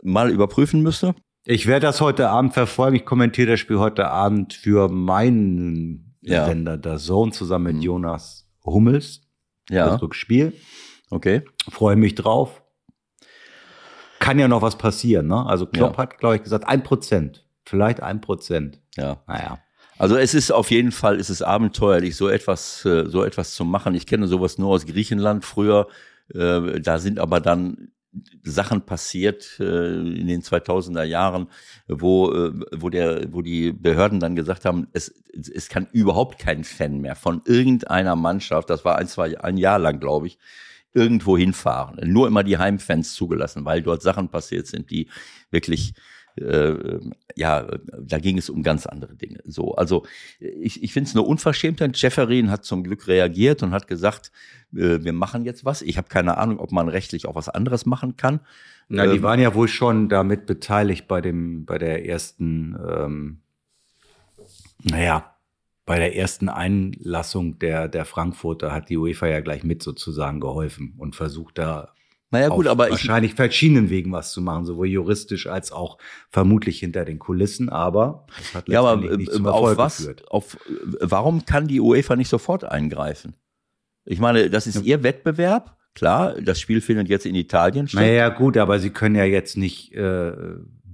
mal 0.01 0.29
überprüfen 0.29 0.81
müsste. 0.81 1.15
Ich 1.43 1.65
werde 1.65 1.85
das 1.85 2.01
heute 2.01 2.29
Abend 2.29 2.53
verfolgen. 2.53 2.95
Ich 2.95 3.05
kommentiere 3.05 3.51
das 3.51 3.59
Spiel 3.59 3.79
heute 3.79 4.09
Abend 4.09 4.53
für 4.53 4.89
meinen 4.89 6.15
ja. 6.21 6.45
Sender, 6.45 6.77
der 6.77 6.97
Zone, 6.97 7.31
zusammen 7.31 7.65
mit 7.65 7.75
mhm. 7.77 7.81
Jonas 7.81 8.47
Hummels. 8.65 9.21
Ja. 9.69 9.87
Das 9.87 10.01
Rückspiel. 10.01 10.53
Okay. 11.09 11.43
Freue 11.69 11.95
mich 11.95 12.15
drauf. 12.15 12.61
Kann 14.19 14.39
ja 14.39 14.47
noch 14.47 14.61
was 14.61 14.77
passieren, 14.77 15.27
ne? 15.27 15.45
Also 15.45 15.65
Klopp 15.65 15.93
ja. 15.93 16.03
hat, 16.03 16.17
glaube 16.17 16.35
ich, 16.35 16.43
gesagt, 16.43 16.67
ein 16.67 16.83
Prozent. 16.83 17.45
Vielleicht 17.65 18.01
ein 18.01 18.21
Prozent. 18.21 18.81
Ja. 18.95 19.21
Naja. 19.27 19.59
Also 19.97 20.15
es 20.15 20.33
ist 20.33 20.51
auf 20.51 20.69
jeden 20.69 20.91
Fall, 20.91 21.19
es 21.19 21.29
ist 21.29 21.41
abenteuerlich, 21.41 22.15
so 22.15 22.27
etwas, 22.29 22.85
äh, 22.85 23.05
so 23.07 23.23
etwas 23.23 23.55
zu 23.55 23.65
machen. 23.65 23.95
Ich 23.95 24.05
kenne 24.05 24.27
sowas 24.27 24.57
nur 24.57 24.69
aus 24.69 24.85
Griechenland 24.85 25.43
früher. 25.43 25.87
Äh, 26.33 26.79
da 26.81 26.99
sind 26.99 27.19
aber 27.19 27.39
dann 27.39 27.91
Sachen 28.43 28.81
passiert 28.81 29.59
äh, 29.59 29.97
in 29.97 30.27
den 30.27 30.41
2000er 30.41 31.03
Jahren, 31.03 31.47
wo, 31.87 32.31
äh, 32.31 32.53
wo, 32.75 32.89
der, 32.89 33.33
wo 33.33 33.41
die 33.41 33.71
Behörden 33.71 34.19
dann 34.19 34.35
gesagt 34.35 34.65
haben, 34.65 34.87
es, 34.93 35.13
es 35.33 35.69
kann 35.69 35.87
überhaupt 35.91 36.39
kein 36.39 36.63
Fan 36.63 36.99
mehr 36.99 37.15
von 37.15 37.41
irgendeiner 37.45 38.15
Mannschaft, 38.15 38.69
das 38.69 38.85
war 38.85 38.97
ein, 38.97 39.07
zwei, 39.07 39.39
ein 39.39 39.57
Jahr 39.57 39.79
lang, 39.79 39.99
glaube 39.99 40.27
ich, 40.27 40.37
irgendwo 40.93 41.37
hinfahren. 41.37 41.99
Nur 42.11 42.27
immer 42.27 42.43
die 42.43 42.57
Heimfans 42.57 43.13
zugelassen, 43.13 43.65
weil 43.65 43.81
dort 43.81 44.01
Sachen 44.01 44.29
passiert 44.29 44.67
sind, 44.67 44.89
die 44.89 45.09
wirklich 45.51 45.93
äh, 46.37 46.99
ja, 47.35 47.67
da 47.99 48.19
ging 48.19 48.37
es 48.37 48.49
um 48.49 48.63
ganz 48.63 48.85
andere 48.85 49.15
Dinge. 49.15 49.39
So, 49.45 49.75
also 49.75 50.05
ich, 50.39 50.83
ich 50.83 50.93
finde 50.93 51.09
es 51.09 51.15
eine 51.15 51.23
Unverschämtheit. 51.23 51.97
Jefferin 51.97 52.51
hat 52.51 52.65
zum 52.65 52.83
Glück 52.83 53.07
reagiert 53.07 53.63
und 53.63 53.71
hat 53.71 53.87
gesagt, 53.87 54.31
äh, 54.73 55.03
wir 55.03 55.13
machen 55.13 55.45
jetzt 55.45 55.65
was. 55.65 55.81
Ich 55.81 55.97
habe 55.97 56.09
keine 56.09 56.37
Ahnung, 56.37 56.59
ob 56.59 56.71
man 56.71 56.89
rechtlich 56.89 57.27
auch 57.27 57.35
was 57.35 57.49
anderes 57.49 57.85
machen 57.85 58.17
kann. 58.17 58.41
Na, 58.89 59.05
die 59.05 59.17
ähm, 59.17 59.23
waren 59.23 59.39
ja 59.39 59.53
wohl 59.53 59.67
schon 59.67 60.09
damit 60.09 60.45
beteiligt 60.45 61.07
bei 61.07 61.21
dem, 61.21 61.65
bei 61.65 61.77
der 61.77 62.05
ersten, 62.05 62.77
ähm, 62.87 63.39
naja, 64.83 65.36
bei 65.87 65.99
der 65.99 66.17
ersten 66.17 66.49
Einlassung 66.49 67.59
der, 67.59 67.87
der 67.87 68.03
Frankfurter 68.03 68.73
hat 68.73 68.89
die 68.89 68.97
UEFA 68.97 69.27
ja 69.27 69.39
gleich 69.39 69.63
mit 69.63 69.81
sozusagen 69.81 70.41
geholfen 70.41 70.93
und 70.97 71.15
versucht 71.15 71.57
da 71.57 71.93
naja, 72.29 72.49
gut, 72.49 72.67
aber 72.67 72.89
wahrscheinlich 72.89 73.31
ich, 73.31 73.35
verschiedenen 73.37 73.89
Wegen 73.89 74.11
was 74.11 74.33
zu 74.33 74.41
machen, 74.41 74.65
sowohl 74.65 74.87
juristisch 74.87 75.47
als 75.47 75.71
auch 75.71 75.97
vermutlich 76.29 76.79
hinter 76.79 77.05
den 77.05 77.19
Kulissen, 77.19 77.69
aber 77.69 78.27
das 78.37 78.53
hat 78.53 78.67
ja, 78.67 78.81
aber 78.81 79.15
nicht 79.15 79.31
zum 79.31 79.47
auf 79.47 79.77
was, 79.77 79.99
geführt. 79.99 80.29
Auf, 80.29 80.57
warum 80.99 81.45
kann 81.45 81.69
die 81.69 81.79
UEFA 81.79 82.17
nicht 82.17 82.27
sofort 82.27 82.65
eingreifen? 82.65 83.35
Ich 84.03 84.19
meine, 84.19 84.49
das 84.49 84.67
ist 84.67 84.75
ja. 84.75 84.81
ihr 84.81 85.03
Wettbewerb. 85.03 85.77
Klar, 85.95 86.33
das 86.41 86.59
Spiel 86.59 86.81
findet 86.81 87.07
jetzt 87.07 87.25
in 87.25 87.33
Italien 87.33 87.87
statt. 87.87 88.01
Naja, 88.01 88.27
gut, 88.27 88.57
aber 88.57 88.79
sie 88.79 88.89
können 88.89 89.15
ja 89.15 89.23
jetzt 89.23 89.55
nicht 89.55 89.93
äh, 89.93 90.33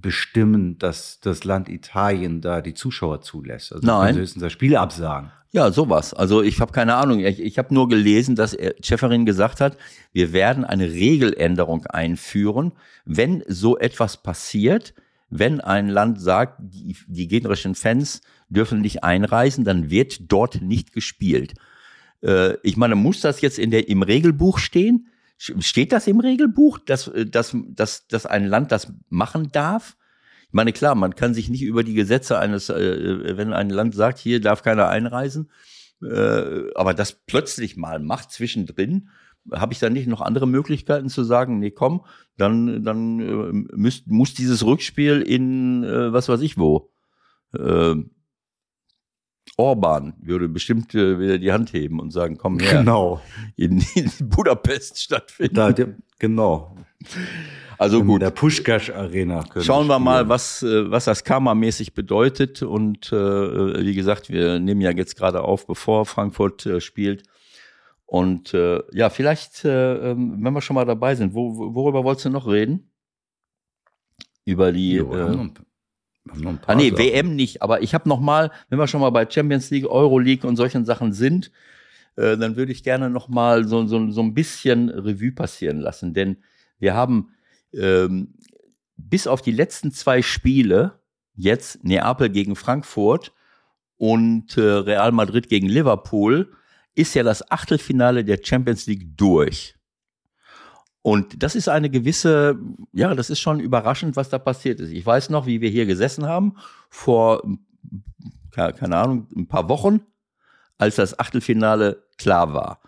bestimmen, 0.04 0.76
dass 0.76 1.18
das 1.20 1.44
Land 1.44 1.70
Italien 1.70 2.42
da 2.42 2.60
die 2.60 2.74
Zuschauer 2.74 3.22
zulässt. 3.22 3.72
Also 3.72 3.86
Nein. 3.86 4.12
Sie 4.12 4.20
höchstens 4.20 4.42
das 4.42 4.52
Spiel 4.52 4.76
absagen. 4.76 5.30
Ja, 5.50 5.72
sowas. 5.72 6.12
Also 6.12 6.42
ich 6.42 6.60
habe 6.60 6.72
keine 6.72 6.96
Ahnung. 6.96 7.20
Ich, 7.20 7.40
ich 7.40 7.56
habe 7.56 7.72
nur 7.72 7.88
gelesen, 7.88 8.36
dass 8.36 8.52
er, 8.52 8.74
Schäferin 8.82 9.24
gesagt 9.24 9.62
hat, 9.62 9.78
wir 10.12 10.34
werden 10.34 10.66
eine 10.66 10.90
Regeländerung 10.90 11.86
einführen, 11.86 12.72
wenn 13.06 13.42
so 13.48 13.78
etwas 13.78 14.22
passiert, 14.22 14.92
wenn 15.30 15.62
ein 15.62 15.88
Land 15.88 16.20
sagt, 16.20 16.58
die, 16.60 16.94
die 17.06 17.26
gegnerischen 17.26 17.74
Fans 17.74 18.20
dürfen 18.50 18.82
nicht 18.82 19.04
einreisen, 19.04 19.64
dann 19.64 19.88
wird 19.88 20.30
dort 20.30 20.60
nicht 20.60 20.92
gespielt. 20.92 21.54
Äh, 22.22 22.58
ich 22.62 22.76
meine, 22.76 22.94
muss 22.94 23.22
das 23.22 23.40
jetzt 23.40 23.58
in 23.58 23.70
der, 23.70 23.88
im 23.88 24.02
Regelbuch 24.02 24.58
stehen? 24.58 25.06
Steht 25.36 25.92
das 25.92 26.06
im 26.06 26.20
Regelbuch, 26.20 26.78
dass, 26.78 27.10
dass, 27.26 27.56
dass, 27.68 28.06
dass 28.06 28.26
ein 28.26 28.46
Land 28.46 28.72
das 28.72 28.92
machen 29.08 29.50
darf? 29.52 29.96
Ich 30.46 30.54
meine, 30.54 30.72
klar, 30.72 30.94
man 30.94 31.16
kann 31.16 31.34
sich 31.34 31.48
nicht 31.48 31.62
über 31.62 31.82
die 31.82 31.94
Gesetze 31.94 32.38
eines, 32.38 32.68
äh, 32.70 33.36
wenn 33.36 33.52
ein 33.52 33.70
Land 33.70 33.94
sagt, 33.94 34.18
hier 34.18 34.40
darf 34.40 34.62
keiner 34.62 34.88
einreisen, 34.88 35.50
äh, 36.02 36.72
aber 36.74 36.94
das 36.94 37.12
plötzlich 37.12 37.76
mal 37.76 37.98
macht 37.98 38.30
zwischendrin, 38.30 39.08
habe 39.52 39.72
ich 39.72 39.78
dann 39.78 39.92
nicht 39.92 40.06
noch 40.06 40.20
andere 40.20 40.46
Möglichkeiten 40.46 41.08
zu 41.08 41.24
sagen, 41.24 41.58
nee, 41.58 41.70
komm, 41.70 42.06
dann, 42.36 42.82
dann 42.82 43.20
äh, 43.20 43.76
müsst, 43.76 44.06
muss 44.06 44.34
dieses 44.34 44.64
Rückspiel 44.64 45.20
in 45.20 45.84
äh, 45.84 46.12
was 46.12 46.28
weiß 46.28 46.40
ich 46.40 46.56
wo. 46.56 46.90
Äh, 47.52 47.96
Orban 49.56 50.14
würde 50.20 50.48
bestimmt 50.48 50.94
äh, 50.94 51.18
wieder 51.18 51.38
die 51.38 51.52
Hand 51.52 51.72
heben 51.72 52.00
und 52.00 52.10
sagen, 52.10 52.36
komm 52.36 52.58
her. 52.58 52.78
Genau. 52.78 53.20
In, 53.56 53.84
in 53.94 54.10
Budapest 54.28 55.00
stattfinden. 55.00 55.54
Da, 55.54 55.72
genau. 56.18 56.76
Also 57.78 58.00
in 58.00 58.06
gut. 58.06 58.22
der 58.22 58.30
Pushkash 58.30 58.90
Arena. 58.90 59.44
Schauen 59.60 59.86
wir 59.86 59.98
mal, 59.98 60.28
was, 60.28 60.62
äh, 60.62 60.90
was 60.90 61.04
das 61.04 61.24
Karma-mäßig 61.24 61.94
bedeutet. 61.94 62.62
Und 62.62 63.12
äh, 63.12 63.16
wie 63.84 63.94
gesagt, 63.94 64.30
wir 64.30 64.58
nehmen 64.58 64.80
ja 64.80 64.90
jetzt 64.90 65.16
gerade 65.16 65.42
auf, 65.42 65.66
bevor 65.66 66.06
Frankfurt 66.06 66.66
äh, 66.66 66.80
spielt. 66.80 67.24
Und 68.06 68.54
äh, 68.54 68.80
ja, 68.92 69.10
vielleicht, 69.10 69.64
äh, 69.64 70.10
ähm, 70.10 70.36
wenn 70.40 70.52
wir 70.52 70.60
schon 70.60 70.74
mal 70.74 70.84
dabei 70.84 71.14
sind, 71.14 71.34
wo, 71.34 71.74
worüber 71.74 72.04
wolltest 72.04 72.26
du 72.26 72.30
noch 72.30 72.46
reden? 72.46 72.90
Über 74.44 74.72
die. 74.72 74.94
Jo, 74.94 75.50
ah 76.66 76.74
nee, 76.74 76.90
Sachen. 76.90 76.98
WM 76.98 77.36
nicht. 77.36 77.62
Aber 77.62 77.82
ich 77.82 77.94
habe 77.94 78.08
noch 78.08 78.20
mal, 78.20 78.50
wenn 78.68 78.78
wir 78.78 78.86
schon 78.86 79.00
mal 79.00 79.10
bei 79.10 79.28
Champions 79.28 79.70
League, 79.70 79.88
Euro 79.88 80.18
League 80.18 80.44
und 80.44 80.56
solchen 80.56 80.84
Sachen 80.84 81.12
sind, 81.12 81.50
äh, 82.16 82.36
dann 82.36 82.56
würde 82.56 82.72
ich 82.72 82.82
gerne 82.82 83.10
noch 83.10 83.28
mal 83.28 83.66
so, 83.66 83.86
so, 83.86 84.10
so 84.10 84.22
ein 84.22 84.34
bisschen 84.34 84.88
Revue 84.88 85.32
passieren 85.32 85.80
lassen. 85.80 86.14
Denn 86.14 86.38
wir 86.78 86.94
haben 86.94 87.30
ähm, 87.72 88.34
bis 88.96 89.26
auf 89.26 89.42
die 89.42 89.52
letzten 89.52 89.90
zwei 89.90 90.22
Spiele, 90.22 91.00
jetzt 91.34 91.84
Neapel 91.84 92.30
gegen 92.30 92.56
Frankfurt 92.56 93.32
und 93.96 94.56
äh, 94.56 94.60
Real 94.60 95.12
Madrid 95.12 95.48
gegen 95.48 95.68
Liverpool 95.68 96.52
ist 96.94 97.14
ja 97.14 97.22
das 97.22 97.50
Achtelfinale 97.50 98.24
der 98.24 98.38
Champions 98.42 98.86
League 98.86 99.16
durch. 99.16 99.74
Und 101.06 101.42
das 101.42 101.54
ist 101.54 101.68
eine 101.68 101.90
gewisse, 101.90 102.58
ja, 102.94 103.14
das 103.14 103.28
ist 103.28 103.38
schon 103.38 103.60
überraschend, 103.60 104.16
was 104.16 104.30
da 104.30 104.38
passiert 104.38 104.80
ist. 104.80 104.88
Ich 104.90 105.04
weiß 105.04 105.28
noch, 105.28 105.44
wie 105.44 105.60
wir 105.60 105.68
hier 105.68 105.84
gesessen 105.84 106.24
haben 106.24 106.56
vor, 106.88 107.42
keine 108.50 108.96
Ahnung, 108.96 109.28
ein 109.36 109.46
paar 109.46 109.68
Wochen, 109.68 110.00
als 110.78 110.96
das 110.96 111.18
Achtelfinale 111.18 112.02
klar 112.16 112.54
war. 112.54 112.80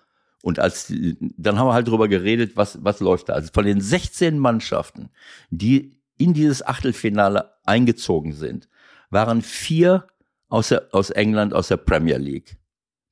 Und 0.42 0.58
als, 0.58 0.90
dann 1.36 1.58
haben 1.58 1.68
wir 1.68 1.74
halt 1.74 1.88
drüber 1.88 2.08
geredet, 2.08 2.56
was, 2.56 2.82
was 2.82 3.00
läuft 3.00 3.28
da. 3.28 3.34
Also 3.34 3.50
von 3.52 3.66
den 3.66 3.82
16 3.82 4.38
Mannschaften, 4.38 5.10
die 5.50 6.00
in 6.16 6.32
dieses 6.32 6.66
Achtelfinale 6.66 7.52
eingezogen 7.66 8.32
sind, 8.32 8.66
waren 9.10 9.42
vier 9.42 10.06
aus, 10.48 10.68
der, 10.68 10.88
aus 10.92 11.10
England, 11.10 11.52
aus 11.52 11.68
der 11.68 11.76
Premier 11.76 12.16
League. 12.16 12.56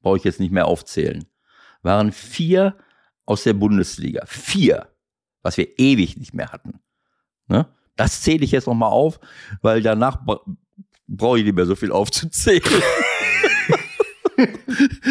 Brauche 0.00 0.16
ich 0.16 0.24
jetzt 0.24 0.40
nicht 0.40 0.52
mehr 0.52 0.64
aufzählen. 0.64 1.26
Waren 1.82 2.10
vier 2.10 2.78
aus 3.26 3.42
der 3.42 3.52
Bundesliga. 3.52 4.24
Vier 4.24 4.88
was 5.44 5.56
wir 5.56 5.78
ewig 5.78 6.16
nicht 6.16 6.34
mehr 6.34 6.50
hatten. 6.50 6.80
Ne? 7.46 7.66
Das 7.94 8.22
zähle 8.22 8.44
ich 8.44 8.50
jetzt 8.50 8.66
nochmal 8.66 8.90
auf, 8.90 9.20
weil 9.62 9.82
danach 9.82 10.18
brauche 11.06 11.38
ich 11.38 11.44
nicht 11.44 11.54
mehr 11.54 11.66
so 11.66 11.76
viel 11.76 11.92
aufzuzählen. 11.92 12.62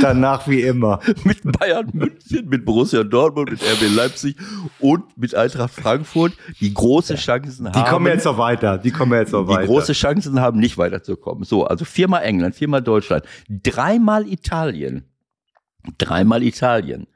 Danach 0.02 0.48
wie 0.48 0.62
immer. 0.62 1.00
mit 1.24 1.40
Bayern 1.44 1.90
München, 1.94 2.50
mit 2.50 2.66
Borussia 2.66 3.04
Dortmund, 3.04 3.52
mit 3.52 3.62
RB 3.62 3.96
Leipzig 3.96 4.36
und 4.80 5.18
mit 5.18 5.34
Eintracht 5.34 5.74
Frankfurt, 5.74 6.34
die 6.60 6.74
große 6.74 7.16
Chancen 7.16 7.68
haben. 7.68 7.74
Die 7.74 7.90
kommen 7.90 8.08
jetzt 8.08 8.26
noch 8.26 8.38
weiter. 8.38 8.78
Die 8.78 8.92
kommen 8.92 9.14
jetzt 9.14 9.32
noch 9.32 9.48
weiter. 9.48 9.62
Die 9.62 9.68
große 9.68 9.94
Chancen 9.94 10.42
haben, 10.42 10.60
nicht 10.60 10.78
weiterzukommen. 10.78 11.44
So, 11.46 11.66
also 11.66 11.86
viermal 11.86 12.24
England, 12.24 12.56
viermal 12.56 12.82
Deutschland, 12.82 13.24
dreimal 13.50 14.28
Italien. 14.28 15.06
Dreimal 15.98 16.44
Italien. 16.44 17.08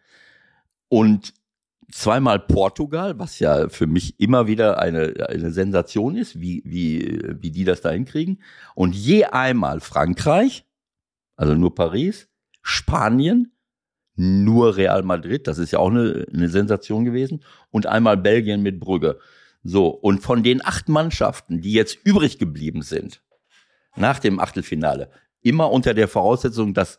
Und 0.90 1.34
zweimal 1.92 2.40
Portugal, 2.40 3.18
was 3.18 3.40
ja 3.40 3.70
für 3.70 3.88
mich 3.88 4.20
immer 4.20 4.48
wieder 4.48 4.80
eine, 4.80 5.14
eine 5.30 5.52
Sensation 5.52 6.16
ist, 6.16 6.40
wie, 6.40 6.62
wie, 6.66 7.22
wie 7.40 7.52
die 7.52 7.64
das 7.64 7.82
da 7.82 7.92
hinkriegen. 7.92 8.42
Und 8.76 8.94
je 8.96 9.26
einmal 9.26 9.80
Frankreich, 9.80 10.66
also 11.36 11.54
nur 11.54 11.76
Paris, 11.76 12.28
Spanien, 12.62 13.54
nur 14.16 14.76
Real 14.76 15.04
Madrid, 15.04 15.48
das 15.48 15.60
ist 15.60 15.72
ja 15.72 15.80
auch 15.80 15.92
eine, 15.92 16.26
eine 16.34 16.50
Sensation 16.50 17.06
gewesen, 17.06 17.44
und 17.70 17.86
einmal 17.86 18.18
Belgien 18.18 18.64
mit 18.64 18.80
Brügge. 18.80 19.20
So, 19.64 19.88
und 19.88 20.22
von 20.22 20.44
den 20.44 20.66
acht 20.66 20.90
Mannschaften, 20.90 21.62
die 21.62 21.74
jetzt 21.74 21.98
übrig 22.04 22.40
geblieben 22.40 22.82
sind, 22.82 23.22
nach 23.96 24.20
dem 24.20 24.40
Achtelfinale, 24.40 25.10
immer 25.42 25.72
unter 25.72 25.94
der 25.94 26.08
Voraussetzung, 26.08 26.74
dass 26.74 26.98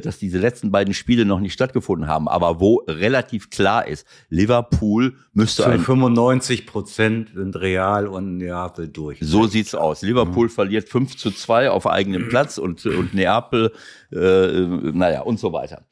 dass 0.00 0.18
diese 0.18 0.38
letzten 0.38 0.70
beiden 0.70 0.92
Spiele 0.92 1.24
noch 1.24 1.40
nicht 1.40 1.52
stattgefunden 1.52 2.08
haben, 2.08 2.28
aber 2.28 2.60
wo 2.60 2.84
relativ 2.86 3.50
klar 3.50 3.86
ist, 3.86 4.06
Liverpool 4.28 5.16
müsste 5.32 5.62
Zu 5.64 5.70
95 5.70 6.66
Prozent 6.66 7.30
sind 7.34 7.56
Real 7.56 8.06
und 8.06 8.36
Neapel 8.36 8.88
durch. 8.88 9.18
So 9.22 9.46
sieht's 9.46 9.74
aus. 9.74 10.02
Liverpool 10.02 10.46
mhm. 10.46 10.50
verliert 10.50 10.88
5 10.88 11.16
zu 11.16 11.30
2 11.30 11.70
auf 11.70 11.86
eigenem 11.86 12.28
Platz 12.28 12.58
und, 12.58 12.84
und 12.84 13.14
Neapel, 13.14 13.72
äh, 14.12 14.60
naja, 14.92 15.22
und 15.22 15.40
so 15.40 15.52
weiter. 15.52 15.86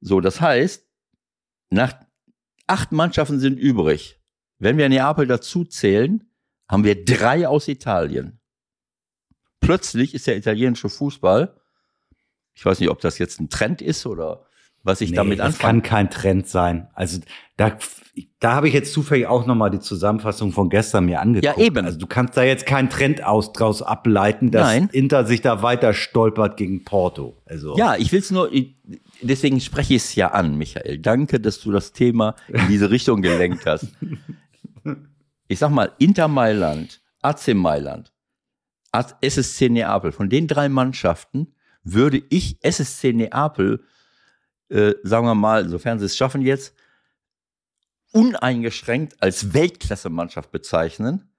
So, 0.00 0.20
das 0.20 0.40
heißt, 0.40 0.84
nach 1.70 1.94
acht 2.66 2.92
Mannschaften 2.92 3.38
sind 3.38 3.58
übrig. 3.58 4.20
Wenn 4.58 4.78
wir 4.78 4.88
Neapel 4.88 5.26
dazu 5.26 5.64
zählen, 5.64 6.24
haben 6.68 6.84
wir 6.84 7.04
drei 7.04 7.46
aus 7.46 7.68
Italien. 7.68 8.40
Plötzlich 9.60 10.14
ist 10.14 10.26
der 10.26 10.36
italienische 10.36 10.88
Fußball 10.88 11.54
ich 12.56 12.64
weiß 12.64 12.80
nicht, 12.80 12.90
ob 12.90 13.00
das 13.00 13.18
jetzt 13.18 13.38
ein 13.38 13.50
Trend 13.50 13.82
ist 13.82 14.06
oder 14.06 14.46
was 14.82 15.00
ich 15.00 15.10
nee, 15.10 15.16
damit 15.16 15.40
anfange. 15.40 15.52
Das 15.52 15.60
kann 15.60 15.82
kein 15.82 16.10
Trend 16.10 16.48
sein. 16.48 16.88
Also 16.94 17.20
da, 17.56 17.76
da 18.40 18.52
habe 18.52 18.68
ich 18.68 18.74
jetzt 18.74 18.92
zufällig 18.92 19.26
auch 19.26 19.44
nochmal 19.44 19.70
die 19.70 19.80
Zusammenfassung 19.80 20.52
von 20.52 20.70
gestern 20.70 21.04
mir 21.04 21.20
angeguckt. 21.20 21.58
Ja, 21.58 21.62
eben. 21.62 21.84
Also 21.84 21.98
du 21.98 22.06
kannst 22.06 22.36
da 22.36 22.44
jetzt 22.44 22.64
keinen 22.64 22.88
Trend 22.88 23.22
aus, 23.22 23.52
draus 23.52 23.82
ableiten, 23.82 24.50
dass 24.50 24.68
Nein. 24.68 24.88
Inter 24.92 25.26
sich 25.26 25.42
da 25.42 25.62
weiter 25.62 25.92
stolpert 25.92 26.56
gegen 26.56 26.84
Porto. 26.84 27.42
Also. 27.44 27.76
Ja, 27.76 27.96
ich 27.96 28.10
will 28.12 28.20
es 28.20 28.30
nur, 28.30 28.50
deswegen 29.20 29.60
spreche 29.60 29.94
ich 29.94 30.02
es 30.02 30.14
ja 30.14 30.28
an, 30.28 30.56
Michael. 30.56 30.98
Danke, 30.98 31.40
dass 31.40 31.60
du 31.60 31.72
das 31.72 31.92
Thema 31.92 32.36
in 32.48 32.68
diese 32.68 32.90
Richtung 32.90 33.22
gelenkt 33.22 33.66
hast. 33.66 33.88
Ich 35.48 35.60
sag 35.60 35.70
mal, 35.70 35.92
Inter 35.98 36.26
Mailand, 36.26 37.00
AC 37.22 37.54
Mailand, 37.54 38.12
SSC 39.20 39.68
Neapel, 39.68 40.10
von 40.10 40.28
den 40.28 40.48
drei 40.48 40.68
Mannschaften 40.68 41.54
würde 41.86 42.22
ich 42.28 42.58
SSC 42.62 43.12
Neapel, 43.12 43.84
äh, 44.68 44.94
sagen 45.04 45.26
wir 45.26 45.34
mal, 45.34 45.68
sofern 45.68 45.98
sie 45.98 46.06
es 46.06 46.16
schaffen 46.16 46.42
jetzt, 46.42 46.74
uneingeschränkt 48.12 49.22
als 49.22 49.54
Weltklasse-Mannschaft 49.54 50.50
bezeichnen, 50.50 51.30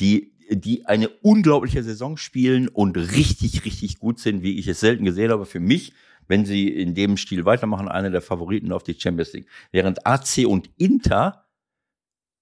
die, 0.00 0.34
die 0.50 0.86
eine 0.86 1.08
unglaubliche 1.08 1.82
Saison 1.82 2.16
spielen 2.16 2.68
und 2.68 2.96
richtig, 2.96 3.64
richtig 3.64 3.98
gut 3.98 4.18
sind, 4.18 4.42
wie 4.42 4.58
ich 4.58 4.66
es 4.66 4.80
selten 4.80 5.04
gesehen 5.04 5.30
habe. 5.30 5.46
Für 5.46 5.60
mich, 5.60 5.92
wenn 6.26 6.44
sie 6.44 6.68
in 6.68 6.94
dem 6.94 7.16
Stil 7.16 7.44
weitermachen, 7.44 7.88
einer 7.88 8.10
der 8.10 8.22
Favoriten 8.22 8.72
auf 8.72 8.82
die 8.82 8.98
Champions 8.98 9.32
League. 9.32 9.48
Während 9.70 10.06
AC 10.06 10.46
und 10.46 10.70
Inter, 10.76 11.46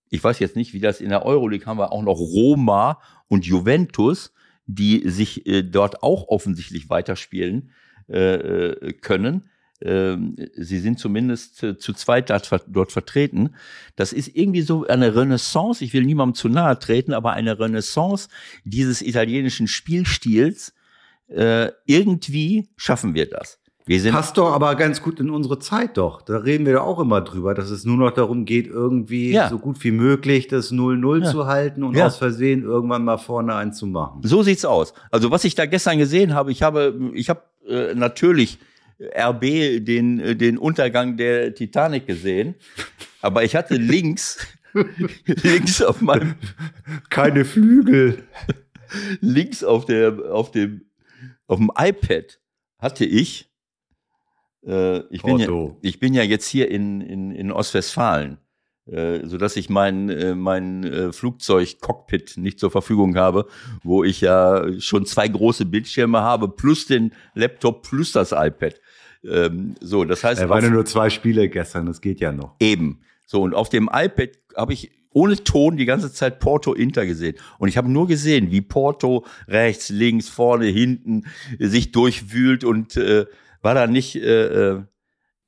ich 0.09 0.23
weiß 0.23 0.39
jetzt 0.39 0.57
nicht, 0.57 0.73
wie 0.73 0.81
das 0.81 1.01
in 1.01 1.11
der 1.11 1.27
Euroleague 1.27 1.67
haben 1.67 1.79
wir 1.79 1.93
auch 1.93 2.03
noch 2.03 2.19
Roma 2.19 3.01
und 3.29 3.45
Juventus, 3.45 4.33
die 4.67 5.09
sich 5.09 5.47
äh, 5.47 5.63
dort 5.63 6.03
auch 6.03 6.29
offensichtlich 6.29 6.91
weiterspielen 6.91 7.71
äh, 8.09 8.35
äh 8.35 8.93
können. 8.93 9.49
Ähm, 9.83 10.37
sie 10.55 10.79
sind 10.79 10.99
zumindest 10.99 11.63
äh, 11.63 11.77
zu 11.77 11.93
zweit 11.93 12.31
dort 12.31 12.93
vertreten. 12.93 13.55
Das 13.95 14.13
ist 14.13 14.35
irgendwie 14.35 14.63
so 14.63 14.87
eine 14.87 15.15
Renaissance, 15.15 15.85
ich 15.85 15.93
will 15.93 16.05
niemandem 16.05 16.35
zu 16.35 16.49
nahe 16.49 16.79
treten, 16.79 17.13
aber 17.13 17.35
eine 17.35 17.59
Renaissance 17.59 18.29
dieses 18.65 19.03
italienischen 19.03 19.67
Spielstils. 19.67 20.73
Äh, 21.29 21.73
irgendwie 21.85 22.69
schaffen 22.77 23.15
wir 23.15 23.29
das. 23.29 23.59
Wir 23.89 24.01
sind 24.01 24.13
Passt 24.13 24.37
doch 24.37 24.53
aber 24.53 24.75
ganz 24.75 25.01
gut 25.01 25.21
in 25.21 25.31
unsere 25.31 25.61
Zeit 25.61 25.97
doch. 25.97 26.21
Da 26.21 26.39
reden 26.39 26.67
wir 26.67 26.73
ja 26.73 26.81
auch 26.81 26.99
immer 26.99 27.21
drüber, 27.21 27.55
dass 27.55 27.71
es 27.71 27.85
nur 27.85 27.97
noch 27.97 28.11
darum 28.11 28.45
geht, 28.45 28.67
irgendwie 28.67 29.31
ja. 29.31 29.49
so 29.49 29.61
gut 29.61 29.83
wie 29.85 29.93
möglich 29.93 30.49
das 30.49 30.73
0-0 30.73 31.23
ja. 31.23 31.31
zu 31.31 31.47
halten 31.47 31.85
und 31.85 31.97
ja. 31.97 32.07
aus 32.07 32.17
Versehen 32.17 32.65
irgendwann 32.65 33.05
mal 33.05 33.17
vorne 33.17 33.55
einzumachen. 33.55 34.23
So 34.25 34.43
sieht's 34.43 34.65
aus. 34.65 34.93
Also 35.13 35.31
was 35.31 35.45
ich 35.45 35.55
da 35.55 35.67
gestern 35.67 35.99
gesehen 35.99 36.35
habe, 36.35 36.51
ich 36.51 36.63
habe, 36.63 37.13
ich 37.15 37.29
habe 37.29 37.43
äh, 37.69 37.95
natürlich 37.95 38.59
RB 38.99 39.85
den, 39.85 40.19
äh, 40.19 40.35
den 40.35 40.59
Untergang 40.59 41.17
der 41.17 41.55
Titanic 41.55 42.09
gesehen, 42.09 42.57
aber 43.23 43.45
ich 43.45 43.55
hatte 43.55 43.77
links, 43.77 44.45
links 45.27 45.81
auf 45.81 46.01
meinem 46.01 46.35
keine 47.09 47.45
Flügel, 47.45 48.25
links 49.21 49.63
auf 49.63 49.85
der, 49.85 50.33
auf 50.33 50.51
dem, 50.51 50.87
auf 51.47 51.59
dem 51.59 51.71
iPad 51.79 52.41
hatte 52.81 53.05
ich 53.05 53.49
äh, 54.67 54.99
ich, 55.11 55.23
bin 55.23 55.39
ja, 55.39 55.49
ich 55.81 56.01
bin 56.01 56.15
ja 56.15 56.23
jetzt 56.23 56.49
hier 56.49 56.71
in, 56.71 57.01
in, 57.01 57.31
in 57.31 57.53
Ostwestfalen, 57.53 58.39
äh, 58.87 59.21
so 59.25 59.39
dass 59.39 59.57
ich 59.57 59.71
mein, 59.71 60.09
äh, 60.09 60.35
mein 60.35 60.85
äh, 60.85 61.13
Flugzeugcockpit 61.13 62.37
nicht 62.37 62.59
zur 62.59 62.71
Verfügung 62.71 63.17
habe, 63.17 63.47
wo 63.83 64.03
ich 64.03 64.21
ja 64.21 64.65
schon 64.81 65.07
zwei 65.07 65.29
große 65.29 65.67
Bildschirme 65.67 66.21
habe, 66.21 66.49
plus 66.49 66.87
den 66.87 67.13
Laptop, 67.35 67.83
plus 67.83 68.13
das 68.13 68.33
iPad. 68.33 68.81
Ähm, 69.25 69.75
so, 69.81 70.05
das 70.05 70.25
heißt. 70.25 70.41
Er 70.41 70.49
waren 70.49 70.73
nur 70.73 70.85
zwei 70.85 71.11
Spiele 71.11 71.49
gestern, 71.49 71.87
das 71.87 72.01
geht 72.01 72.21
ja 72.21 72.33
noch. 72.33 72.57
Eben. 72.61 73.01
So, 73.27 73.43
und 73.43 73.55
auf 73.55 73.69
dem 73.69 73.89
iPad 73.93 74.31
habe 74.57 74.73
ich 74.73 74.91
ohne 75.11 75.37
Ton 75.37 75.77
die 75.77 75.87
ganze 75.87 76.13
Zeit 76.13 76.41
Porto 76.41 76.75
Inter 76.75 77.07
gesehen. 77.07 77.37
Und 77.59 77.69
ich 77.69 77.79
habe 77.79 77.91
nur 77.91 78.07
gesehen, 78.07 78.51
wie 78.51 78.61
Porto 78.61 79.25
rechts, 79.49 79.89
links, 79.89 80.29
vorne, 80.29 80.67
hinten 80.67 81.25
sich 81.59 81.91
durchwühlt 81.91 82.65
und 82.65 82.97
äh, 82.97 83.25
war 83.67 83.75
da 83.75 83.89
nicht, 83.89 84.15
äh, 84.15 84.75
äh, 84.75 84.83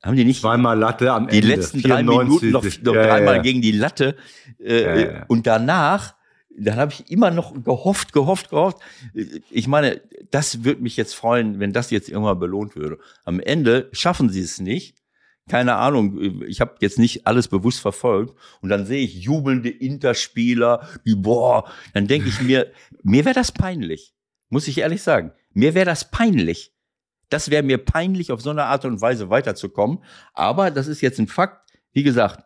haben 0.02 0.16
die 0.16 0.24
nicht 0.24 0.40
zweimal 0.40 0.76
Latte 0.76 1.12
am 1.12 1.28
die 1.28 1.36
Ende. 1.36 1.46
Die 1.46 1.54
letzten 1.54 1.78
94. 1.78 1.86
drei 1.88 2.02
Minuten 2.02 2.50
noch, 2.50 2.64
noch 2.82 2.94
ja, 2.96 3.06
dreimal 3.06 3.36
ja. 3.36 3.42
gegen 3.42 3.62
die 3.62 3.70
Latte 3.70 4.16
äh, 4.58 5.04
ja, 5.04 5.24
und 5.28 5.46
danach 5.46 6.16
dann 6.60 6.76
habe 6.78 6.92
ich 6.92 7.08
immer 7.08 7.30
noch 7.30 7.54
gehofft, 7.62 8.12
gehofft, 8.12 8.50
gehofft. 8.50 8.78
Ich 9.48 9.68
meine, 9.68 10.00
das 10.32 10.64
würde 10.64 10.82
mich 10.82 10.96
jetzt 10.96 11.14
freuen, 11.14 11.60
wenn 11.60 11.72
das 11.72 11.92
jetzt 11.92 12.08
irgendwann 12.08 12.40
belohnt 12.40 12.74
würde. 12.74 12.98
Am 13.24 13.38
Ende 13.38 13.88
schaffen 13.92 14.28
sie 14.28 14.40
es 14.40 14.60
nicht. 14.60 14.98
Keine 15.48 15.76
Ahnung, 15.76 16.42
ich 16.48 16.60
habe 16.60 16.74
jetzt 16.80 16.98
nicht 16.98 17.28
alles 17.28 17.46
bewusst 17.46 17.78
verfolgt 17.78 18.34
und 18.60 18.70
dann 18.70 18.86
sehe 18.86 19.04
ich 19.04 19.14
jubelnde 19.14 19.70
Interspieler, 19.70 20.88
die 21.06 21.14
boah, 21.14 21.70
dann 21.94 22.08
denke 22.08 22.28
ich 22.28 22.42
mir, 22.42 22.72
mir 23.04 23.24
wäre 23.24 23.36
das 23.36 23.52
peinlich, 23.52 24.16
muss 24.48 24.66
ich 24.66 24.78
ehrlich 24.78 25.02
sagen. 25.02 25.30
Mir 25.54 25.74
wäre 25.74 25.86
das 25.86 26.10
peinlich, 26.10 26.74
das 27.30 27.50
wäre 27.50 27.62
mir 27.62 27.78
peinlich, 27.78 28.32
auf 28.32 28.40
so 28.40 28.50
eine 28.50 28.64
Art 28.64 28.84
und 28.84 29.00
Weise 29.00 29.30
weiterzukommen. 29.30 30.02
Aber 30.32 30.70
das 30.70 30.86
ist 30.86 31.00
jetzt 31.00 31.18
ein 31.18 31.26
Fakt. 31.26 31.70
Wie 31.92 32.02
gesagt, 32.02 32.44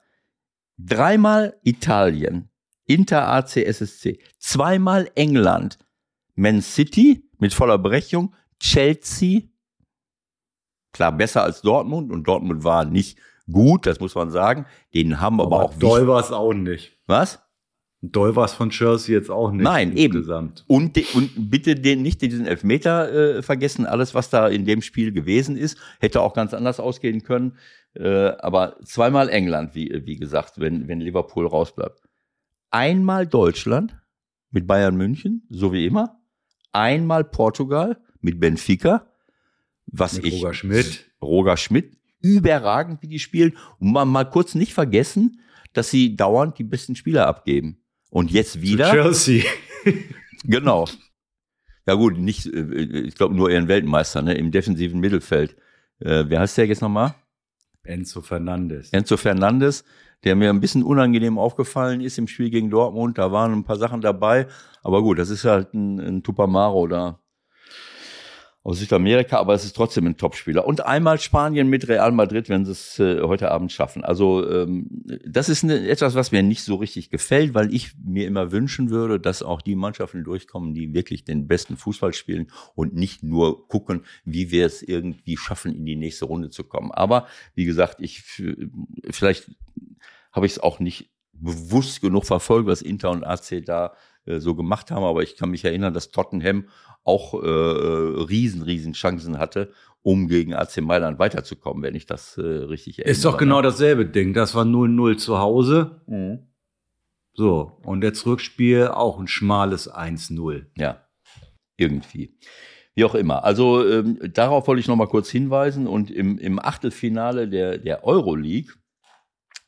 dreimal 0.78 1.58
Italien, 1.62 2.50
Inter 2.86 3.28
AC 3.28 3.56
SSC, 3.56 4.18
zweimal 4.38 5.10
England, 5.14 5.78
Man 6.34 6.62
City 6.62 7.28
mit 7.38 7.54
voller 7.54 7.78
Brechung, 7.78 8.34
Chelsea. 8.58 9.42
Klar, 10.92 11.12
besser 11.12 11.42
als 11.44 11.62
Dortmund 11.62 12.12
und 12.12 12.24
Dortmund 12.26 12.64
war 12.64 12.84
nicht 12.84 13.18
gut, 13.50 13.86
das 13.86 14.00
muss 14.00 14.14
man 14.14 14.30
sagen. 14.30 14.66
Den 14.94 15.20
haben 15.20 15.40
aber, 15.40 15.56
aber 15.56 15.64
auch 15.64 15.74
doll 15.74 16.06
war 16.06 16.20
es 16.20 16.32
auch 16.32 16.52
nicht. 16.52 16.98
Was? 17.06 17.40
Doll 18.04 18.34
war 18.34 18.46
es 18.46 18.52
von 18.52 18.70
Chelsea 18.70 19.16
jetzt 19.16 19.30
auch 19.30 19.52
nicht. 19.52 19.62
Nein, 19.62 19.92
insgesamt. 19.92 20.64
eben. 20.68 20.76
Und, 20.76 21.14
und 21.14 21.50
bitte 21.50 21.76
den, 21.76 22.02
nicht 22.02 22.20
diesen 22.20 22.46
Elfmeter 22.46 23.12
äh, 23.12 23.42
vergessen. 23.42 23.86
Alles, 23.86 24.12
was 24.12 24.28
da 24.28 24.48
in 24.48 24.64
dem 24.64 24.82
Spiel 24.82 25.12
gewesen 25.12 25.56
ist, 25.56 25.78
hätte 26.00 26.20
auch 26.20 26.34
ganz 26.34 26.52
anders 26.52 26.80
ausgehen 26.80 27.22
können. 27.22 27.56
Äh, 27.94 28.32
aber 28.40 28.76
zweimal 28.84 29.28
England, 29.28 29.76
wie, 29.76 30.02
wie 30.04 30.16
gesagt, 30.16 30.58
wenn, 30.58 30.88
wenn 30.88 31.00
Liverpool 31.00 31.46
rausbleibt. 31.46 32.02
Einmal 32.72 33.24
Deutschland 33.26 33.96
mit 34.50 34.66
Bayern 34.66 34.96
München, 34.96 35.46
so 35.48 35.72
wie 35.72 35.86
immer. 35.86 36.20
Einmal 36.72 37.22
Portugal 37.22 38.00
mit 38.20 38.40
Benfica. 38.40 39.06
Was 39.86 40.16
mit 40.16 40.26
ich. 40.26 40.42
Roger 40.42 40.54
Schmidt. 40.54 41.10
Roger 41.22 41.56
Schmidt. 41.56 41.96
Überragend, 42.20 43.00
wie 43.02 43.08
die 43.08 43.20
spielen. 43.20 43.56
Und 43.78 43.92
mal, 43.92 44.06
mal 44.06 44.24
kurz 44.24 44.56
nicht 44.56 44.74
vergessen, 44.74 45.40
dass 45.72 45.90
sie 45.90 46.16
dauernd 46.16 46.58
die 46.58 46.64
besten 46.64 46.96
Spieler 46.96 47.28
abgeben. 47.28 47.81
Und 48.12 48.30
jetzt 48.30 48.60
wieder. 48.60 48.90
Zu 48.90 48.92
Chelsea. 48.92 49.44
genau. 50.44 50.86
Ja 51.86 51.94
gut, 51.94 52.18
nicht, 52.18 52.46
äh, 52.46 52.82
ich 53.06 53.14
glaube 53.14 53.34
nur 53.34 53.50
ihren 53.50 53.68
Weltmeister, 53.68 54.20
ne, 54.20 54.34
im 54.34 54.50
defensiven 54.50 55.00
Mittelfeld. 55.00 55.56
Äh, 55.98 56.24
wer 56.28 56.40
heißt 56.40 56.58
der 56.58 56.66
jetzt 56.66 56.82
nochmal? 56.82 57.14
Enzo 57.84 58.20
Fernandes. 58.20 58.90
Enzo 58.92 59.16
Fernandes, 59.16 59.84
der 60.24 60.36
mir 60.36 60.50
ein 60.50 60.60
bisschen 60.60 60.82
unangenehm 60.82 61.38
aufgefallen 61.38 62.02
ist 62.02 62.18
im 62.18 62.28
Spiel 62.28 62.50
gegen 62.50 62.68
Dortmund. 62.68 63.16
Da 63.16 63.32
waren 63.32 63.52
ein 63.52 63.64
paar 63.64 63.78
Sachen 63.78 64.02
dabei. 64.02 64.46
Aber 64.82 65.02
gut, 65.02 65.18
das 65.18 65.30
ist 65.30 65.44
halt 65.44 65.72
ein, 65.72 65.98
ein 65.98 66.22
Tupamaro 66.22 66.86
da 66.86 67.18
aus 68.64 68.78
Südamerika, 68.78 69.38
aber 69.38 69.54
es 69.54 69.64
ist 69.64 69.74
trotzdem 69.74 70.06
ein 70.06 70.16
Topspieler. 70.16 70.64
Und 70.64 70.86
einmal 70.86 71.18
Spanien 71.18 71.68
mit 71.68 71.88
Real 71.88 72.12
Madrid, 72.12 72.48
wenn 72.48 72.64
sie 72.64 72.70
es 72.70 72.98
äh, 73.00 73.20
heute 73.22 73.50
Abend 73.50 73.72
schaffen. 73.72 74.04
Also 74.04 74.48
ähm, 74.48 74.86
das 75.26 75.48
ist 75.48 75.64
eine, 75.64 75.88
etwas, 75.88 76.14
was 76.14 76.30
mir 76.30 76.44
nicht 76.44 76.62
so 76.62 76.76
richtig 76.76 77.10
gefällt, 77.10 77.54
weil 77.54 77.74
ich 77.74 77.92
mir 78.04 78.26
immer 78.26 78.52
wünschen 78.52 78.90
würde, 78.90 79.18
dass 79.18 79.42
auch 79.42 79.62
die 79.62 79.74
Mannschaften 79.74 80.22
durchkommen, 80.22 80.74
die 80.74 80.94
wirklich 80.94 81.24
den 81.24 81.48
besten 81.48 81.76
Fußball 81.76 82.12
spielen 82.12 82.52
und 82.76 82.94
nicht 82.94 83.24
nur 83.24 83.66
gucken, 83.66 84.04
wie 84.24 84.52
wir 84.52 84.66
es 84.66 84.82
irgendwie 84.82 85.36
schaffen, 85.36 85.74
in 85.74 85.84
die 85.84 85.96
nächste 85.96 86.26
Runde 86.26 86.50
zu 86.50 86.62
kommen. 86.62 86.92
Aber 86.92 87.26
wie 87.56 87.64
gesagt, 87.64 87.96
ich 88.00 88.22
vielleicht 89.10 89.50
habe 90.30 90.46
ich 90.46 90.52
es 90.52 90.58
auch 90.60 90.78
nicht 90.78 91.10
bewusst 91.32 92.00
genug 92.00 92.24
verfolgt, 92.24 92.68
was 92.68 92.82
Inter 92.82 93.10
und 93.10 93.24
AC 93.24 93.64
da 93.64 93.94
äh, 94.26 94.38
so 94.38 94.54
gemacht 94.54 94.90
haben, 94.90 95.04
aber 95.04 95.22
ich 95.22 95.36
kann 95.36 95.50
mich 95.50 95.64
erinnern, 95.64 95.94
dass 95.94 96.10
Tottenham 96.10 96.68
auch 97.04 97.34
äh, 97.34 97.46
riesen, 97.46 98.62
riesen 98.62 98.92
Chancen 98.92 99.38
hatte, 99.38 99.72
um 100.02 100.28
gegen 100.28 100.54
AC 100.54 100.80
Mailand 100.80 101.18
weiterzukommen, 101.18 101.82
wenn 101.82 101.94
ich 101.94 102.06
das 102.06 102.36
äh, 102.36 102.42
richtig 102.42 102.98
erinnere. 102.98 103.12
Ist 103.12 103.24
doch 103.24 103.36
genau 103.36 103.56
ne? 103.56 103.62
dasselbe 103.62 104.06
Ding. 104.06 104.34
Das 104.34 104.54
war 104.54 104.64
0-0 104.64 105.16
zu 105.16 105.38
Hause. 105.38 106.02
Mhm. 106.06 106.46
So, 107.34 107.78
und 107.84 108.04
jetzt 108.04 108.26
Rückspiel 108.26 108.88
auch 108.88 109.18
ein 109.18 109.26
schmales 109.26 109.90
1-0. 109.90 110.66
Ja, 110.76 111.04
irgendwie. 111.76 112.36
Wie 112.94 113.04
auch 113.04 113.14
immer. 113.14 113.42
Also 113.44 113.88
ähm, 113.88 114.18
darauf 114.34 114.66
wollte 114.66 114.80
ich 114.80 114.88
noch 114.88 114.96
mal 114.96 115.08
kurz 115.08 115.30
hinweisen. 115.30 115.86
Und 115.86 116.10
im, 116.10 116.38
im 116.38 116.58
Achtelfinale 116.58 117.48
der, 117.48 117.78
der 117.78 118.04
Euroleague, 118.04 118.74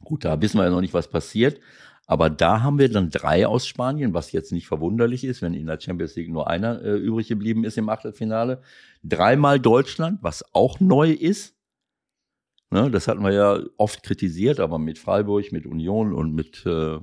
gut, 0.05 0.25
da 0.25 0.41
wissen 0.43 0.59
wir 0.59 0.65
ja 0.65 0.71
noch 0.71 0.83
nicht, 0.83 0.93
was 0.93 1.09
passiert, 1.09 1.59
aber 2.07 2.29
da 2.29 2.63
haben 2.63 2.79
wir 2.79 2.91
dann 2.91 3.11
drei 3.11 3.47
aus 3.47 3.67
Spanien, 3.67 4.13
was 4.13 4.33
jetzt 4.33 4.53
nicht 4.53 4.67
verwunderlich 4.67 5.25
ist, 5.25 5.41
wenn 5.41 5.55
in 5.55 5.67
der 5.67 5.81
Champions 5.81 6.15
League 6.17 6.31
nur 6.31 6.49
einer 6.49 6.83
äh, 6.83 6.97
übrig 6.97 7.29
geblieben 7.29 7.65
ist 7.65 7.79
im 7.79 7.89
Achtelfinale. 7.89 8.61
Dreimal 9.03 9.59
Deutschland, 9.59 10.19
was 10.23 10.45
auch 10.55 10.81
neu 10.81 11.11
ist. 11.11 11.55
Ne, 12.71 12.91
das 12.91 13.09
hatten 13.09 13.23
wir 13.23 13.33
ja 13.33 13.61
oft 13.77 14.03
kritisiert, 14.03 14.61
aber 14.61 14.79
mit 14.79 14.99
Freiburg, 14.99 15.53
mit 15.53 15.65
Union 15.65 16.13
und 16.13 16.35
mit 16.35 16.67
äh, 16.67 16.99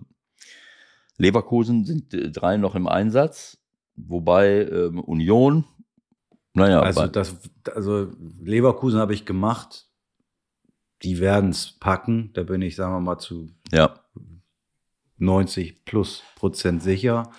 Leverkusen 1.17 1.85
sind 1.85 2.13
äh, 2.13 2.29
drei 2.29 2.57
noch 2.57 2.75
im 2.75 2.87
Einsatz. 2.87 3.57
Wobei 3.95 4.67
ähm, 4.67 4.99
Union, 4.99 5.65
naja. 6.53 6.81
Also, 6.81 7.07
das, 7.07 7.37
also 7.73 8.11
Leverkusen 8.41 8.99
habe 8.99 9.13
ich 9.13 9.25
gemacht. 9.25 9.87
Die 11.03 11.19
werden 11.19 11.49
es 11.49 11.71
packen. 11.79 12.31
Da 12.33 12.43
bin 12.43 12.61
ich, 12.61 12.75
sagen 12.75 12.93
wir 12.93 12.99
mal, 12.99 13.17
zu 13.17 13.49
ja. 13.71 14.00
90 15.21 15.85
plus 15.85 16.23
Prozent 16.35 16.83
sicher. 16.83 17.31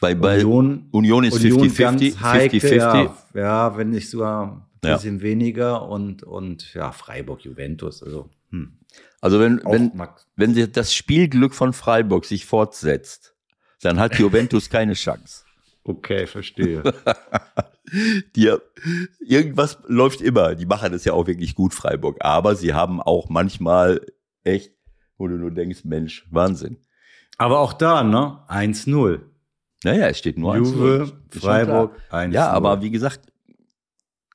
Bei, 0.00 0.14
bei 0.14 0.44
Union, 0.44 0.88
Union 0.92 1.24
ist 1.24 1.38
50-50. 1.38 2.16
50-50. 2.16 2.74
Ja, 2.74 3.16
ja, 3.34 3.76
wenn 3.76 3.90
nicht 3.90 4.10
sogar 4.10 4.66
ein 4.82 4.92
bisschen 4.92 5.16
ja. 5.16 5.22
weniger 5.22 5.88
und, 5.88 6.22
und 6.22 6.74
ja, 6.74 6.92
Freiburg, 6.92 7.42
Juventus, 7.42 8.02
also. 8.02 8.30
Hm. 8.50 8.78
Also 9.20 9.40
wenn, 9.40 9.60
wenn, 9.64 9.92
wenn 10.36 10.72
das 10.72 10.94
Spielglück 10.94 11.54
von 11.54 11.72
Freiburg 11.72 12.24
sich 12.26 12.46
fortsetzt, 12.46 13.34
dann 13.80 13.98
hat 13.98 14.18
Juventus 14.18 14.70
keine 14.70 14.92
Chance. 14.92 15.44
Okay, 15.82 16.26
verstehe. 16.26 16.82
die, 18.36 18.52
irgendwas 19.20 19.78
läuft 19.86 20.20
immer. 20.20 20.54
Die 20.54 20.66
machen 20.66 20.92
das 20.92 21.04
ja 21.04 21.12
auch 21.12 21.26
wirklich 21.26 21.54
gut, 21.54 21.74
Freiburg. 21.74 22.18
Aber 22.20 22.56
sie 22.56 22.74
haben 22.74 23.00
auch 23.00 23.28
manchmal 23.28 24.04
echt, 24.44 24.72
wo 25.16 25.28
du 25.28 25.36
nur 25.36 25.50
denkst, 25.50 25.84
Mensch, 25.84 26.26
Wahnsinn. 26.30 26.78
Aber 27.36 27.60
auch 27.60 27.72
da, 27.72 28.02
ne? 28.02 28.40
1-0. 28.48 29.20
Naja, 29.84 30.08
es 30.08 30.18
steht 30.18 30.38
nur 30.38 30.54
1-0. 30.54 30.58
Juve, 30.58 31.12
Freiburg, 31.30 32.00
1-0. 32.10 32.32
Ja, 32.32 32.50
aber 32.50 32.82
wie 32.82 32.90
gesagt, 32.90 33.32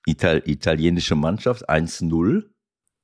Ital 0.05 0.41
italienische 0.45 1.15
Mannschaft 1.15 1.69
1-0. 1.69 2.45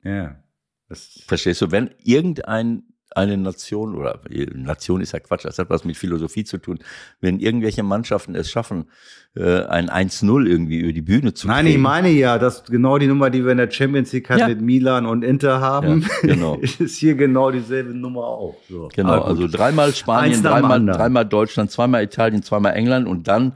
Ja. 0.04 0.44
Verstehst 0.90 1.62
du, 1.62 1.72
wenn 1.72 1.94
irgendein 2.04 2.84
eine 3.18 3.38
Nation 3.38 3.96
oder 3.96 4.22
Nation 4.54 5.02
ist 5.02 5.12
ja 5.12 5.20
Quatsch, 5.20 5.46
das 5.46 5.60
hat 5.60 5.70
was 5.70 5.84
mit 5.84 5.98
Philosophie 5.98 6.44
zu 6.44 6.58
tun. 6.58 6.80
Wenn 7.20 7.40
irgendwelche 7.40 7.84
Mannschaften 7.84 8.36
es 8.36 8.50
schaffen, 8.50 8.90
äh, 9.36 9.64
ein 9.64 9.90
1-0 9.90 10.48
irgendwie 10.48 10.80
über 10.80 10.94
die 10.94 11.02
Bühne 11.02 11.34
zu 11.34 11.48
Nein, 11.48 11.68
ich 11.68 11.78
meine 11.78 12.10
ja, 12.10 12.40
dass 12.40 12.64
genau 12.64 12.98
die 12.98 13.08
Nummer, 13.08 13.30
die 13.30 13.44
wir 13.44 13.52
in 13.52 13.58
der 13.58 13.72
Champions 13.72 14.14
League 14.14 14.30
halt 14.30 14.40
ja. 14.40 14.48
mit 14.48 14.62
Milan 14.62 15.06
und 15.06 15.24
Inter 15.24 15.60
haben, 15.60 16.02
ja, 16.02 16.34
genau. 16.34 16.56
ist 16.80 16.98
hier 16.98 17.16
genau 17.16 17.52
dieselbe 17.52 17.94
Nummer 17.94 18.26
auch. 18.26 18.56
So. 18.70 18.90
Genau, 18.96 19.22
also 19.22 19.48
dreimal 19.48 19.94
Spanien, 19.94 20.42
dreimal, 20.44 20.86
dreimal 20.86 21.26
Deutschland, 21.26 21.72
zweimal 21.72 22.04
Italien, 22.04 22.44
zweimal 22.44 22.74
England 22.74 23.08
und 23.08 23.28
dann 23.28 23.54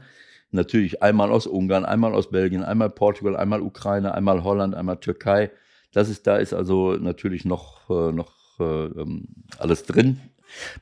natürlich 0.50 1.02
einmal 1.02 1.30
aus 1.30 1.46
Ungarn, 1.46 1.84
einmal 1.84 2.14
aus 2.14 2.30
Belgien, 2.30 2.62
einmal 2.62 2.90
Portugal, 2.90 3.36
einmal 3.36 3.60
Ukraine, 3.60 4.14
einmal 4.14 4.44
Holland, 4.44 4.74
einmal 4.74 4.98
Türkei. 4.98 5.50
Das 5.92 6.08
ist, 6.08 6.26
da 6.26 6.36
ist 6.36 6.52
also 6.52 6.92
natürlich 6.92 7.44
noch, 7.44 7.88
äh, 7.90 8.12
noch 8.12 8.28
äh, 8.28 8.41
ähm, 8.62 9.28
alles 9.58 9.84
drin. 9.84 10.20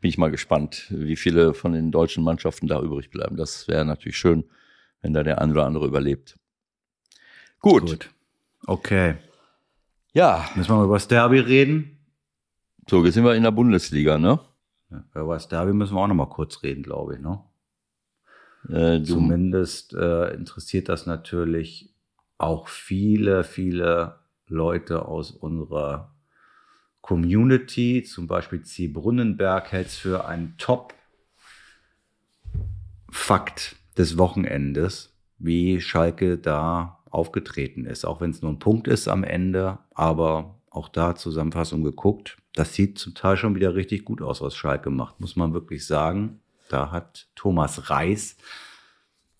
Bin 0.00 0.08
ich 0.08 0.18
mal 0.18 0.30
gespannt, 0.30 0.86
wie 0.90 1.16
viele 1.16 1.54
von 1.54 1.72
den 1.72 1.92
deutschen 1.92 2.24
Mannschaften 2.24 2.66
da 2.66 2.80
übrig 2.80 3.10
bleiben. 3.10 3.36
Das 3.36 3.68
wäre 3.68 3.84
natürlich 3.84 4.18
schön, 4.18 4.44
wenn 5.00 5.12
da 5.12 5.22
der 5.22 5.40
eine 5.40 5.52
oder 5.52 5.66
andere 5.66 5.86
überlebt. 5.86 6.38
Gut. 7.60 7.82
Gut. 7.82 8.10
Okay. 8.66 9.16
Ja. 10.12 10.48
Müssen 10.56 10.70
wir 10.70 10.76
mal 10.76 10.84
über 10.84 10.96
das 10.96 11.08
Derby 11.08 11.38
reden? 11.38 11.98
So, 12.88 13.04
jetzt 13.04 13.14
sind 13.14 13.24
wir 13.24 13.34
in 13.34 13.44
der 13.44 13.52
Bundesliga, 13.52 14.18
ne? 14.18 14.40
Ja, 14.90 15.04
über 15.14 15.34
das 15.34 15.48
Derby 15.48 15.72
müssen 15.72 15.94
wir 15.94 16.00
auch 16.00 16.08
noch 16.08 16.14
mal 16.14 16.26
kurz 16.26 16.62
reden, 16.62 16.82
glaube 16.82 17.14
ich, 17.14 17.20
ne? 17.20 17.40
Äh, 18.68 19.02
Zumindest 19.04 19.94
äh, 19.94 20.34
interessiert 20.34 20.88
das 20.88 21.06
natürlich 21.06 21.94
auch 22.36 22.68
viele, 22.68 23.44
viele 23.44 24.18
Leute 24.46 25.06
aus 25.06 25.30
unserer 25.30 26.14
Community, 27.00 28.02
zum 28.02 28.26
Beispiel 28.26 28.62
C. 28.62 28.88
Brunnenberg, 28.88 29.72
hält 29.72 29.88
es 29.88 29.96
für 29.96 30.26
einen 30.26 30.56
Top-Fakt 30.58 30.96
des 33.96 34.18
Wochenendes, 34.18 35.16
wie 35.38 35.80
Schalke 35.80 36.38
da 36.38 37.02
aufgetreten 37.10 37.86
ist. 37.86 38.04
Auch 38.04 38.20
wenn 38.20 38.30
es 38.30 38.42
nur 38.42 38.52
ein 38.52 38.58
Punkt 38.58 38.88
ist 38.88 39.08
am 39.08 39.24
Ende, 39.24 39.78
aber 39.94 40.60
auch 40.70 40.88
da 40.88 41.16
Zusammenfassung 41.16 41.82
geguckt. 41.82 42.36
Das 42.54 42.74
sieht 42.74 42.98
zum 42.98 43.14
Teil 43.14 43.36
schon 43.36 43.54
wieder 43.54 43.74
richtig 43.74 44.04
gut 44.04 44.22
aus, 44.22 44.40
was 44.40 44.54
Schalke 44.54 44.90
macht, 44.90 45.20
muss 45.20 45.36
man 45.36 45.52
wirklich 45.52 45.86
sagen. 45.86 46.40
Da 46.68 46.90
hat 46.92 47.28
Thomas 47.34 47.90
Reis, 47.90 48.36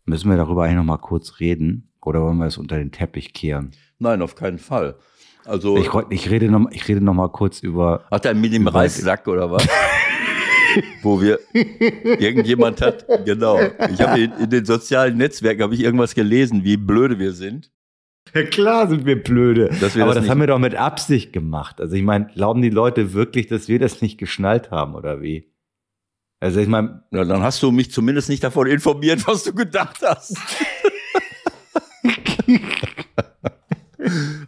müssen 0.04 0.30
wir 0.30 0.36
darüber 0.36 0.64
eigentlich 0.64 0.76
noch 0.76 0.84
mal 0.84 0.98
kurz 0.98 1.38
reden 1.38 1.92
oder 2.02 2.22
wollen 2.22 2.38
wir 2.38 2.46
es 2.46 2.58
unter 2.58 2.76
den 2.76 2.90
Teppich 2.90 3.32
kehren? 3.32 3.70
Nein, 3.98 4.22
auf 4.22 4.34
keinen 4.34 4.58
Fall. 4.58 4.96
Also 5.44 5.76
ich, 5.76 5.88
ich, 6.10 6.30
rede 6.30 6.50
noch, 6.50 6.70
ich 6.70 6.86
rede 6.88 7.00
noch 7.00 7.14
mal 7.14 7.28
kurz 7.28 7.60
über. 7.60 8.04
Hat 8.10 8.24
er 8.24 8.34
mit 8.34 8.52
dem 8.52 8.68
Reissack 8.68 9.26
oder 9.26 9.50
was? 9.50 9.66
Wo 11.02 11.20
wir 11.20 11.40
irgendjemand 11.52 12.80
hat, 12.80 13.04
genau. 13.24 13.58
Ich 13.90 14.00
habe 14.00 14.20
in, 14.20 14.32
in, 14.32 14.50
den 14.50 14.64
sozialen 14.64 15.16
Netzwerken 15.16 15.62
habe 15.62 15.74
ich 15.74 15.82
irgendwas 15.82 16.14
gelesen, 16.14 16.62
wie 16.62 16.76
blöde 16.76 17.18
wir 17.18 17.32
sind. 17.32 17.72
Ja, 18.34 18.44
klar 18.44 18.88
sind 18.88 19.06
wir 19.06 19.20
blöde. 19.20 19.70
Wir 19.70 20.04
Aber 20.04 20.14
das, 20.14 20.22
das 20.22 20.30
haben 20.30 20.40
wir 20.40 20.46
doch 20.46 20.60
mit 20.60 20.76
Absicht 20.76 21.32
gemacht. 21.32 21.80
Also 21.80 21.96
ich 21.96 22.02
meine, 22.02 22.26
glauben 22.26 22.62
die 22.62 22.70
Leute 22.70 23.12
wirklich, 23.12 23.48
dass 23.48 23.66
wir 23.66 23.80
das 23.80 24.02
nicht 24.02 24.18
geschnallt 24.18 24.70
haben 24.70 24.94
oder 24.94 25.20
wie? 25.20 25.52
Also 26.38 26.60
ich 26.60 26.68
meine. 26.68 27.02
Ja, 27.10 27.24
dann 27.24 27.42
hast 27.42 27.62
du 27.62 27.72
mich 27.72 27.90
zumindest 27.90 28.28
nicht 28.28 28.44
davon 28.44 28.66
informiert, 28.66 29.26
was 29.26 29.44
du 29.44 29.52
gedacht 29.52 29.98
hast. 30.02 30.36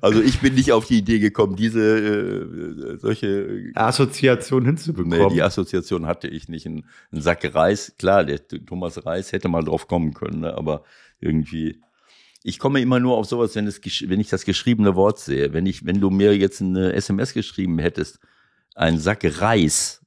Also 0.01 0.21
ich 0.21 0.41
bin 0.41 0.55
nicht 0.55 0.73
auf 0.73 0.87
die 0.87 0.99
Idee 0.99 1.19
gekommen, 1.19 1.57
diese 1.57 1.81
äh, 1.81 2.97
solche 2.99 3.71
Assoziation 3.75 4.65
hinzubekommen. 4.65 5.19
Nee, 5.19 5.35
die 5.35 5.43
Assoziation 5.43 6.07
hatte 6.07 6.29
ich 6.29 6.49
nicht. 6.49 6.67
Ein, 6.67 6.85
ein 7.13 7.21
Sack 7.21 7.55
Reis, 7.55 7.95
klar, 7.99 8.25
der 8.25 8.47
Thomas 8.47 9.05
Reis 9.05 9.33
hätte 9.33 9.49
mal 9.49 9.63
drauf 9.63 9.89
kommen 9.89 10.15
können, 10.15 10.41
ne? 10.41 10.57
aber 10.57 10.85
irgendwie. 11.21 11.81
Ich 12.45 12.59
komme 12.59 12.81
immer 12.81 12.99
nur 12.99 13.17
auf 13.17 13.27
sowas, 13.27 13.55
wenn, 13.55 13.69
es, 13.69 13.81
wenn 14.09 14.19
ich 14.19 14.29
das 14.29 14.45
geschriebene 14.45 14.97
Wort 14.97 15.21
sehe. 15.21 15.53
Wenn 15.53 15.65
ich, 15.67 15.87
wenn 15.87 16.01
du 16.01 16.11
mir 16.11 16.37
jetzt 16.37 16.61
eine 16.61 16.93
SMS 16.93 17.35
geschrieben 17.35 17.79
hättest, 17.79 18.19
ein 18.75 18.99
Sack 18.99 19.21
Reis, 19.41 20.05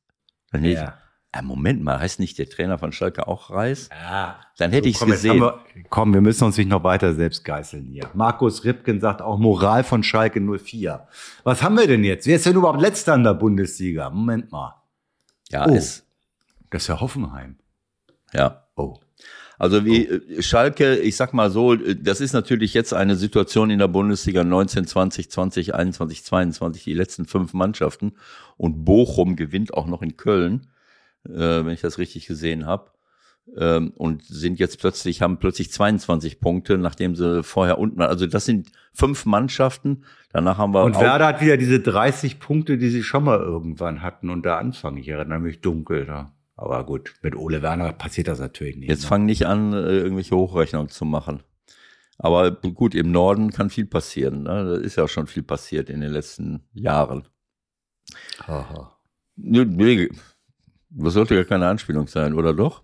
dann 0.52 0.64
hätte 0.64 0.74
ja. 0.74 0.84
ich, 0.84 1.05
ja, 1.36 1.42
Moment 1.42 1.84
mal, 1.84 2.00
heißt 2.00 2.20
nicht 2.20 2.38
der 2.38 2.50
Trainer 2.50 2.78
von 2.78 2.94
Schalke 2.94 3.28
auch 3.28 3.50
Reis? 3.50 3.90
Ja. 3.92 4.40
Dann 4.58 4.72
hätte 4.72 4.86
so, 4.86 4.90
ich 4.90 5.02
es 5.02 5.06
gesehen. 5.06 5.42
Wir, 5.42 5.60
komm, 5.90 6.14
wir 6.14 6.22
müssen 6.22 6.46
uns 6.46 6.58
nicht 6.58 6.70
noch 6.70 6.84
weiter 6.86 7.14
selbst 7.14 7.44
geißeln 7.44 7.88
hier. 7.88 8.10
Markus 8.14 8.64
Ripken 8.64 9.02
sagt 9.02 9.22
auch 9.22 9.38
Moral 9.38 9.84
von 9.84 10.02
Schalke 10.02 10.40
04. 10.40 11.08
Was 11.44 11.62
haben 11.62 11.78
wir 11.78 11.88
denn 11.88 12.06
jetzt? 12.06 12.26
Wer 12.26 12.38
ist 12.38 12.46
denn 12.46 12.56
überhaupt 12.56 12.80
letzter 12.80 13.16
in 13.16 13.26
der 13.26 13.34
Bundesliga? 13.34 14.10
Moment 14.10 14.52
mal. 14.52 14.82
Ja, 15.50 15.68
oh, 15.68 15.74
ist. 15.74 16.06
Das 16.70 16.84
ist 16.84 16.88
ja 16.88 17.02
Hoffenheim. 17.02 17.58
Ja. 18.34 18.64
Oh. 18.78 18.98
Also 19.60 19.84
wie 19.84 20.10
oh. 20.10 20.42
Schalke, 20.42 20.96
ich 21.00 21.18
sag 21.18 21.34
mal 21.34 21.52
so, 21.52 21.76
das 21.76 22.22
ist 22.22 22.32
natürlich 22.32 22.74
jetzt 22.74 22.94
eine 22.94 23.18
Situation 23.18 23.72
in 23.72 23.80
der 23.80 23.90
Bundesliga 23.90 24.46
19, 24.46 24.88
20, 24.88 25.30
20, 25.30 25.76
21, 25.76 26.24
22, 26.24 26.84
die 26.86 26.94
letzten 26.94 27.26
fünf 27.26 27.54
Mannschaften. 27.54 28.14
Und 28.56 28.86
Bochum 28.86 29.36
gewinnt 29.36 29.74
auch 29.74 29.88
noch 29.88 30.02
in 30.02 30.16
Köln 30.16 30.62
äh, 30.62 30.75
wenn 31.30 31.74
ich 31.74 31.82
das 31.82 31.98
richtig 31.98 32.28
gesehen 32.28 32.66
habe. 32.66 32.92
Ähm, 33.58 33.92
und 33.96 34.24
sind 34.24 34.60
jetzt 34.60 34.80
plötzlich, 34.80 35.22
haben 35.22 35.38
plötzlich 35.38 35.72
22 35.72 36.40
Punkte, 36.40 36.80
nachdem 36.80 37.16
sie 37.16 37.44
vorher 37.44 37.78
unten 37.78 38.00
waren. 38.00 38.10
Also 38.10 38.26
das 38.26 38.46
sind 38.46 38.72
fünf 38.92 39.26
Mannschaften. 39.26 40.04
Danach 40.32 40.58
haben 40.58 40.74
wir. 40.74 40.84
Und 40.84 41.00
Werder 41.00 41.28
hat 41.28 41.42
wieder 41.42 41.56
diese 41.56 41.80
30 41.80 42.40
Punkte, 42.40 42.80
die 42.80 42.90
sie 42.90 43.04
schon 43.04 43.24
mal 43.24 43.40
irgendwann 43.40 44.02
hatten 44.02 44.32
und 44.32 44.46
da 44.46 44.58
Anfang. 44.58 44.98
Ich 44.98 45.08
erinnere 45.08 45.40
mich 45.40 45.62
dunkel 45.62 46.06
da. 46.06 46.32
Aber 46.58 46.86
gut, 46.86 47.14
mit 47.22 47.36
Ole 47.36 47.62
Werner 47.62 47.92
passiert 47.94 48.30
das 48.30 48.40
natürlich 48.40 48.78
nicht. 48.78 48.90
Jetzt 48.90 49.04
ne? 49.04 49.10
fang 49.10 49.26
nicht 49.26 49.46
an, 49.46 49.74
äh, 49.74 49.98
irgendwelche 49.98 50.36
Hochrechnungen 50.36 50.90
zu 50.90 51.06
machen. 51.06 51.44
Aber 52.18 52.52
gut, 52.52 52.96
im 52.96 53.12
Norden 53.12 53.52
kann 53.52 53.70
viel 53.70 53.86
passieren. 53.86 54.44
Ne? 54.44 54.66
Da 54.66 54.76
ist 54.76 54.96
ja 54.96 55.08
schon 55.08 55.28
viel 55.28 55.44
passiert 55.44 55.90
in 55.90 56.02
den 56.02 56.12
letzten 56.12 56.64
Jahren. 56.74 57.28
Aha. 58.48 58.98
Das 60.98 61.14
sollte 61.14 61.36
ja 61.36 61.44
keine 61.44 61.68
Anspielung 61.68 62.08
sein, 62.08 62.34
oder 62.34 62.54
doch? 62.54 62.84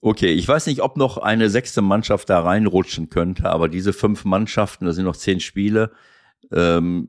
Okay, 0.00 0.32
ich 0.32 0.46
weiß 0.46 0.66
nicht, 0.66 0.82
ob 0.82 0.96
noch 0.96 1.16
eine 1.18 1.48
sechste 1.48 1.80
Mannschaft 1.80 2.28
da 2.28 2.40
reinrutschen 2.40 3.08
könnte, 3.08 3.48
aber 3.48 3.68
diese 3.68 3.92
fünf 3.92 4.24
Mannschaften, 4.24 4.84
das 4.84 4.96
sind 4.96 5.06
noch 5.06 5.16
zehn 5.16 5.40
Spiele, 5.40 5.92
ähm, 6.52 7.08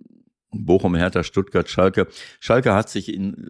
Bochum, 0.51 0.95
Hertha, 0.95 1.23
Stuttgart, 1.23 1.69
Schalke. 1.69 2.07
Schalke 2.39 2.73
hat 2.73 2.89
sich 2.89 3.13
in, 3.13 3.49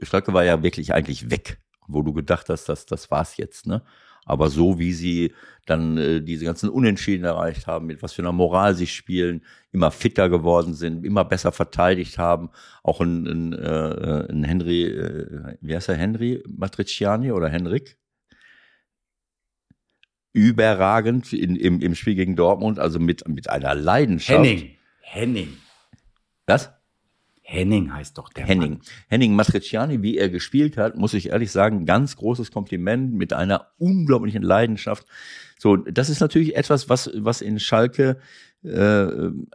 Schalke 0.00 0.32
war 0.32 0.44
ja 0.44 0.62
wirklich 0.62 0.94
eigentlich 0.94 1.30
weg, 1.30 1.60
wo 1.86 2.00
du 2.02 2.14
gedacht 2.14 2.48
hast, 2.48 2.70
dass 2.70 2.86
das 2.86 3.10
war's 3.10 3.36
jetzt, 3.36 3.66
ne? 3.66 3.82
Aber 4.26 4.50
so 4.50 4.78
wie 4.78 4.92
sie 4.92 5.32
dann 5.66 5.96
äh, 5.96 6.20
diese 6.20 6.44
ganzen 6.44 6.68
Unentschieden 6.68 7.24
erreicht 7.24 7.66
haben, 7.66 7.86
mit 7.86 8.02
was 8.02 8.12
für 8.12 8.22
einer 8.22 8.32
Moral 8.32 8.74
sie 8.74 8.86
spielen, 8.86 9.42
immer 9.72 9.90
fitter 9.90 10.28
geworden 10.28 10.74
sind, 10.74 11.04
immer 11.04 11.24
besser 11.24 11.52
verteidigt 11.52 12.18
haben. 12.18 12.50
Auch 12.82 13.00
ein, 13.00 13.26
ein, 13.26 13.52
äh, 13.52 14.26
ein 14.28 14.44
Henry, 14.44 14.84
äh, 14.84 15.56
wie 15.60 15.74
heißt 15.74 15.88
er, 15.88 15.96
Henry 15.96 16.42
Matriciani 16.46 17.32
oder 17.32 17.48
Henrik? 17.48 17.98
Überragend 20.32 21.32
in, 21.32 21.56
im, 21.56 21.80
im 21.80 21.94
Spiel 21.94 22.16
gegen 22.16 22.36
Dortmund, 22.36 22.78
also 22.78 22.98
mit, 22.98 23.26
mit 23.26 23.48
einer 23.48 23.74
Leidenschaft. 23.74 24.44
Henning. 24.44 24.76
Henning. 25.00 25.56
Was? 26.46 26.75
Henning 27.48 27.92
heißt 27.92 28.18
doch 28.18 28.28
der 28.28 28.44
Henning. 28.44 28.72
Mann. 28.72 28.80
Henning 29.08 29.36
Matriciani, 29.36 30.02
wie 30.02 30.18
er 30.18 30.28
gespielt 30.28 30.76
hat, 30.76 30.96
muss 30.96 31.14
ich 31.14 31.28
ehrlich 31.28 31.52
sagen, 31.52 31.86
ganz 31.86 32.16
großes 32.16 32.50
Kompliment 32.50 33.14
mit 33.14 33.32
einer 33.32 33.68
unglaublichen 33.78 34.42
Leidenschaft. 34.42 35.06
So, 35.56 35.76
das 35.76 36.10
ist 36.10 36.18
natürlich 36.18 36.56
etwas, 36.56 36.88
was, 36.88 37.08
was 37.14 37.40
in 37.42 37.60
Schalke, 37.60 38.18
äh, 38.64 39.06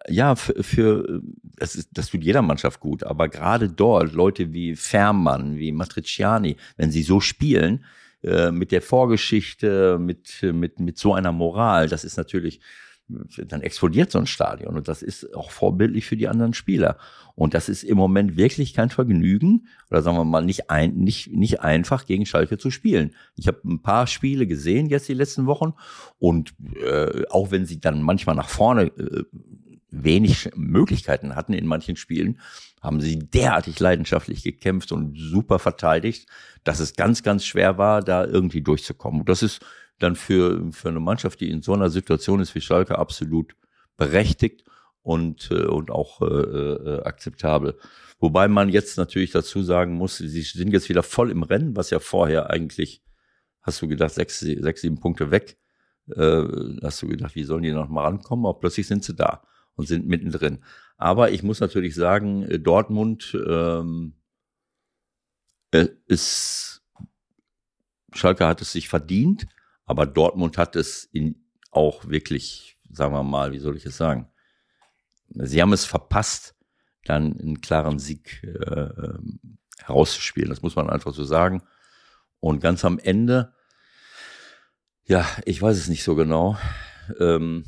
ja, 0.08 0.36
für, 0.36 0.64
für 0.64 1.22
das, 1.44 1.76
ist, 1.76 1.90
das 1.92 2.10
tut 2.10 2.24
jeder 2.24 2.42
Mannschaft 2.42 2.80
gut, 2.80 3.04
aber 3.04 3.28
gerade 3.28 3.70
dort 3.70 4.14
Leute 4.14 4.54
wie 4.54 4.78
Fährmann, 4.78 5.58
wie 5.58 5.74
Matriciani, 5.74 6.56
wenn 6.78 6.92
sie 6.92 7.04
so 7.04 7.20
spielen, 7.20 7.84
äh, 8.24 8.52
mit 8.52 8.72
der 8.72 8.82
Vorgeschichte, 8.82 10.00
mit, 10.00 10.42
mit, 10.44 10.80
mit 10.80 10.98
so 10.98 11.14
einer 11.14 11.34
Moral, 11.34 11.90
das 11.90 12.06
ist 12.06 12.16
natürlich 12.16 12.62
dann 13.48 13.62
explodiert 13.62 14.12
so 14.12 14.20
ein 14.20 14.28
Stadion 14.28 14.76
und 14.76 14.88
das 14.88 15.02
ist 15.02 15.36
auch 15.36 15.52
vorbildlich 15.52 16.06
für 16.06 16.18
die 16.18 16.28
anderen 16.28 16.54
Spieler. 16.54 16.98
Und 17.36 17.54
das 17.54 17.70
ist 17.70 17.84
im 17.84 17.98
Moment 17.98 18.38
wirklich 18.38 18.74
kein 18.74 18.90
Vergnügen 18.90 19.68
oder 19.90 20.02
sagen 20.02 20.18
wir 20.18 20.26
mal 20.26 20.44
nicht, 20.44 20.70
ein, 20.70 20.96
nicht, 20.96 21.32
nicht 21.32 21.62
einfach 21.62 22.06
gegen 22.06 22.26
Schalke 22.26 22.58
zu 22.58 22.72
spielen. 22.72 23.16
Ich 23.36 23.48
habe 23.48 23.60
ein 23.66 23.82
paar 23.82 24.08
Spiele 24.08 24.48
gesehen 24.48 24.88
jetzt 24.88 25.08
die 25.08 25.14
letzten 25.14 25.46
Wochen 25.46 25.74
und 26.20 26.54
äh, 26.84 27.24
auch 27.30 27.52
wenn 27.52 27.66
sie 27.66 27.80
dann 27.80 28.02
manchmal 28.02 28.36
nach 28.36 28.50
vorne 28.50 28.84
äh, 28.84 29.24
wenig 29.92 30.50
Möglichkeiten 30.56 31.36
hatten 31.36 31.54
in 31.54 31.68
manchen 31.68 31.96
Spielen, 31.96 32.40
haben 32.82 33.00
sie 33.00 33.20
derartig 33.20 33.80
leidenschaftlich 33.80 34.44
gekämpft 34.44 34.92
und 34.92 35.16
super 35.18 35.60
verteidigt, 35.60 36.28
dass 36.64 36.80
es 36.80 36.96
ganz, 36.96 37.22
ganz 37.22 37.46
schwer 37.46 37.78
war, 37.78 38.02
da 38.02 38.26
irgendwie 38.26 38.62
durchzukommen. 38.62 39.22
Und 39.22 39.30
das 39.30 39.44
ist 39.44 39.64
dann 40.04 40.16
für, 40.16 40.72
für 40.72 40.90
eine 40.90 41.00
Mannschaft, 41.00 41.40
die 41.42 41.50
in 41.50 41.62
so 41.62 41.74
einer 41.74 41.90
Situation 41.90 42.40
ist 42.40 42.56
wie 42.56 42.62
Schalke, 42.62 42.98
absolut 42.98 43.56
berechtigt 43.98 44.64
und, 45.02 45.50
äh, 45.52 45.66
und 45.66 45.92
auch 45.92 46.22
äh, 46.22 46.26
äh, 46.26 47.04
akzeptabel. 47.04 47.78
Wobei 48.20 48.48
man 48.48 48.70
jetzt 48.70 48.98
natürlich 48.98 49.32
dazu 49.32 49.64
sagen 49.64 49.96
muss, 49.96 50.18
sie 50.18 50.42
sind 50.42 50.72
jetzt 50.72 50.90
wieder 50.90 51.04
voll 51.04 51.32
im 51.32 51.44
Rennen, 51.44 51.76
was 51.76 51.90
ja 51.90 52.00
vorher 52.00 52.50
eigentlich, 52.50 53.04
hast 53.62 53.82
du 53.82 53.88
gedacht, 53.88 54.14
sechs, 54.14 54.40
sechs 54.40 54.82
sieben 54.82 55.00
Punkte 55.00 55.32
weg. 55.32 55.58
Äh, 56.08 56.44
hast 56.84 57.02
du 57.02 57.08
gedacht, 57.08 57.36
wie 57.36 57.44
sollen 57.44 57.64
die 57.64 57.72
noch 57.72 57.90
mal 57.90 58.04
rankommen? 58.04 58.46
Aber 58.46 58.60
plötzlich 58.60 58.88
sind 58.88 59.04
sie 59.04 59.16
da 59.16 59.44
und 59.76 59.88
sind 59.88 60.08
mittendrin. 60.08 60.64
Aber 60.98 61.32
ich 61.32 61.42
muss 61.42 61.60
natürlich 61.60 61.96
sagen, 61.96 62.44
äh, 62.44 62.60
Dortmund 62.60 63.36
ähm, 63.48 64.14
äh, 65.72 65.88
ist, 66.08 66.84
Schalke 68.14 68.46
hat 68.46 68.62
es 68.62 68.72
sich 68.72 68.88
verdient. 68.88 69.48
Aber 69.92 70.06
Dortmund 70.06 70.58
hat 70.58 70.78
es 70.78 71.04
in 71.04 71.44
auch 71.70 72.08
wirklich, 72.08 72.78
sagen 72.90 73.14
wir 73.14 73.24
mal, 73.24 73.52
wie 73.52 73.60
soll 73.60 73.76
ich 73.76 73.86
es 73.86 73.98
sagen? 73.98 74.32
Sie 75.28 75.62
haben 75.62 75.74
es 75.74 75.84
verpasst, 75.84 76.56
dann 77.04 77.38
einen 77.38 77.60
klaren 77.60 78.00
Sieg 78.00 78.42
äh, 78.42 78.88
herauszuspielen. 79.80 80.50
Das 80.50 80.62
muss 80.62 80.78
man 80.78 80.90
einfach 80.90 81.14
so 81.14 81.26
sagen. 81.26 81.64
Und 82.40 82.62
ganz 82.62 82.86
am 82.86 83.00
Ende, 83.00 83.54
ja, 85.04 85.28
ich 85.44 85.62
weiß 85.62 85.76
es 85.76 85.90
nicht 85.90 86.06
so 86.06 86.16
genau, 86.16 86.58
ähm, 87.20 87.66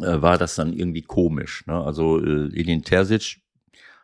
äh, 0.00 0.20
war 0.20 0.38
das 0.38 0.56
dann 0.56 0.72
irgendwie 0.72 1.02
komisch. 1.02 1.64
Ne? 1.68 1.80
Also 1.80 2.18
äh, 2.18 2.46
Edin 2.52 2.82
Terzic 2.82 3.42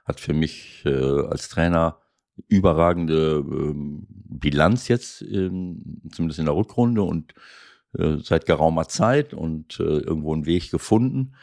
hat 0.05 0.20
für 0.20 0.35
mich 0.35 0.85
äh, 0.85 1.27
als 1.27 1.49
Trainer 1.49 2.01
überragende 2.49 3.45
ähm, 3.47 4.07
Bilanz 4.09 4.89
jetzt, 4.89 5.22
ähm, 5.22 6.01
zumindest 6.11 6.39
in 6.39 6.47
der 6.47 6.57
Rückrunde 6.57 7.03
und 7.03 7.35
äh, 7.99 8.16
seit 8.18 8.47
geraumer 8.47 8.89
Zeit 8.89 9.35
und 9.35 9.78
äh, 9.80 9.99
irgendwo 9.99 10.33
einen 10.33 10.47
Weg 10.47 10.70
gefunden, 10.70 11.35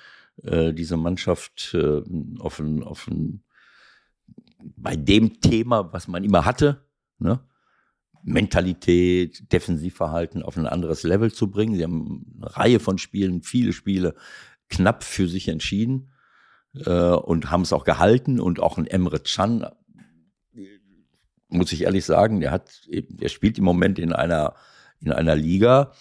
äh, 0.44 0.74
diese 0.74 0.98
Mannschaft 0.98 1.74
äh, 1.74 2.02
auf 2.40 2.60
ein, 2.60 2.84
auf 2.84 3.08
ein, 3.08 3.44
bei 4.76 4.96
dem 4.96 5.42
Thema, 5.42 5.94
was 5.94 6.08
man 6.08 6.24
immer 6.24 6.46
hatte, 6.46 6.84
ne? 7.20 7.40
Mentalität, 8.22 9.52
Defensivverhalten 9.54 10.44
auf 10.44 10.58
ein 10.58 10.68
anderes 10.68 11.04
Level 11.04 11.32
zu 11.32 11.50
bringen. 11.50 11.76
Sie 11.76 11.84
haben 11.84 12.26
eine 12.42 12.58
Reihe 12.58 12.80
von 12.82 12.98
Spielen, 12.98 13.44
viele 13.44 13.72
Spiele 13.72 14.14
knapp 14.70 15.06
für 15.06 15.30
sich 15.30 15.48
entschieden 15.48 16.12
äh, 16.86 16.92
und 16.92 17.50
haben 17.50 17.62
es 17.62 17.72
auch 17.72 17.86
gehalten 17.86 18.42
und 18.42 18.60
auch 18.60 18.78
ein 18.78 18.88
Emre 18.88 19.22
Can 19.22 19.66
muss 21.50 21.72
ich 21.72 21.84
ehrlich 21.84 22.06
sagen, 22.06 22.40
der 22.40 22.52
hat, 22.52 22.70
der 22.88 23.30
spielt 23.30 23.58
im 23.58 23.64
Moment 23.64 24.00
in 24.00 24.14
einer, 24.14 24.54
in 25.02 25.12
einer 25.12 25.36
Liga, 25.36 25.92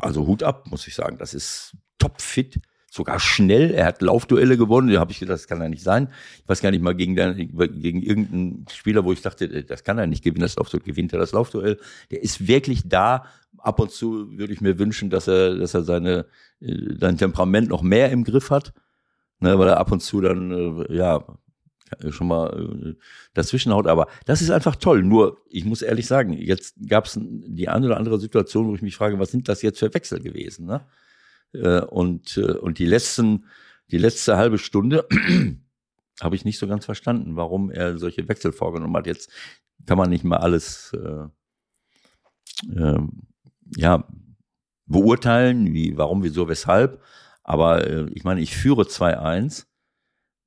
also 0.00 0.26
Hut 0.26 0.42
ab, 0.42 0.66
muss 0.70 0.86
ich 0.86 0.94
sagen. 0.94 1.18
Das 1.18 1.34
ist 1.34 1.76
topfit, 1.98 2.60
sogar 2.90 3.20
schnell. 3.20 3.70
Er 3.70 3.86
hat 3.86 4.02
Laufduelle 4.02 4.56
gewonnen. 4.56 4.92
Da 4.92 5.00
habe 5.00 5.12
ich 5.12 5.20
gedacht, 5.20 5.34
das 5.34 5.46
kann 5.46 5.60
ja 5.60 5.68
nicht 5.68 5.82
sein. 5.82 6.08
Ich 6.42 6.48
weiß 6.48 6.60
gar 6.60 6.70
nicht 6.70 6.82
mal 6.82 6.94
gegen, 6.94 7.14
den, 7.14 7.36
gegen 7.36 8.02
irgendeinen 8.02 8.66
Spieler, 8.72 9.04
wo 9.04 9.12
ich 9.12 9.22
dachte, 9.22 9.64
das 9.64 9.84
kann 9.84 9.98
er 9.98 10.06
nicht 10.06 10.24
gewinnen, 10.24 10.42
das 10.42 10.56
Laufduell. 10.56 10.82
Gewinnt 10.82 11.12
er 11.12 11.18
das 11.18 11.32
Laufduell? 11.32 11.78
Der 12.10 12.22
ist 12.22 12.46
wirklich 12.46 12.88
da. 12.88 13.26
Ab 13.58 13.78
und 13.78 13.90
zu 13.90 14.38
würde 14.38 14.52
ich 14.52 14.60
mir 14.60 14.78
wünschen, 14.78 15.10
dass 15.10 15.28
er, 15.28 15.56
dass 15.56 15.74
er 15.74 15.82
seine, 15.82 16.26
äh, 16.60 16.94
sein 16.98 17.18
Temperament 17.18 17.68
noch 17.68 17.82
mehr 17.82 18.10
im 18.10 18.24
Griff 18.24 18.50
hat. 18.50 18.72
Ne, 19.40 19.58
weil 19.58 19.68
er 19.68 19.78
ab 19.78 19.90
und 19.90 20.00
zu 20.00 20.20
dann, 20.20 20.50
äh, 20.50 20.94
ja, 20.94 21.16
äh, 21.16 21.22
schon 22.10 22.28
mal 22.28 22.94
äh, 22.94 22.94
dazwischen 23.34 23.72
haut. 23.72 23.86
Aber 23.86 24.08
das 24.26 24.42
ist 24.42 24.50
einfach 24.50 24.76
toll. 24.76 25.02
Nur, 25.02 25.38
ich 25.48 25.64
muss 25.64 25.82
ehrlich 25.82 26.06
sagen, 26.06 26.32
jetzt 26.32 26.74
gab 26.88 27.06
es 27.06 27.18
die 27.20 27.68
eine 27.68 27.86
oder 27.86 27.96
andere 27.96 28.18
Situation, 28.18 28.68
wo 28.68 28.74
ich 28.74 28.82
mich 28.82 28.96
frage, 28.96 29.18
was 29.18 29.30
sind 29.30 29.48
das 29.48 29.62
jetzt 29.62 29.78
für 29.78 29.92
Wechsel 29.92 30.20
gewesen? 30.20 30.66
Ne? 30.66 30.86
Äh, 31.52 31.82
und, 31.82 32.36
äh, 32.36 32.52
und 32.52 32.78
die 32.78 32.86
letzten, 32.86 33.46
die 33.90 33.98
letzte 33.98 34.36
halbe 34.36 34.58
Stunde 34.58 35.06
habe 36.20 36.36
ich 36.36 36.44
nicht 36.44 36.58
so 36.58 36.66
ganz 36.66 36.84
verstanden, 36.84 37.36
warum 37.36 37.70
er 37.70 37.98
solche 37.98 38.28
Wechsel 38.28 38.52
vorgenommen 38.52 38.96
hat. 38.96 39.06
Jetzt 39.06 39.30
kann 39.86 39.98
man 39.98 40.10
nicht 40.10 40.24
mal 40.24 40.38
alles 40.38 40.92
äh, 40.92 41.26
äh, 42.76 43.00
ja, 43.76 44.04
beurteilen, 44.86 45.72
wie, 45.72 45.96
warum, 45.96 46.22
wieso, 46.22 46.48
weshalb. 46.48 47.02
Aber 47.42 47.86
äh, 47.86 48.06
ich 48.12 48.24
meine, 48.24 48.40
ich 48.40 48.56
führe 48.56 48.82
2-1 48.82 49.66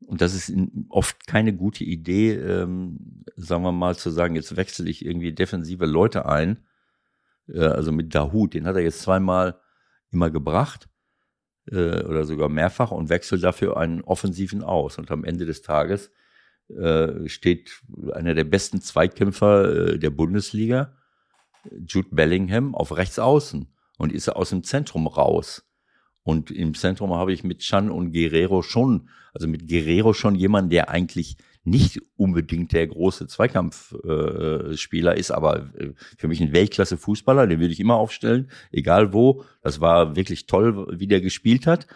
und 0.08 0.22
das 0.22 0.34
ist 0.34 0.54
oft 0.90 1.28
keine 1.28 1.54
gute 1.54 1.84
Idee, 1.84 2.34
ähm, 2.34 3.26
sagen 3.36 3.64
wir 3.64 3.72
mal, 3.72 3.96
zu 3.96 4.10
sagen, 4.10 4.36
jetzt 4.36 4.56
wechsle 4.56 4.90
ich 4.90 5.06
irgendwie 5.06 5.34
defensive 5.34 5.86
Leute 5.86 6.26
ein. 6.26 6.66
Äh, 7.48 7.62
also 7.62 7.92
mit 7.92 8.14
Dahut, 8.16 8.54
den 8.54 8.66
hat 8.66 8.76
er 8.76 8.82
jetzt 8.82 9.02
zweimal 9.02 9.60
immer 10.12 10.30
gebracht 10.30 10.88
äh, 11.72 12.04
oder 12.04 12.26
sogar 12.26 12.50
mehrfach 12.50 12.92
und 12.92 13.10
wechselt 13.10 13.44
dafür 13.44 13.78
einen 13.78 14.02
offensiven 14.02 14.64
aus. 14.64 14.98
Und 14.98 15.12
am 15.12 15.24
Ende 15.24 15.46
des 15.46 15.62
Tages 15.62 16.12
äh, 16.70 17.28
steht 17.28 17.82
einer 18.14 18.34
der 18.34 18.46
besten 18.46 18.82
Zweikämpfer 18.82 19.94
äh, 19.94 20.00
der 20.00 20.10
Bundesliga, 20.10 20.96
Jude 21.86 22.10
Bellingham, 22.12 22.76
auf 22.76 22.96
rechts 22.96 23.20
außen 23.20 23.74
und 23.98 24.12
ist 24.12 24.30
aus 24.30 24.50
dem 24.50 24.64
Zentrum 24.64 25.08
raus. 25.08 25.66
Und 26.24 26.52
im 26.52 26.74
Zentrum 26.74 27.14
habe 27.14 27.34
ich 27.34 27.44
mit 27.44 27.60
Chan 27.60 27.92
und 27.92 28.12
Guerrero 28.12 28.62
schon, 28.62 29.10
also 29.34 29.48
mit 29.48 29.68
Guerrero 29.68 30.14
schon 30.14 30.36
jemanden, 30.36 30.70
der 30.70 30.90
eigentlich 30.90 31.38
nicht 31.66 32.02
unbedingt 32.18 32.74
der 32.74 32.88
große 32.88 33.28
Zweikampfspieler 33.28 35.16
äh, 35.16 35.20
ist, 35.20 35.32
aber 35.32 35.70
äh, 35.78 35.94
für 36.18 36.28
mich 36.28 36.42
ein 36.42 36.52
Weltklasse-Fußballer, 36.52 37.48
den 37.48 37.60
würde 37.60 37.74
ich 37.74 37.80
immer 37.80 37.96
aufstellen, 37.96 38.50
egal 38.72 39.14
wo. 39.14 39.44
Das 39.62 39.80
war 39.80 40.16
wirklich 40.16 40.46
toll, 40.46 41.00
wie 41.00 41.08
der 41.08 41.22
gespielt 41.22 41.66
hat. 41.66 41.88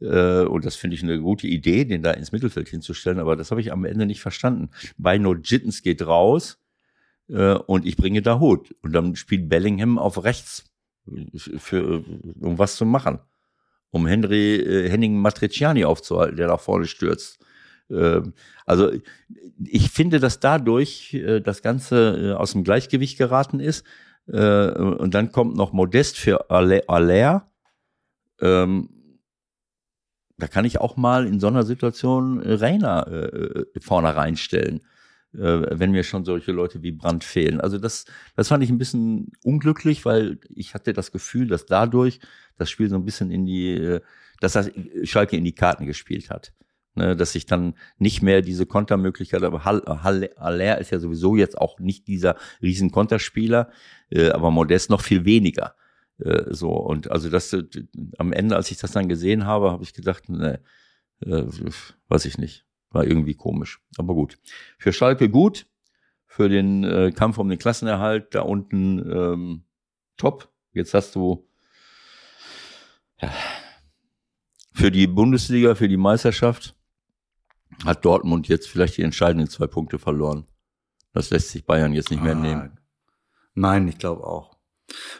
Äh, 0.00 0.42
und 0.42 0.64
das 0.64 0.74
finde 0.74 0.96
ich 0.96 1.02
eine 1.02 1.20
gute 1.20 1.46
Idee, 1.46 1.84
den 1.84 2.02
da 2.02 2.10
ins 2.12 2.32
Mittelfeld 2.32 2.68
hinzustellen, 2.68 3.20
aber 3.20 3.36
das 3.36 3.50
habe 3.50 3.60
ich 3.60 3.72
am 3.72 3.84
Ende 3.84 4.06
nicht 4.06 4.20
verstanden. 4.20 4.70
Beino 4.96 5.34
Jittens 5.34 5.82
geht 5.82 6.04
raus 6.04 6.58
äh, 7.28 7.54
und 7.54 7.86
ich 7.86 7.96
bringe 7.96 8.22
da 8.22 8.40
Hut. 8.40 8.74
Und 8.82 8.92
dann 8.92 9.14
spielt 9.14 9.48
Bellingham 9.48 9.98
auf 9.98 10.24
rechts, 10.24 10.64
für, 11.58 12.04
um 12.40 12.58
was 12.58 12.76
zu 12.76 12.86
machen 12.86 13.18
um 13.92 14.06
Henry, 14.06 14.56
äh, 14.56 14.90
Henning 14.90 15.16
Matriciani 15.16 15.84
aufzuhalten, 15.84 16.36
der 16.36 16.48
da 16.48 16.56
vorne 16.56 16.86
stürzt. 16.86 17.38
Ähm, 17.90 18.32
also 18.66 18.90
ich 19.64 19.90
finde, 19.90 20.18
dass 20.18 20.40
dadurch 20.40 21.14
äh, 21.14 21.40
das 21.40 21.62
Ganze 21.62 22.32
äh, 22.32 22.32
aus 22.32 22.52
dem 22.52 22.64
Gleichgewicht 22.64 23.18
geraten 23.18 23.60
ist. 23.60 23.86
Äh, 24.26 24.72
und 24.72 25.14
dann 25.14 25.30
kommt 25.30 25.56
noch 25.56 25.72
Modest 25.72 26.18
für 26.18 26.50
Aller. 26.50 27.50
Ähm, 28.40 28.88
da 30.38 30.46
kann 30.48 30.64
ich 30.64 30.80
auch 30.80 30.96
mal 30.96 31.26
in 31.26 31.38
so 31.38 31.46
einer 31.46 31.62
Situation 31.62 32.40
Rainer 32.40 33.06
äh, 33.06 33.64
vorne 33.80 34.16
reinstellen 34.16 34.80
äh, 34.80 34.91
wenn 35.32 35.92
mir 35.92 36.04
schon 36.04 36.24
solche 36.24 36.52
Leute 36.52 36.82
wie 36.82 36.92
Brandt 36.92 37.24
fehlen. 37.24 37.60
Also 37.60 37.78
das, 37.78 38.04
das 38.36 38.48
fand 38.48 38.62
ich 38.62 38.70
ein 38.70 38.78
bisschen 38.78 39.32
unglücklich, 39.42 40.04
weil 40.04 40.38
ich 40.54 40.74
hatte 40.74 40.92
das 40.92 41.10
Gefühl, 41.10 41.48
dass 41.48 41.64
dadurch 41.64 42.20
das 42.58 42.70
Spiel 42.70 42.88
so 42.88 42.96
ein 42.96 43.04
bisschen 43.04 43.30
in 43.30 43.46
die, 43.46 43.70
äh, 43.70 44.00
dass 44.40 44.52
das 44.52 44.70
Schalke 45.04 45.36
in 45.36 45.44
die 45.44 45.54
Karten 45.54 45.86
gespielt 45.86 46.30
hat. 46.30 46.52
Ne, 46.94 47.16
dass 47.16 47.34
ich 47.34 47.46
dann 47.46 47.72
nicht 47.96 48.20
mehr 48.20 48.42
diese 48.42 48.66
Kontermöglichkeit 48.66 49.40
habe. 49.40 49.64
Haller 49.64 50.78
ist 50.78 50.90
ja 50.90 50.98
sowieso 50.98 51.36
jetzt 51.36 51.56
auch 51.56 51.78
nicht 51.78 52.06
dieser 52.06 52.36
riesen 52.60 52.90
Konterspieler, 52.90 53.70
äh, 54.10 54.28
aber 54.28 54.50
Modest 54.50 54.90
noch 54.90 55.00
viel 55.00 55.24
weniger. 55.24 55.74
Äh, 56.18 56.52
so 56.52 56.68
und 56.70 57.10
also 57.10 57.30
das 57.30 57.50
äh, 57.54 57.64
am 58.18 58.34
Ende, 58.34 58.56
als 58.56 58.70
ich 58.70 58.76
das 58.76 58.92
dann 58.92 59.08
gesehen 59.08 59.46
habe, 59.46 59.70
habe 59.70 59.82
ich 59.82 59.94
gedacht, 59.94 60.28
ne, 60.28 60.60
äh, 61.20 61.44
weiß 62.08 62.26
ich 62.26 62.36
nicht. 62.36 62.66
War 62.92 63.04
irgendwie 63.04 63.34
komisch. 63.34 63.80
Aber 63.98 64.14
gut. 64.14 64.38
Für 64.78 64.92
Schalke 64.92 65.28
gut. 65.28 65.66
Für 66.26 66.48
den 66.48 66.84
äh, 66.84 67.12
Kampf 67.12 67.38
um 67.38 67.48
den 67.48 67.58
Klassenerhalt 67.58 68.34
da 68.34 68.42
unten 68.42 68.98
ähm, 68.98 69.64
top. 70.16 70.48
Jetzt 70.72 70.94
hast 70.94 71.14
du 71.14 71.46
ja, 73.20 73.30
für 74.72 74.90
die 74.90 75.06
Bundesliga, 75.06 75.74
für 75.74 75.88
die 75.88 75.96
Meisterschaft 75.96 76.74
hat 77.84 78.04
Dortmund 78.04 78.48
jetzt 78.48 78.68
vielleicht 78.68 78.96
die 78.96 79.02
entscheidenden 79.02 79.48
zwei 79.48 79.66
Punkte 79.66 79.98
verloren. 79.98 80.46
Das 81.12 81.30
lässt 81.30 81.50
sich 81.50 81.66
Bayern 81.66 81.92
jetzt 81.92 82.10
nicht 82.10 82.22
mehr 82.22 82.36
ah, 82.36 82.40
nehmen. 82.40 82.80
Nein, 83.54 83.88
ich 83.88 83.98
glaube 83.98 84.26
auch. 84.26 84.56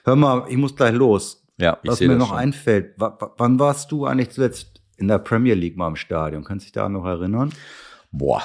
Hör 0.05 0.17
mal, 0.17 0.47
ich 0.49 0.57
muss 0.57 0.75
gleich 0.75 0.95
los. 0.95 1.47
Ja, 1.59 1.79
ich 1.83 1.91
Was 1.91 2.01
mir 2.01 2.17
noch 2.17 2.29
schon. 2.29 2.39
einfällt, 2.39 2.95
wann 2.97 3.59
warst 3.59 3.93
du 3.93 4.07
eigentlich 4.07 4.31
zuletzt 4.31 4.72
in 5.03 5.09
der 5.09 5.19
Premier 5.19 5.55
League 5.55 5.77
mal 5.77 5.89
im 5.89 5.97
Stadion. 5.97 6.45
Kannst 6.45 6.65
du 6.65 6.67
dich 6.67 6.73
da 6.73 6.89
noch 6.89 7.05
erinnern? 7.05 7.53
Boah. 8.13 8.43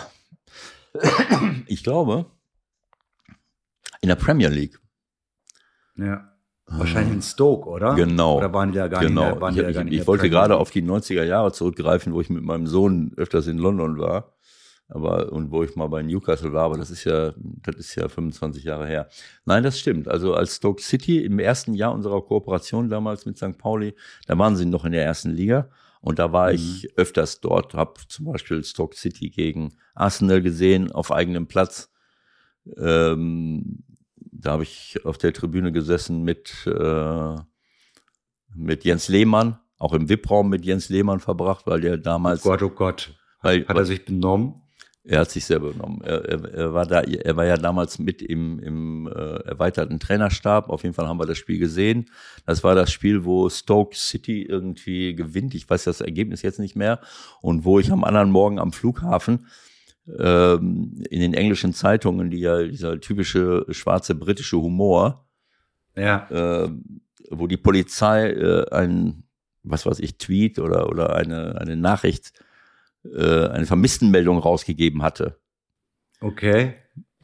Ich 1.67 1.83
glaube, 1.83 2.25
in 4.01 4.09
der 4.09 4.15
Premier 4.15 4.49
League. 4.49 4.79
Ja. 5.95 6.33
Wahrscheinlich 6.65 7.13
in 7.13 7.21
Stoke, 7.21 7.69
oder? 7.69 7.93
Genau. 7.93 8.37
Oder 8.37 8.51
waren 8.51 8.71
die 8.71 8.79
da 8.79 8.87
gar 8.87 9.01
genau. 9.01 9.29
nicht, 9.29 9.41
waren 9.41 9.55
ich, 9.55 9.63
ich, 9.63 9.77
ich, 9.77 10.01
ich 10.01 10.07
wollte 10.07 10.29
gerade 10.29 10.57
auf 10.57 10.71
die 10.71 10.81
90er 10.81 11.23
Jahre 11.23 11.53
zurückgreifen, 11.53 12.13
wo 12.13 12.21
ich 12.21 12.29
mit 12.31 12.43
meinem 12.43 12.65
Sohn 12.65 13.13
öfters 13.15 13.45
in 13.45 13.59
London 13.59 13.99
war. 13.99 14.33
Aber, 14.89 15.31
und 15.31 15.51
wo 15.51 15.63
ich 15.63 15.75
mal 15.75 15.87
bei 15.87 16.01
Newcastle 16.01 16.53
war, 16.53 16.63
aber 16.63 16.77
das 16.77 16.89
ist 16.89 17.03
ja, 17.03 17.33
das 17.37 17.75
ist 17.75 17.95
ja 17.95 18.07
25 18.07 18.63
Jahre 18.63 18.87
her. 18.87 19.09
Nein, 19.45 19.61
das 19.61 19.79
stimmt. 19.79 20.07
Also 20.07 20.33
als 20.33 20.55
Stoke 20.55 20.81
City 20.81 21.23
im 21.23 21.37
ersten 21.39 21.75
Jahr 21.75 21.93
unserer 21.93 22.21
Kooperation 22.21 22.89
damals 22.89 23.25
mit 23.25 23.37
St. 23.37 23.57
Pauli, 23.57 23.93
da 24.25 24.37
waren 24.39 24.55
sie 24.55 24.65
noch 24.65 24.85
in 24.85 24.93
der 24.93 25.05
ersten 25.05 25.29
Liga. 25.29 25.69
Und 26.07 26.19
da 26.19 26.31
war 26.31 26.47
mhm. 26.47 26.55
ich 26.55 26.97
öfters 26.97 27.41
dort, 27.41 27.73
habe 27.73 27.99
zum 28.07 28.27
Beispiel 28.27 28.63
Stoke 28.63 28.95
City 28.95 29.29
gegen 29.29 29.73
Arsenal 29.93 30.41
gesehen 30.41 30.89
auf 30.89 31.11
eigenem 31.11 31.47
Platz. 31.47 31.91
Ähm, 32.77 33.83
da 34.15 34.51
habe 34.51 34.63
ich 34.63 35.01
auf 35.03 35.17
der 35.17 35.33
Tribüne 35.33 35.73
gesessen 35.73 36.23
mit, 36.23 36.65
äh, 36.65 37.35
mit 38.55 38.85
Jens 38.85 39.09
Lehmann, 39.09 39.59
auch 39.79 39.91
im 39.91 40.07
VIP-Raum 40.07 40.47
mit 40.47 40.63
Jens 40.63 40.87
Lehmann 40.87 41.19
verbracht, 41.19 41.67
weil 41.67 41.81
der 41.81 41.97
damals. 41.97 42.45
Oh 42.45 42.51
Gott, 42.51 42.63
oh 42.63 42.69
Gott. 42.69 43.13
Weil, 43.41 43.67
Hat 43.67 43.75
er 43.75 43.83
sich 43.83 44.05
benommen? 44.05 44.61
Er 45.09 45.21
hat 45.21 45.31
sich 45.31 45.45
selber 45.45 45.71
genommen. 45.71 46.01
Er, 46.03 46.25
er, 46.25 46.53
er, 46.53 46.73
war 46.73 46.85
da, 46.85 46.99
er 47.01 47.37
war 47.37 47.45
ja 47.45 47.55
damals 47.55 47.97
mit 47.97 48.21
im, 48.21 48.59
im 48.59 49.07
äh, 49.07 49.37
erweiterten 49.45 49.99
Trainerstab. 49.99 50.69
Auf 50.69 50.83
jeden 50.83 50.93
Fall 50.93 51.07
haben 51.07 51.19
wir 51.19 51.25
das 51.25 51.37
Spiel 51.37 51.59
gesehen. 51.59 52.09
Das 52.45 52.61
war 52.65 52.75
das 52.75 52.91
Spiel, 52.91 53.23
wo 53.23 53.49
Stoke 53.49 53.95
City 53.95 54.41
irgendwie 54.43 55.15
gewinnt. 55.15 55.55
Ich 55.55 55.69
weiß 55.69 55.85
das 55.85 56.01
Ergebnis 56.01 56.41
jetzt 56.41 56.59
nicht 56.59 56.75
mehr. 56.75 56.99
Und 57.41 57.63
wo 57.63 57.79
ich 57.79 57.89
am 57.89 58.03
anderen 58.03 58.31
Morgen 58.31 58.59
am 58.59 58.73
Flughafen 58.73 59.47
ähm, 60.19 61.01
in 61.09 61.21
den 61.21 61.33
englischen 61.33 61.73
Zeitungen, 61.73 62.29
die 62.29 62.39
ja 62.39 62.63
dieser 62.63 62.99
typische 62.99 63.65
schwarze 63.69 64.13
britische 64.13 64.57
Humor, 64.57 65.25
ja. 65.95 66.27
äh, 66.29 66.69
wo 67.29 67.47
die 67.47 67.55
Polizei 67.55 68.29
äh, 68.31 68.69
ein, 68.71 69.23
was 69.63 69.85
weiß 69.85 69.99
ich, 69.99 70.17
Tweet 70.17 70.59
oder, 70.59 70.89
oder 70.89 71.15
eine, 71.15 71.61
eine 71.61 71.77
Nachricht 71.77 72.33
äh, 73.15 73.47
eine 73.49 73.65
Vermisstenmeldung 73.65 74.39
rausgegeben 74.39 75.03
hatte. 75.03 75.39
Okay. 76.19 76.75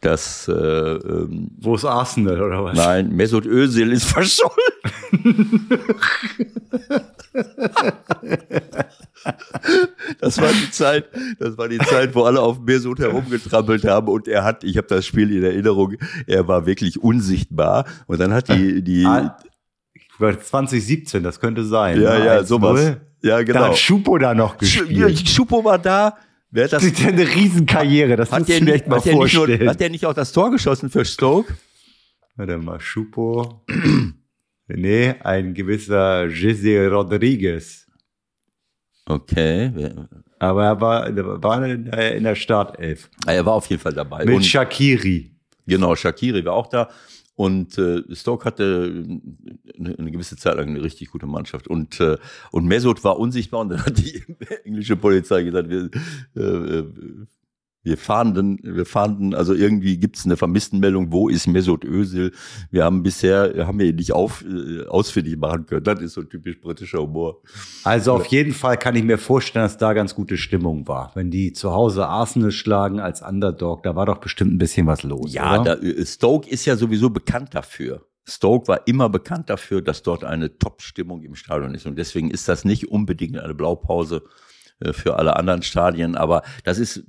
Das, 0.03 0.49
äh, 0.49 0.51
ähm, 0.51 1.51
Wo 1.61 1.75
ist 1.75 1.85
Arsenal 1.85 2.41
oder 2.41 2.63
was? 2.63 2.77
Nein, 2.77 3.15
Mesut 3.15 3.45
Özil 3.45 3.93
ist 3.93 4.03
verschollen. 4.11 4.51
das 10.19 10.41
war 10.41 10.51
die 10.51 10.71
Zeit, 10.71 11.05
das 11.39 11.57
war 11.57 11.69
die 11.69 11.77
Zeit, 11.77 12.13
wo 12.15 12.23
alle 12.23 12.41
auf 12.41 12.59
Mesut 12.59 12.99
herumgetrampelt 12.99 13.85
haben 13.85 14.09
und 14.09 14.27
er 14.27 14.43
hat, 14.43 14.65
ich 14.65 14.75
habe 14.75 14.87
das 14.87 15.05
Spiel 15.05 15.31
in 15.33 15.43
Erinnerung, 15.43 15.95
er 16.27 16.49
war 16.49 16.65
wirklich 16.65 17.01
unsichtbar 17.01 17.85
und 18.05 18.19
dann 18.19 18.33
hat 18.33 18.49
die 18.49 18.83
die 18.83 19.07
2017, 20.19 21.21
ah, 21.21 21.23
das 21.23 21.39
könnte 21.39 21.63
sein. 21.63 22.01
Ja, 22.01 22.19
ne? 22.19 22.25
ja, 22.25 22.43
sowas. 22.43 22.97
Ja, 23.23 23.41
genau. 23.41 23.59
Da 23.59 23.67
hat 23.69 23.77
Schupo 23.77 24.17
da 24.17 24.33
noch 24.33 24.57
gespielt. 24.57 25.27
Schupo 25.27 25.63
war 25.63 25.79
da. 25.79 26.17
Wer 26.51 26.67
das? 26.67 26.83
Das 26.83 26.91
ist 26.91 27.03
eine 27.03 27.27
Riesenkarriere, 27.27 28.15
das 28.15 28.31
hat 28.31 28.47
der 28.47 28.59
du 28.59 28.71
echt 28.71 28.87
mal 28.87 28.97
hat 28.97 29.09
vorstellen. 29.09 29.59
Nur, 29.59 29.69
hat 29.69 29.79
der 29.79 29.89
nicht 29.89 30.05
auch 30.05 30.13
das 30.13 30.31
Tor 30.31 30.51
geschossen 30.51 30.89
für 30.89 31.03
Stoke? 31.03 31.55
Warte 32.35 32.57
mal, 32.57 32.79
Schupo. 32.79 33.63
nee, 34.67 35.15
ein 35.23 35.53
gewisser 35.53 36.27
Jesse 36.27 36.87
Rodriguez. 36.91 37.87
Okay. 39.05 39.95
Aber 40.37 40.65
er 40.65 40.81
war, 40.81 41.07
er 41.07 41.43
war 41.43 41.65
in 41.65 42.23
der 42.23 42.35
Startelf. 42.35 43.09
Er 43.25 43.45
war 43.45 43.53
auf 43.53 43.65
jeden 43.67 43.81
Fall 43.81 43.93
dabei. 43.93 44.25
Mit 44.25 44.35
Und, 44.35 44.45
Shakiri. 44.45 45.31
Genau, 45.65 45.95
Shakiri 45.95 46.43
war 46.45 46.53
auch 46.53 46.67
da. 46.67 46.89
Und 47.35 47.77
äh, 47.79 48.03
Stoke 48.15 48.45
hatte 48.45 49.03
eine, 49.77 49.97
eine 49.97 50.11
gewisse 50.11 50.37
Zeit 50.37 50.55
lang 50.55 50.67
eine 50.69 50.83
richtig 50.83 51.09
gute 51.09 51.25
Mannschaft. 51.25 51.67
Und, 51.67 51.99
äh, 51.99 52.17
und 52.51 52.65
Mesut 52.65 53.03
war 53.03 53.17
unsichtbar 53.17 53.61
und 53.61 53.69
dann 53.69 53.85
hat 53.85 53.97
die 53.97 54.23
englische 54.65 54.95
Polizei 54.95 55.43
gesagt, 55.43 55.69
wir, 55.69 55.89
äh, 56.35 56.41
äh 56.41 57.25
Wir 57.83 57.97
fahnden, 57.97 58.59
wir 58.63 58.85
fahnden, 58.85 59.33
also 59.33 59.53
irgendwie 59.53 59.97
gibt 59.97 60.15
es 60.15 60.25
eine 60.25 60.37
Vermisstenmeldung, 60.37 61.11
wo 61.11 61.27
ist 61.27 61.47
Mesut 61.47 61.83
Özil? 61.83 62.31
Wir 62.71 62.85
haben 62.85 63.03
bisher, 63.03 63.67
haben 63.67 63.77
wir 63.77 63.87
ihn 63.87 63.97
nicht 63.97 64.13
auf, 64.13 64.43
äh, 64.43 64.85
ausfindig 64.87 65.37
machen 65.37 65.65
können. 65.65 65.83
Das 65.83 65.99
ist 65.99 66.13
so 66.13 66.23
typisch 66.23 66.61
britischer 66.61 66.99
Humor. 66.99 67.41
Also 67.83 68.13
auf 68.13 68.25
jeden 68.27 68.53
Fall 68.53 68.77
kann 68.77 68.95
ich 68.95 69.03
mir 69.03 69.17
vorstellen, 69.17 69.65
dass 69.65 69.77
da 69.77 69.91
ganz 69.91 70.15
gute 70.15 70.37
Stimmung 70.37 70.87
war. 70.87 71.11
Wenn 71.13 71.29
die 71.29 71.51
zu 71.51 71.71
Hause 71.71 72.07
Arsenal 72.07 72.51
schlagen 72.51 73.01
als 73.01 73.21
Underdog, 73.21 73.83
da 73.83 73.97
war 73.97 74.05
doch 74.05 74.19
bestimmt 74.19 74.53
ein 74.53 74.59
bisschen 74.59 74.87
was 74.87 75.03
los. 75.03 75.33
Ja, 75.33 75.61
da, 75.61 75.73
äh, 75.73 76.05
Stoke 76.05 76.49
ist 76.49 76.63
ja 76.65 76.77
sowieso 76.77 77.09
bekannt 77.09 77.53
dafür. 77.53 78.05
Stoke 78.25 78.69
war 78.69 78.87
immer 78.87 79.09
bekannt 79.09 79.49
dafür, 79.49 79.81
dass 79.81 80.03
dort 80.03 80.23
eine 80.23 80.57
Top-Stimmung 80.57 81.23
im 81.23 81.35
Stadion 81.35 81.75
ist. 81.75 81.85
Und 81.85 81.97
deswegen 81.97 82.31
ist 82.31 82.47
das 82.47 82.63
nicht 82.63 82.89
unbedingt 82.89 83.37
eine 83.37 83.53
Blaupause 83.53 84.23
äh, 84.79 84.93
für 84.93 85.17
alle 85.17 85.35
anderen 85.35 85.63
Stadien. 85.63 86.15
Aber 86.15 86.43
das 86.63 86.79
ist, 86.79 87.03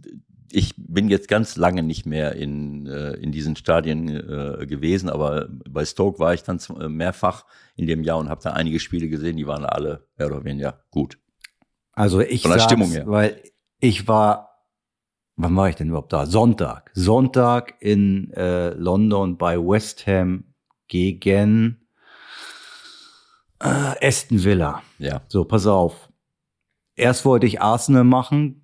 ich 0.51 0.75
bin 0.77 1.09
jetzt 1.09 1.29
ganz 1.29 1.57
lange 1.57 1.83
nicht 1.83 2.07
mehr 2.07 2.37
in, 2.37 2.87
äh, 2.87 3.13
in 3.15 3.33
diesen 3.33 3.57
Stadien 3.57 4.09
äh, 4.09 4.67
gewesen, 4.67 5.09
aber 5.09 5.49
bei 5.49 5.85
Stoke 5.85 6.19
war 6.19 6.35
ich 6.35 6.43
dann 6.43 6.59
äh, 6.81 6.89
mehrfach 6.89 7.45
in 7.77 7.87
dem 7.87 8.03
Jahr 8.03 8.19
und 8.19 8.29
habe 8.29 8.43
da 8.43 8.53
einige 8.53 8.81
Spiele 8.81 9.09
gesehen, 9.09 9.37
die 9.37 9.47
waren 9.47 9.65
alle 9.65 10.07
mehr 10.17 10.29
oder 10.29 10.45
weniger 10.45 10.85
gut. 10.91 11.19
Also 11.93 12.21
ich 12.21 12.43
Von 12.43 12.53
der 12.53 12.61
sag's, 12.61 12.73
Stimmung 12.73 12.91
her. 12.91 13.05
weil 13.07 13.43
ich 13.81 14.09
war, 14.09 14.61
wann 15.37 15.57
war 15.57 15.69
ich 15.69 15.77
denn 15.77 15.89
überhaupt 15.89 16.13
da? 16.13 16.27
Sonntag. 16.27 16.91
Sonntag 16.95 17.75
in 17.81 18.33
äh, 18.33 18.71
London 18.71 19.37
bei 19.37 19.59
West 19.59 20.07
Ham 20.07 20.55
gegen 20.89 21.87
äh, 23.61 24.07
Aston 24.07 24.45
Villa. 24.45 24.83
Ja. 24.99 25.23
So, 25.29 25.45
pass 25.45 25.67
auf. 25.67 26.11
Erst 26.97 27.25
wollte 27.25 27.47
ich 27.47 27.61
Arsenal 27.61 28.05
machen. 28.05 28.64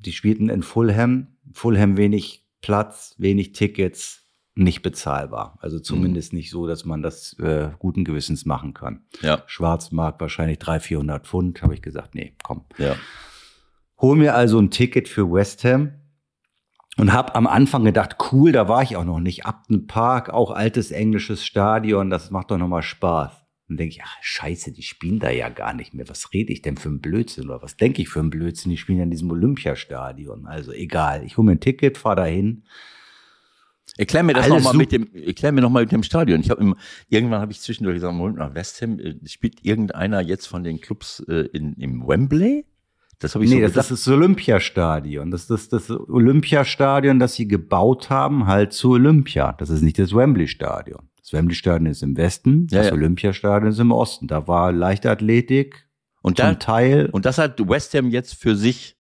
Die 0.00 0.12
spielten 0.12 0.48
in 0.48 0.62
Fulham. 0.62 1.28
Fulham 1.52 1.96
wenig 1.96 2.46
Platz, 2.62 3.14
wenig 3.18 3.52
Tickets, 3.52 4.22
nicht 4.54 4.82
bezahlbar. 4.82 5.58
Also 5.60 5.78
zumindest 5.78 6.32
nicht 6.32 6.50
so, 6.50 6.66
dass 6.66 6.84
man 6.84 7.02
das 7.02 7.38
äh, 7.38 7.70
guten 7.78 8.04
Gewissens 8.04 8.44
machen 8.44 8.74
kann. 8.74 9.04
Ja, 9.22 9.42
Schwarzmarkt 9.46 10.20
wahrscheinlich 10.20 10.58
300, 10.58 10.82
400 10.82 11.26
Pfund. 11.26 11.62
Habe 11.62 11.74
ich 11.74 11.82
gesagt, 11.82 12.14
nee, 12.14 12.34
komm. 12.42 12.64
ja. 12.78 12.96
Hol 14.00 14.16
mir 14.16 14.34
also 14.34 14.58
ein 14.58 14.70
Ticket 14.70 15.08
für 15.08 15.30
West 15.30 15.62
Ham 15.64 15.92
und 16.96 17.12
habe 17.12 17.34
am 17.34 17.46
Anfang 17.46 17.84
gedacht, 17.84 18.16
cool, 18.32 18.52
da 18.52 18.68
war 18.68 18.82
ich 18.82 18.96
auch 18.96 19.04
noch 19.04 19.20
nicht. 19.20 19.44
Upton 19.46 19.86
Park, 19.86 20.30
auch 20.30 20.50
altes 20.50 20.90
englisches 20.90 21.44
Stadion, 21.44 22.10
das 22.10 22.30
macht 22.30 22.50
doch 22.50 22.58
noch 22.58 22.68
mal 22.68 22.82
Spaß. 22.82 23.39
Dann 23.70 23.76
denke 23.76 23.94
ich, 23.94 24.02
ach 24.02 24.16
scheiße, 24.20 24.72
die 24.72 24.82
spielen 24.82 25.20
da 25.20 25.30
ja 25.30 25.48
gar 25.48 25.74
nicht 25.74 25.94
mehr. 25.94 26.08
Was 26.08 26.32
rede 26.32 26.52
ich 26.52 26.60
denn 26.60 26.76
für 26.76 26.88
einen 26.88 27.00
Blödsinn 27.00 27.44
oder 27.44 27.62
was 27.62 27.76
denke 27.76 28.02
ich 28.02 28.08
für 28.08 28.18
einen 28.18 28.30
Blödsinn? 28.30 28.72
Die 28.72 28.76
spielen 28.76 28.98
ja 28.98 29.04
in 29.04 29.12
diesem 29.12 29.30
Olympiastadion. 29.30 30.48
Also 30.48 30.72
egal, 30.72 31.22
ich 31.24 31.36
hole 31.36 31.46
mir 31.46 31.52
ein 31.52 31.60
Ticket, 31.60 31.96
fahre 31.96 32.16
dahin. 32.16 32.64
Erklär 33.96 34.24
mir 34.24 34.34
das 34.34 34.48
nochmal 34.48 34.74
mit 34.74 34.90
dem, 34.90 35.08
erklär 35.14 35.52
mir 35.52 35.60
noch 35.60 35.70
mal 35.70 35.82
mit 35.82 35.92
dem 35.92 36.02
Stadion. 36.02 36.40
Ich 36.40 36.50
habe 36.50 36.74
irgendwann 37.08 37.40
habe 37.40 37.52
ich 37.52 37.60
zwischendurch 37.60 37.94
gesagt, 37.94 38.12
Moment 38.12 38.38
mal, 38.38 38.54
West 38.56 38.82
Ham, 38.82 38.98
äh, 38.98 39.14
spielt 39.26 39.64
irgendeiner 39.64 40.20
jetzt 40.20 40.46
von 40.46 40.64
den 40.64 40.80
Clubs 40.80 41.20
äh, 41.28 41.46
in, 41.52 41.74
im 41.74 42.06
Wembley? 42.08 42.64
Das 43.20 43.34
habe 43.34 43.44
ich 43.44 43.50
Nee, 43.50 43.56
so 43.58 43.62
das 43.62 43.72
gedacht. 43.72 43.90
ist 43.92 44.06
das 44.06 44.12
Olympiastadion. 44.12 45.30
Das 45.30 45.48
ist 45.48 45.72
das 45.72 45.90
Olympiastadion, 45.90 47.20
das 47.20 47.34
sie 47.34 47.46
gebaut 47.46 48.10
haben, 48.10 48.46
halt 48.46 48.72
zu 48.72 48.92
Olympia. 48.92 49.52
Das 49.52 49.70
ist 49.70 49.82
nicht 49.82 49.98
das 49.98 50.12
Wembley-Stadion. 50.12 51.09
Das 51.30 51.38
Wembley-Stadion 51.38 51.86
ist 51.86 52.02
im 52.02 52.16
Westen, 52.16 52.66
Ja, 52.70 52.78
das 52.78 52.88
ja. 52.88 52.92
Olympiastadion 52.92 53.70
ist 53.70 53.78
im 53.78 53.92
Osten. 53.92 54.26
Da 54.26 54.48
war 54.48 54.72
Leichtathletik 54.72 55.88
und, 56.22 56.40
da, 56.40 56.48
zum 56.50 56.58
Teil. 56.58 57.08
und 57.12 57.24
das 57.24 57.38
hat 57.38 57.60
West 57.68 57.94
Ham 57.94 58.10
jetzt 58.10 58.34
für 58.34 58.56
sich. 58.56 58.96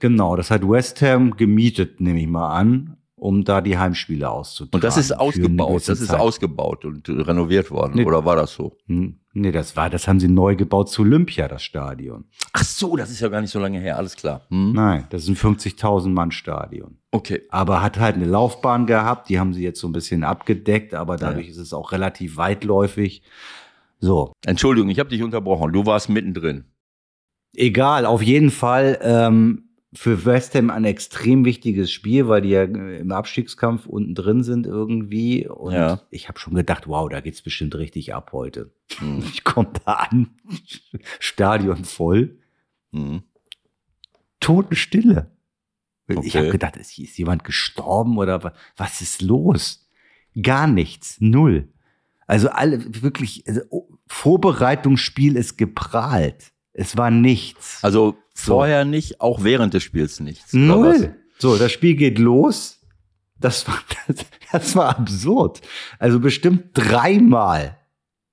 Genau, 0.00 0.34
das 0.36 0.50
hat 0.50 0.66
West 0.66 1.02
Ham 1.02 1.36
gemietet, 1.36 2.00
nehme 2.00 2.20
ich 2.20 2.26
mal 2.26 2.54
an, 2.56 2.96
um 3.18 3.44
da 3.44 3.60
die 3.60 3.76
Heimspiele 3.78 4.30
auszutragen. 4.30 4.74
Und 4.76 4.84
das 4.84 4.96
ist 4.96 5.12
ausgebaut. 5.12 5.88
Das 5.88 6.00
ist 6.00 6.08
Zeit. 6.08 6.20
ausgebaut 6.20 6.84
und 6.84 7.08
äh, 7.08 7.12
renoviert 7.12 7.70
worden. 7.70 7.92
Nee. 7.96 8.04
Oder 8.04 8.24
war 8.24 8.36
das 8.36 8.52
so? 8.54 8.76
Hm, 8.86 9.18
Nee, 9.34 9.52
das 9.52 9.76
war, 9.76 9.88
das 9.88 10.08
haben 10.08 10.18
sie 10.18 10.26
neu 10.26 10.56
gebaut 10.56 10.88
zu 10.90 11.02
Olympia, 11.02 11.46
das 11.46 11.62
Stadion. 11.62 12.24
Ach 12.54 12.64
so, 12.64 12.96
das 12.96 13.10
ist 13.10 13.20
ja 13.20 13.28
gar 13.28 13.40
nicht 13.40 13.50
so 13.52 13.60
lange 13.60 13.78
her. 13.78 13.96
Alles 13.96 14.16
klar. 14.16 14.40
Hm? 14.48 14.72
Nein, 14.72 15.06
das 15.10 15.22
ist 15.22 15.28
ein 15.28 15.36
50.000 15.36 16.08
Mann 16.08 16.32
Stadion. 16.32 16.98
Okay. 17.12 17.42
aber 17.50 17.80
hat 17.82 17.98
halt 18.00 18.16
eine 18.16 18.24
Laufbahn 18.26 18.86
gehabt, 18.86 19.28
die 19.28 19.38
haben 19.38 19.54
sie 19.54 19.62
jetzt 19.62 19.80
so 19.80 19.86
ein 19.88 19.92
bisschen 19.92 20.24
abgedeckt, 20.24 20.92
aber 20.94 21.16
dadurch 21.16 21.48
ist 21.48 21.56
es 21.58 21.72
auch 21.72 21.92
relativ 21.92 22.36
weitläufig. 22.36 23.22
So, 24.00 24.32
Entschuldigung, 24.44 24.90
ich 24.90 24.98
habe 24.98 25.08
dich 25.10 25.22
unterbrochen. 25.22 25.72
Du 25.72 25.86
warst 25.86 26.08
mittendrin. 26.08 26.64
egal, 27.54 28.06
auf 28.06 28.22
jeden 28.22 28.50
Fall 28.50 28.98
ähm, 29.02 29.67
für 29.94 30.24
West 30.26 30.54
Ham 30.54 30.68
ein 30.70 30.84
extrem 30.84 31.44
wichtiges 31.46 31.90
Spiel, 31.90 32.28
weil 32.28 32.42
die 32.42 32.50
ja 32.50 32.62
äh, 32.64 32.98
im 32.98 33.10
Abstiegskampf 33.10 33.86
unten 33.86 34.14
drin 34.14 34.42
sind 34.42 34.66
irgendwie. 34.66 35.48
Und 35.48 35.72
Ja. 35.72 36.02
ich 36.10 36.28
habe 36.28 36.38
schon 36.38 36.54
gedacht, 36.54 36.86
wow, 36.86 37.08
da 37.08 37.20
geht's 37.20 37.40
bestimmt 37.42 37.74
richtig 37.74 38.14
ab 38.14 38.30
heute. 38.32 38.70
Hm. 38.98 39.18
Ich 39.32 39.44
komme 39.44 39.70
da 39.84 39.92
an, 39.94 40.30
Stadion 41.20 41.84
voll, 41.84 42.38
Hm. 42.92 43.22
Totenstille. 44.40 45.30
Ich 46.06 46.16
Okay. 46.16 46.38
habe 46.38 46.48
gedacht, 46.50 46.76
ist, 46.76 46.98
ist 46.98 47.18
jemand 47.18 47.44
gestorben 47.44 48.16
oder 48.18 48.42
wa- 48.42 48.54
was 48.76 49.00
ist 49.02 49.20
los? 49.20 49.90
Gar 50.40 50.66
nichts, 50.66 51.16
null. 51.20 51.68
Also 52.26 52.48
alle 52.50 53.02
wirklich, 53.02 53.44
also, 53.46 53.60
oh, 53.70 53.88
Vorbereitungsspiel 54.06 55.36
ist 55.36 55.58
geprahlt. 55.58 56.52
Es 56.80 56.96
war 56.96 57.10
nichts. 57.10 57.78
Also 57.82 58.16
So. 58.34 58.52
vorher 58.54 58.84
nicht, 58.84 59.20
auch 59.20 59.42
während 59.42 59.74
des 59.74 59.82
Spiels 59.82 60.20
nichts. 60.20 60.52
Null. 60.52 61.16
So, 61.38 61.56
das 61.56 61.72
Spiel 61.72 61.94
geht 61.96 62.18
los. 62.18 62.80
Das 63.40 63.66
war, 63.66 63.78
das, 64.06 64.26
das 64.52 64.76
war 64.76 64.98
absurd. 64.98 65.60
Also 65.98 66.20
bestimmt 66.20 66.70
dreimal 66.74 67.76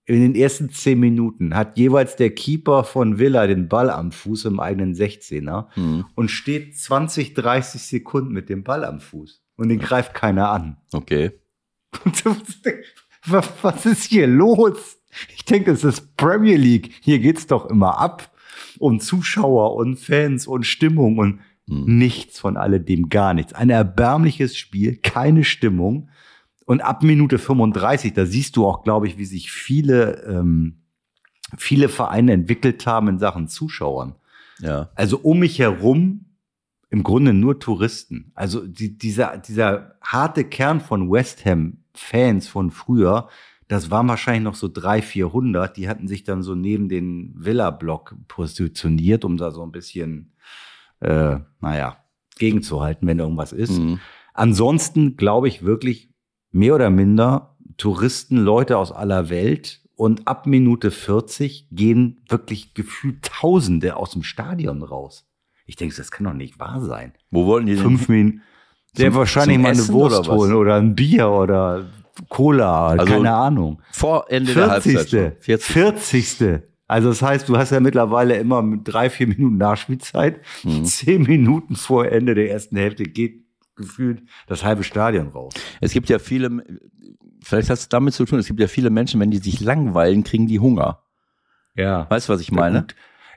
in 0.07 0.21
den 0.21 0.35
ersten 0.35 0.69
zehn 0.69 0.99
Minuten 0.99 1.55
hat 1.55 1.79
jeweils 1.79 2.15
der 2.15 2.29
Keeper 2.29 2.83
von 2.83 3.17
Villa 3.17 3.47
den 3.47 3.67
Ball 3.67 3.89
am 3.89 4.11
Fuß 4.11 4.45
im 4.45 4.59
eigenen 4.59 4.93
16er 4.93 5.65
Hm. 5.73 6.05
und 6.13 6.29
steht 6.29 6.77
20, 6.77 7.33
30 7.33 7.81
Sekunden 7.81 8.31
mit 8.31 8.49
dem 8.49 8.63
Ball 8.63 8.85
am 8.85 8.99
Fuß. 8.99 9.41
Und 9.57 9.69
den 9.69 9.79
greift 9.79 10.13
keiner 10.13 10.51
an. 10.51 10.77
Okay. 10.93 11.31
Was 13.61 13.85
ist 13.85 14.03
hier 14.03 14.27
los? 14.27 14.99
Ich 15.35 15.45
denke, 15.45 15.71
es 15.71 15.83
ist 15.83 16.15
Premier 16.17 16.57
League. 16.57 16.91
Hier 17.01 17.17
geht's 17.19 17.47
doch 17.47 17.65
immer 17.69 17.97
ab. 17.99 18.31
Um 18.79 18.99
Zuschauer 18.99 19.75
und 19.75 19.97
Fans 19.97 20.47
und 20.47 20.65
Stimmung 20.65 21.17
und 21.17 21.39
Hm. 21.67 21.97
nichts 21.97 22.39
von 22.39 22.57
alledem, 22.57 23.09
gar 23.09 23.33
nichts. 23.33 23.53
Ein 23.53 23.69
erbärmliches 23.69 24.55
Spiel, 24.55 24.97
keine 24.97 25.43
Stimmung. 25.43 26.09
Und 26.65 26.81
ab 26.81 27.03
Minute 27.03 27.37
35, 27.37 28.13
da 28.13 28.25
siehst 28.25 28.55
du 28.55 28.65
auch, 28.65 28.83
glaube 28.83 29.07
ich, 29.07 29.17
wie 29.17 29.25
sich 29.25 29.51
viele, 29.51 30.23
ähm, 30.27 30.81
viele 31.57 31.89
Vereine 31.89 32.33
entwickelt 32.33 32.85
haben 32.85 33.07
in 33.07 33.19
Sachen 33.19 33.47
Zuschauern. 33.47 34.15
Ja. 34.59 34.89
Also 34.95 35.19
um 35.19 35.39
mich 35.39 35.59
herum 35.59 36.25
im 36.89 37.03
Grunde 37.03 37.33
nur 37.33 37.59
Touristen. 37.59 38.31
Also 38.35 38.65
die, 38.65 38.97
dieser, 38.97 39.37
dieser 39.37 39.95
harte 40.01 40.43
Kern 40.43 40.81
von 40.81 41.11
West 41.11 41.45
Ham 41.45 41.77
Fans 41.93 42.47
von 42.47 42.71
früher, 42.71 43.29
das 43.67 43.89
waren 43.89 44.07
wahrscheinlich 44.07 44.43
noch 44.43 44.55
so 44.55 44.67
drei, 44.67 45.01
400. 45.01 45.75
Die 45.75 45.89
hatten 45.89 46.07
sich 46.07 46.23
dann 46.23 46.43
so 46.43 46.55
neben 46.55 46.87
den 46.87 47.33
Villa-Block 47.35 48.15
positioniert, 48.27 49.25
um 49.25 49.37
da 49.37 49.51
so 49.51 49.63
ein 49.63 49.71
bisschen, 49.71 50.33
äh, 50.99 51.37
naja, 51.61 51.97
gegenzuhalten, 52.37 53.07
wenn 53.07 53.19
irgendwas 53.19 53.53
ist. 53.53 53.77
Hm. 53.77 53.99
Ansonsten 54.33 55.17
glaube 55.17 55.47
ich 55.47 55.63
wirklich 55.63 56.09
mehr 56.51 56.75
oder 56.75 56.89
minder 56.89 57.55
Touristen, 57.77 58.37
Leute 58.37 58.77
aus 58.77 58.91
aller 58.91 59.29
Welt. 59.29 59.81
Und 59.97 60.27
ab 60.27 60.45
Minute 60.45 60.91
40 60.91 61.69
gehen 61.71 62.21
wirklich 62.27 62.73
gefühlt 62.73 63.23
Tausende 63.23 63.95
aus 63.95 64.11
dem 64.11 64.23
Stadion 64.23 64.83
raus. 64.83 65.25
Ich 65.65 65.77
denke, 65.77 65.95
das 65.95 66.11
kann 66.11 66.25
doch 66.25 66.33
nicht 66.33 66.59
wahr 66.59 66.81
sein. 66.81 67.13
Wo 67.31 67.45
wollen 67.45 67.65
die 67.65 67.75
denn? 67.75 67.83
Fünf 67.83 68.09
Minuten. 68.09 68.41
Der 68.97 69.13
wahrscheinlich 69.13 69.57
mal 69.57 69.71
eine 69.71 69.87
Wurst 69.89 70.27
holen 70.29 70.53
oder 70.53 70.75
ein 70.75 70.95
Bier 70.95 71.29
oder 71.29 71.85
Cola, 72.29 72.87
Also 72.87 73.05
keine 73.05 73.33
Ahnung. 73.33 73.81
Vor 73.91 74.25
Ende 74.29 74.53
der 74.53 74.69
Halbzeit. 74.69 75.09
40. 75.09 75.09
schon. 75.09 75.31
40. 75.39 75.73
40. 75.73 76.61
Also 76.87 77.09
das 77.09 77.21
heißt, 77.21 77.49
du 77.49 77.57
hast 77.57 77.71
ja 77.71 77.79
mittlerweile 77.79 78.35
immer 78.37 78.63
drei, 78.83 79.09
vier 79.09 79.27
Minuten 79.27 79.57
Nachspielzeit. 79.57 80.41
Mhm. 80.63 80.85
Zehn 80.85 81.23
Minuten 81.23 81.75
vor 81.75 82.07
Ende 82.07 82.35
der 82.35 82.51
ersten 82.51 82.77
Hälfte 82.77 83.03
geht 83.03 83.43
gefühlt 83.75 84.23
das 84.47 84.63
halbe 84.63 84.83
Stadion 84.83 85.29
raus. 85.29 85.53
Es 85.81 85.91
gibt 85.91 86.09
ja 86.09 86.19
viele, 86.19 86.63
vielleicht 87.41 87.69
hat 87.69 87.77
es 87.77 87.89
damit 87.89 88.13
zu 88.13 88.25
tun, 88.25 88.39
es 88.39 88.47
gibt 88.47 88.59
ja 88.59 88.67
viele 88.67 88.89
Menschen, 88.89 89.19
wenn 89.19 89.31
die 89.31 89.39
sich 89.39 89.59
langweilen, 89.59 90.23
kriegen 90.23 90.47
die 90.47 90.59
Hunger. 90.59 91.01
Ja. 91.75 92.09
Weißt 92.09 92.29
du, 92.29 92.33
was 92.33 92.41
ich 92.41 92.51
meine? 92.51 92.81
gut. 92.81 92.95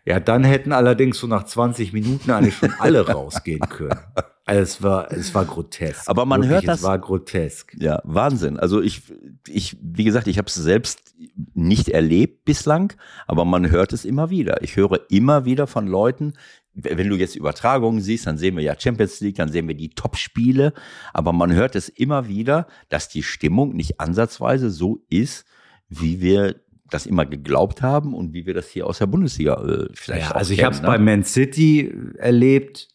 Ja, 0.09 0.21
dann 0.21 0.43
hätten 0.43 0.73
allerdings 0.73 1.19
so 1.19 1.27
nach 1.27 1.45
20 1.45 1.93
Minuten 1.93 2.31
eigentlich 2.31 2.57
schon 2.57 2.73
alle 2.79 3.07
rausgehen 3.11 3.61
können. 3.61 3.99
Also 4.47 4.63
es 4.63 4.83
war, 4.83 5.13
es 5.13 5.35
war 5.35 5.45
grotesk. 5.45 6.09
Aber 6.09 6.25
man 6.25 6.41
Wirklich, 6.41 6.55
hört 6.55 6.69
das- 6.69 6.79
Es 6.79 6.87
war 6.87 6.99
grotesk. 6.99 7.77
Ja, 7.79 8.01
Wahnsinn. 8.05 8.59
Also 8.59 8.81
ich, 8.81 9.03
ich, 9.47 9.77
wie 9.83 10.05
gesagt, 10.05 10.27
ich 10.27 10.39
habe 10.39 10.49
es 10.49 10.55
selbst 10.55 11.15
nicht 11.53 11.91
erlebt 11.91 12.47
bislang, 12.47 12.95
aber 13.27 13.45
man 13.45 13.71
hört 13.71 13.93
es 13.93 14.07
immer 14.07 14.31
wieder. 14.31 14.63
Ich 14.63 14.77
höre 14.77 14.99
immer 15.11 15.45
wieder 15.45 15.67
von 15.67 15.87
Leuten, 15.87 16.33
wenn 16.73 17.11
du 17.11 17.17
jetzt 17.17 17.37
Übertragungen 17.37 18.01
siehst, 18.01 18.27
dann 18.27 18.39
sehen 18.39 18.57
wir 18.57 18.63
ja 18.63 18.75
Champions 18.81 19.21
League, 19.21 19.37
dann 19.37 19.53
sehen 19.53 19.69
wir 19.69 19.75
die 19.75 19.91
Top-Spiele, 19.91 20.73
aber 21.13 21.35
man 21.35 21.53
hört 21.53 21.77
es 21.77 21.91
immer 21.91 22.29
wieder, 22.29 22.67
dass 22.89 23.11
die 23.11 23.23
Stimmung 23.23 23.75
nicht 23.77 24.01
ansatzweise 24.01 24.71
so 24.71 25.05
ist, 25.11 25.45
wie 25.91 26.23
wir 26.23 26.55
das 26.91 27.07
immer 27.07 27.27
geglaubt 27.27 27.83
haben 27.83 28.15
und 28.15 28.33
wie 28.33 28.47
wir 28.47 28.55
das 28.55 28.69
hier 28.69 28.87
aus 28.87 28.99
der 28.99 29.07
Bundesliga 29.07 29.55
äh, 29.63 29.89
vielleicht 29.93 30.31
ja, 30.31 30.35
also 30.37 30.53
ich 30.53 30.65
habe 30.65 30.75
es 30.75 30.81
ne? 30.83 30.87
bei 30.89 30.99
Man 30.99 31.25
City 31.25 31.93
erlebt, 32.17 32.89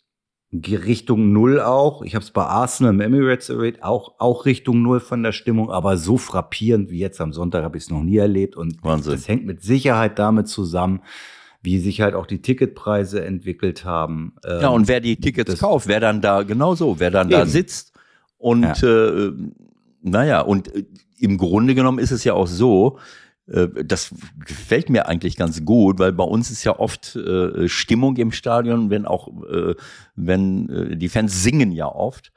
Richtung 0.54 1.34
Null 1.34 1.60
auch. 1.60 2.04
Ich 2.04 2.14
habe 2.16 2.24
es 2.24 2.30
bei 2.32 2.44
Arsenal 2.44 2.94
im 2.94 3.02
Emirates 3.02 3.50
erlebt, 3.50 3.82
auch, 3.84 4.14
auch 4.20 4.46
Richtung 4.46 4.84
Null 4.84 5.00
von 5.00 5.24
der 5.24 5.32
Stimmung, 5.32 5.72
aber 5.72 5.98
so 5.98 6.18
frappierend 6.18 6.92
wie 6.92 7.00
jetzt 7.00 7.20
am 7.22 7.34
Sonntag 7.34 7.64
habe 7.64 7.78
ich 7.78 7.86
es 7.86 7.90
noch 7.90 8.04
nie 8.04 8.18
erlebt. 8.18 8.56
Und 8.56 8.84
Wahnsinn. 8.84 9.14
das 9.14 9.28
hängt 9.28 9.46
mit 9.46 9.64
Sicherheit 9.64 10.20
damit 10.20 10.48
zusammen, 10.48 11.02
wie 11.64 11.80
sich 11.80 12.02
halt 12.02 12.14
auch 12.14 12.28
die 12.28 12.42
Ticketpreise 12.42 13.24
entwickelt 13.26 13.84
haben. 13.84 14.36
Ja, 14.46 14.68
Ähm, 14.68 14.74
und 14.74 14.88
wer 14.88 15.00
die 15.00 15.16
Tickets 15.16 15.50
das- 15.52 15.60
kauft, 15.60 15.88
wer 15.88 16.00
dann 16.00 16.22
da, 16.22 16.44
genauso, 16.44 17.00
wer 17.00 17.10
dann 17.10 17.30
da 17.30 17.42
Eben. 17.42 17.50
sitzt 17.50 17.94
und 18.38 18.84
äh, 18.84 19.32
naja, 20.04 20.42
und 20.42 20.76
äh, 20.76 20.84
im 21.20 21.38
Grunde 21.40 21.74
genommen 21.74 21.98
ist 22.00 22.12
es 22.12 22.24
ja 22.26 22.34
auch 22.34 22.48
so, 22.48 22.98
äh, 22.98 23.02
das 23.46 24.14
gefällt 24.46 24.90
mir 24.90 25.08
eigentlich 25.08 25.36
ganz 25.36 25.66
gut, 25.66 26.00
weil 26.00 26.14
bei 26.14 26.24
uns 26.24 26.50
ist 26.50 26.64
ja 26.64 26.80
oft 26.80 27.16
äh, 27.18 27.68
Stimmung 27.68 28.16
im 28.18 28.32
Stadion, 28.32 28.90
wenn 28.90 29.06
auch, 29.06 29.28
äh, 29.52 29.76
wenn 30.16 30.70
äh, 30.70 30.96
die 30.98 31.10
Fans 31.10 31.44
singen 31.44 31.72
ja 31.74 31.88
oft. 31.88 32.32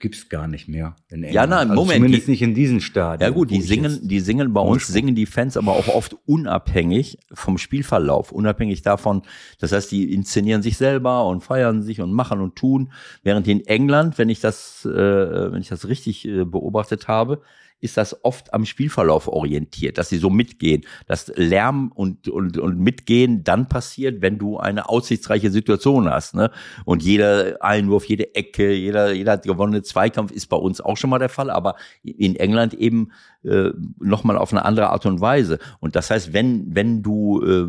gibt's 0.00 0.28
gar 0.28 0.48
nicht 0.48 0.66
mehr. 0.68 0.96
In 1.08 1.20
Ja, 1.22 1.28
England. 1.44 1.50
nein, 1.50 1.70
also 1.70 1.74
Moment, 1.82 1.96
Zumindest 1.98 2.26
die- 2.26 2.30
nicht 2.32 2.42
in 2.42 2.54
diesen 2.54 2.80
Stadien. 2.80 3.28
Ja 3.28 3.32
gut, 3.32 3.50
die 3.50 3.60
singen, 3.62 4.00
die 4.08 4.18
singen 4.20 4.52
bei 4.52 4.60
uns, 4.60 4.88
singen 4.88 5.14
die 5.14 5.26
Fans 5.26 5.56
aber 5.56 5.72
auch 5.76 5.86
oft 5.88 6.16
unabhängig 6.26 7.18
vom 7.32 7.58
Spielverlauf, 7.58 8.32
unabhängig 8.32 8.82
davon. 8.82 9.22
Das 9.60 9.70
heißt, 9.72 9.92
die 9.92 10.12
inszenieren 10.12 10.62
sich 10.62 10.76
selber 10.76 11.26
und 11.26 11.42
feiern 11.44 11.82
sich 11.82 12.00
und 12.00 12.12
machen 12.12 12.40
und 12.40 12.56
tun. 12.56 12.90
Während 13.22 13.46
in 13.46 13.64
England, 13.66 14.18
wenn 14.18 14.30
ich 14.30 14.40
das, 14.40 14.84
äh, 14.84 15.52
wenn 15.52 15.60
ich 15.60 15.68
das 15.68 15.86
richtig 15.86 16.26
äh, 16.26 16.44
beobachtet 16.44 17.06
habe, 17.06 17.40
ist 17.82 17.96
das 17.96 18.24
oft 18.24 18.54
am 18.54 18.64
Spielverlauf 18.64 19.26
orientiert, 19.26 19.98
dass 19.98 20.08
sie 20.08 20.18
so 20.18 20.30
mitgehen. 20.30 20.84
Das 21.08 21.32
Lärm 21.34 21.90
und, 21.92 22.28
und, 22.28 22.56
und 22.56 22.78
Mitgehen 22.78 23.42
dann 23.42 23.68
passiert, 23.68 24.22
wenn 24.22 24.38
du 24.38 24.56
eine 24.58 24.88
aussichtsreiche 24.88 25.50
Situation 25.50 26.08
hast. 26.08 26.34
Ne? 26.34 26.52
Und 26.84 27.02
jeder 27.02 27.62
Einwurf, 27.62 28.04
jede 28.04 28.36
Ecke, 28.36 28.72
jeder, 28.72 29.12
jeder 29.12 29.36
gewonnene 29.36 29.82
Zweikampf 29.82 30.30
ist 30.30 30.46
bei 30.46 30.56
uns 30.56 30.80
auch 30.80 30.96
schon 30.96 31.10
mal 31.10 31.18
der 31.18 31.28
Fall, 31.28 31.50
aber 31.50 31.74
in 32.04 32.36
England 32.36 32.72
eben 32.72 33.10
äh, 33.42 33.70
nochmal 33.98 34.38
auf 34.38 34.52
eine 34.52 34.64
andere 34.64 34.90
Art 34.90 35.04
und 35.04 35.20
Weise. 35.20 35.58
Und 35.80 35.96
das 35.96 36.08
heißt, 36.10 36.32
wenn, 36.32 36.76
wenn 36.76 37.02
du, 37.02 37.42
äh, 37.42 37.66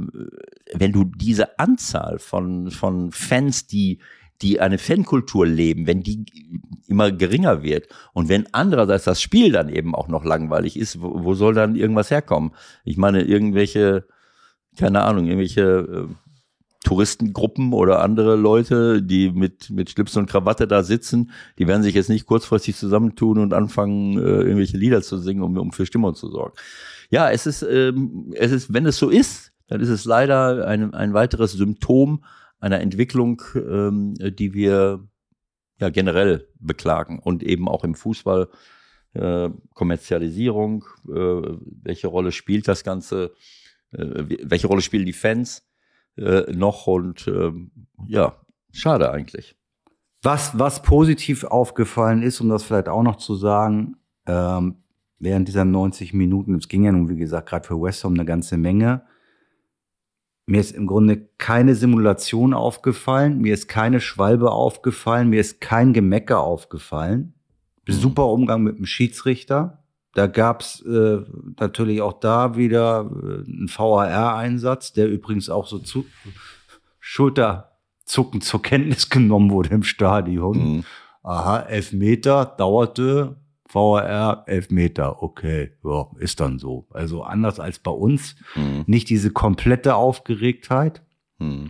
wenn 0.76 0.92
du 0.92 1.06
diese 1.06 1.58
Anzahl 1.58 2.20
von, 2.20 2.70
von 2.70 3.12
Fans, 3.12 3.66
die 3.66 3.98
die 4.44 4.60
eine 4.60 4.78
Fankultur 4.78 5.48
leben, 5.48 5.88
wenn 5.88 6.04
die 6.04 6.26
immer 6.88 7.12
geringer 7.12 7.64
wird 7.64 7.88
und 8.14 8.30
wenn 8.30 8.48
andererseits 8.52 9.06
das 9.06 9.22
Spiel 9.22 9.52
dann 9.52 9.70
eben 9.70 9.96
auch 9.96 10.08
noch 10.08 10.26
langweilig 10.26 10.78
ist, 10.78 11.02
wo, 11.02 11.24
wo 11.24 11.34
soll 11.34 11.54
dann 11.54 11.76
irgendwas 11.76 12.12
herkommen? 12.12 12.52
Ich 12.84 12.98
meine, 12.98 13.24
irgendwelche, 13.24 14.06
keine 14.78 15.02
Ahnung, 15.02 15.26
irgendwelche 15.26 15.62
äh, 15.62 16.14
Touristengruppen 16.84 17.72
oder 17.72 18.02
andere 18.02 18.36
Leute, 18.36 19.02
die 19.02 19.32
mit, 19.32 19.70
mit 19.70 19.90
Schlips 19.90 20.18
und 20.18 20.30
Krawatte 20.30 20.68
da 20.68 20.84
sitzen, 20.84 21.32
die 21.58 21.68
werden 21.68 21.82
sich 21.82 21.96
jetzt 21.96 22.10
nicht 22.10 22.26
kurzfristig 22.26 22.76
zusammentun 22.76 23.40
und 23.40 23.54
anfangen, 23.54 24.18
äh, 24.18 24.42
irgendwelche 24.42 24.78
Lieder 24.78 25.02
zu 25.02 25.18
singen, 25.18 25.42
um, 25.42 25.58
um 25.58 25.72
für 25.72 25.86
Stimmung 25.86 26.14
zu 26.14 26.30
sorgen. 26.30 26.56
Ja, 27.10 27.32
es 27.32 27.46
ist, 27.46 27.64
ähm, 27.64 28.34
es 28.36 28.52
ist, 28.52 28.74
wenn 28.74 28.86
es 28.86 28.98
so 28.98 29.10
ist, 29.10 29.54
dann 29.68 29.80
ist 29.80 29.90
es 29.90 30.04
leider 30.04 30.68
ein, 30.68 30.94
ein 30.94 31.14
weiteres 31.14 31.54
Symptom 31.54 32.24
einer 32.64 32.80
Entwicklung, 32.80 33.42
ähm, 33.56 34.14
die 34.18 34.54
wir 34.54 35.06
ja 35.80 35.90
generell 35.90 36.48
beklagen 36.60 37.20
und 37.20 37.44
eben 37.44 37.68
auch 37.68 37.84
im 37.84 37.94
Fußball. 37.94 38.50
Äh, 39.14 39.50
Kommerzialisierung, 39.76 40.86
äh, 41.08 41.58
welche 41.84 42.08
Rolle 42.08 42.32
spielt 42.32 42.68
das 42.68 42.84
Ganze, 42.84 43.34
äh, 43.92 44.24
welche 44.44 44.66
Rolle 44.66 44.82
spielen 44.82 45.06
die 45.06 45.14
Fans 45.14 45.68
äh, 46.18 46.52
noch 46.52 46.88
und 46.88 47.28
ähm, 47.28 47.72
ja, 48.08 48.42
schade 48.72 49.12
eigentlich. 49.12 49.56
Was, 50.24 50.58
was 50.58 50.82
positiv 50.82 51.44
aufgefallen 51.44 52.24
ist, 52.24 52.42
um 52.42 52.50
das 52.50 52.64
vielleicht 52.64 52.90
auch 52.90 53.04
noch 53.04 53.18
zu 53.18 53.36
sagen, 53.36 53.98
ähm, 54.26 54.78
während 55.20 55.48
dieser 55.48 55.66
90 55.66 56.14
Minuten, 56.14 56.56
es 56.56 56.68
ging 56.68 56.86
ja 56.86 56.92
nun, 56.92 57.10
wie 57.10 57.18
gesagt, 57.18 57.50
gerade 57.50 57.68
für 57.68 57.80
West 57.80 58.04
Ham 58.04 58.14
eine 58.14 58.26
ganze 58.26 58.58
Menge. 58.58 59.04
Mir 60.46 60.60
ist 60.60 60.72
im 60.72 60.88
Grunde 60.88 61.30
keine 61.38 61.76
Simulation 61.76 62.54
aufgefallen, 62.54 63.40
mir 63.40 63.54
ist 63.54 63.68
keine 63.68 64.02
Schwalbe 64.02 64.52
aufgefallen, 64.52 65.30
mir 65.30 65.40
ist 65.40 65.62
kein 65.62 65.94
Gemecker 65.94 66.42
aufgefallen. 66.42 67.34
Super 67.88 68.28
Umgang 68.28 68.64
mit 68.64 68.78
dem 68.78 68.86
Schiedsrichter. 68.86 69.84
Da 70.14 70.28
gab's 70.28 70.82
äh, 70.82 71.22
natürlich 71.60 72.02
auch 72.02 72.14
da 72.14 72.56
wieder 72.56 73.10
äh, 73.12 73.50
einen 73.50 73.70
VAR-Einsatz, 73.70 74.94
der 74.94 75.10
übrigens 75.10 75.50
auch 75.50 75.68
so 75.68 75.80
zu 75.80 76.06
Schulterzucken 77.00 78.42
zur 78.42 78.62
Kenntnis 78.62 79.10
genommen 79.10 79.50
wurde 79.50 79.70
im 79.70 79.84
Stadion. 79.84 80.58
Mhm. 80.58 80.84
Aha, 81.24 81.62
Elfmeter 81.62 82.46
dauerte, 82.46 83.38
VAR, 83.70 84.44
Elfmeter, 84.48 85.24
okay, 85.24 85.72
ja, 85.84 86.08
ist 86.20 86.40
dann 86.40 86.60
so. 86.60 86.88
Also 86.92 87.24
anders 87.24 87.60
als 87.60 87.80
bei 87.80 87.92
uns, 87.92 88.36
Mhm. 88.56 88.84
nicht 88.88 89.10
diese 89.10 89.32
komplette 89.32 89.96
Aufgeregtheit. 89.96 91.02
Mhm. 91.40 91.70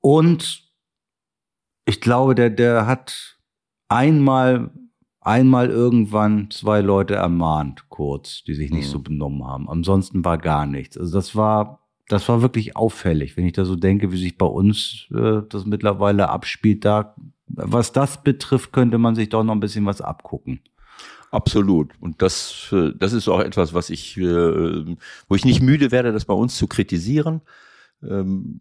Und 0.00 0.68
ich 1.84 2.00
glaube, 2.00 2.34
der, 2.34 2.50
der 2.50 2.86
hat 2.86 3.38
einmal, 3.88 4.70
einmal 5.20 5.68
irgendwann 5.70 6.50
zwei 6.50 6.80
Leute 6.80 7.14
ermahnt, 7.14 7.88
kurz, 7.88 8.42
die 8.44 8.54
sich 8.54 8.70
nicht 8.70 8.86
Mhm. 8.86 8.90
so 8.90 8.98
benommen 9.00 9.44
haben. 9.46 9.68
Ansonsten 9.68 10.24
war 10.24 10.38
gar 10.38 10.66
nichts. 10.66 10.96
Also 10.98 11.12
das 11.14 11.36
war, 11.36 11.80
das 12.08 12.28
war 12.28 12.42
wirklich 12.42 12.76
auffällig, 12.76 13.36
wenn 13.36 13.46
ich 13.46 13.52
da 13.52 13.64
so 13.64 13.76
denke, 13.76 14.10
wie 14.12 14.18
sich 14.18 14.36
bei 14.36 14.46
uns 14.46 15.06
äh, 15.14 15.42
das 15.48 15.64
mittlerweile 15.66 16.28
abspielt. 16.28 16.84
Da, 16.84 17.14
was 17.54 17.92
das 17.92 18.22
betrifft, 18.22 18.72
könnte 18.72 18.98
man 18.98 19.14
sich 19.14 19.28
doch 19.28 19.44
noch 19.44 19.52
ein 19.52 19.60
bisschen 19.60 19.86
was 19.86 20.00
abgucken. 20.00 20.60
Absolut. 21.30 21.92
Und 22.00 22.20
das, 22.20 22.68
äh, 22.72 22.92
das 22.96 23.12
ist 23.12 23.28
auch 23.28 23.40
etwas, 23.40 23.72
was 23.72 23.90
ich, 23.90 24.16
äh, 24.18 24.96
wo 25.28 25.34
ich 25.34 25.44
nicht 25.44 25.62
müde 25.62 25.90
werde, 25.90 26.12
das 26.12 26.26
bei 26.26 26.34
uns 26.34 26.56
zu 26.56 26.66
kritisieren. 26.66 27.40
Ähm, 28.02 28.58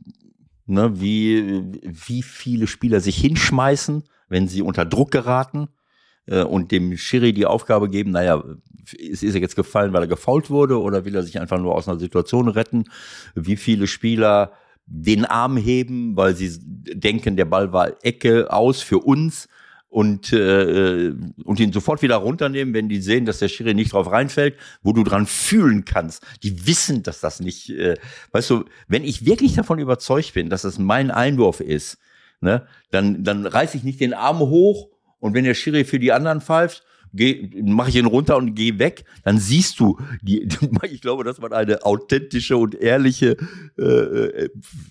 ne, 0.65 1.01
wie, 1.01 1.63
wie 1.83 2.23
viele 2.23 2.67
Spieler 2.67 3.01
sich 3.01 3.17
hinschmeißen, 3.17 4.03
wenn 4.29 4.47
sie 4.47 4.61
unter 4.61 4.85
Druck 4.85 5.11
geraten 5.11 5.67
äh, 6.27 6.43
und 6.43 6.71
dem 6.71 6.95
Schiri 6.95 7.33
die 7.33 7.45
Aufgabe 7.45 7.89
geben, 7.89 8.11
naja, 8.11 8.41
ist, 8.97 9.21
ist 9.21 9.35
er 9.35 9.41
jetzt 9.41 9.57
gefallen, 9.57 9.91
weil 9.91 10.03
er 10.03 10.07
gefault 10.07 10.49
wurde 10.49 10.79
oder 10.79 11.03
will 11.03 11.15
er 11.15 11.23
sich 11.23 11.41
einfach 11.41 11.59
nur 11.59 11.75
aus 11.75 11.89
einer 11.89 11.99
Situation 11.99 12.47
retten? 12.47 12.85
Wie 13.35 13.57
viele 13.57 13.87
Spieler 13.87 14.53
den 14.85 15.25
Arm 15.25 15.57
heben, 15.57 16.15
weil 16.15 16.35
sie 16.35 16.51
denken, 16.82 17.36
der 17.36 17.45
Ball 17.45 17.73
war 17.73 17.91
Ecke 18.03 18.51
aus 18.51 18.82
für 18.82 18.99
uns 18.99 19.47
und, 19.91 20.32
äh, 20.32 21.13
und 21.43 21.59
ihn 21.59 21.73
sofort 21.73 22.01
wieder 22.01 22.15
runternehmen, 22.15 22.73
wenn 22.73 22.88
die 22.88 23.01
sehen, 23.01 23.25
dass 23.25 23.39
der 23.39 23.49
Schiri 23.49 23.73
nicht 23.73 23.91
drauf 23.91 24.09
reinfällt, 24.09 24.55
wo 24.82 24.93
du 24.93 25.03
dran 25.03 25.25
fühlen 25.27 25.84
kannst. 25.84 26.23
Die 26.43 26.65
wissen, 26.65 27.03
dass 27.03 27.19
das 27.19 27.41
nicht, 27.41 27.69
äh, 27.71 27.97
weißt 28.32 28.49
du, 28.49 28.65
wenn 28.88 29.03
ich 29.03 29.25
wirklich 29.25 29.53
davon 29.53 29.79
überzeugt 29.79 30.34
bin, 30.34 30.49
dass 30.49 30.61
das 30.61 30.79
mein 30.79 31.11
Einwurf 31.11 31.59
ist, 31.59 31.97
ne, 32.39 32.65
dann, 32.89 33.25
dann 33.25 33.45
reiß 33.45 33.75
ich 33.75 33.84
nicht 33.84 33.99
den 33.99 34.13
Arm 34.13 34.39
hoch 34.39 34.88
und 35.19 35.34
wenn 35.34 35.43
der 35.43 35.55
Schiri 35.55 35.84
für 35.84 35.99
die 35.99 36.13
anderen 36.13 36.39
pfeift, 36.39 36.84
mache 37.14 37.89
ich 37.89 37.95
ihn 37.97 38.05
runter 38.05 38.38
und 38.38 38.55
gehe 38.55 38.80
weg, 38.80 39.03
dann 39.24 39.38
siehst 39.38 39.80
du, 39.80 39.97
die, 40.22 40.47
ich 40.84 41.01
glaube, 41.01 41.24
dass 41.24 41.39
man 41.39 41.51
eine 41.51 41.84
authentische 41.86 42.57
und 42.57 42.76
ehrliche 42.76 43.38
äh, 43.78 44.49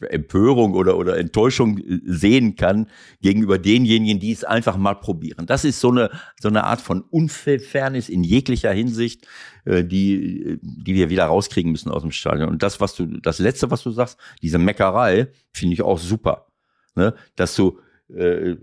Empörung 0.09 0.75
oder, 0.75 0.99
oder 0.99 1.16
Enttäuschung 1.16 1.81
sehen 2.05 2.57
kann 2.57 2.89
gegenüber 3.23 3.59
denjenigen, 3.59 4.21
die 4.21 4.33
es 4.33 4.45
einfach 4.45 4.77
mal 4.77 4.95
probieren. 4.95 5.47
Das 5.47 5.64
ist 5.64 5.81
so 5.81 5.91
eine, 5.91 6.11
so 6.41 6.49
eine 6.49 6.64
Art 6.64 6.81
von 6.81 7.03
Unfairness 7.03 8.09
in 8.09 8.23
jeglicher 8.23 8.73
Hinsicht, 8.73 9.27
äh, 9.64 9.85
die, 9.85 10.59
die 10.62 10.95
wir 10.95 11.11
wieder 11.11 11.25
rauskriegen 11.25 11.73
müssen 11.73 11.91
aus 11.91 12.03
dem 12.03 12.11
Stadion. 12.11 12.51
Und 12.51 12.62
das, 12.62 12.81
was 12.81 12.95
du, 12.95 13.07
das 13.07 13.39
letzte, 13.39 13.71
was 13.71 13.83
du 13.83 13.91
sagst, 13.91 14.18
diese 14.43 14.59
Meckerei, 14.59 15.29
finde 15.53 15.75
ich 15.75 15.83
auch 15.83 15.99
super. 15.99 16.47
Ne? 16.95 17.14
Dass 17.37 17.55
du, 17.55 17.79
äh, 18.14 18.57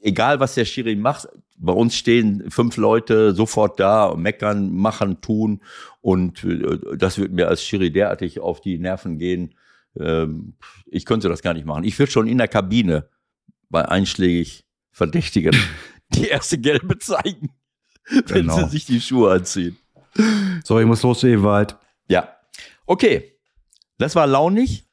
egal 0.00 0.40
was 0.40 0.54
der 0.54 0.64
Schiri 0.64 0.96
macht, 0.96 1.28
bei 1.56 1.72
uns 1.72 1.94
stehen 1.96 2.50
fünf 2.50 2.76
Leute 2.76 3.34
sofort 3.34 3.78
da 3.80 4.14
meckern, 4.16 4.72
machen, 4.74 5.20
tun. 5.20 5.60
Und 6.00 6.44
äh, 6.44 6.96
das 6.96 7.18
wird 7.18 7.32
mir 7.32 7.48
als 7.48 7.62
Schiri 7.62 7.90
derartig 7.92 8.40
auf 8.40 8.60
die 8.60 8.78
Nerven 8.78 9.18
gehen. 9.18 9.54
Ähm, 9.98 10.54
ich 10.86 11.04
könnte 11.04 11.28
das 11.28 11.42
gar 11.42 11.54
nicht 11.54 11.66
machen. 11.66 11.84
Ich 11.84 11.98
würde 11.98 12.10
schon 12.12 12.26
in 12.28 12.38
der 12.38 12.48
Kabine 12.48 13.08
bei 13.68 13.86
einschlägig 13.86 14.64
Verdächtigen 14.90 15.54
die 16.14 16.28
erste 16.28 16.58
Gelbe 16.58 16.98
zeigen, 16.98 17.50
wenn 18.08 18.24
Genau. 18.46 18.56
sie 18.58 18.70
sich 18.70 18.86
die 18.86 19.00
Schuhe 19.00 19.32
anziehen. 19.32 19.76
So, 20.64 20.80
ich 20.80 20.86
muss 20.86 21.02
los, 21.02 21.22
Ewald. 21.24 21.76
Ja. 22.08 22.36
Okay. 22.86 23.32
Das 23.98 24.16
war 24.16 24.26
launig. 24.26 24.86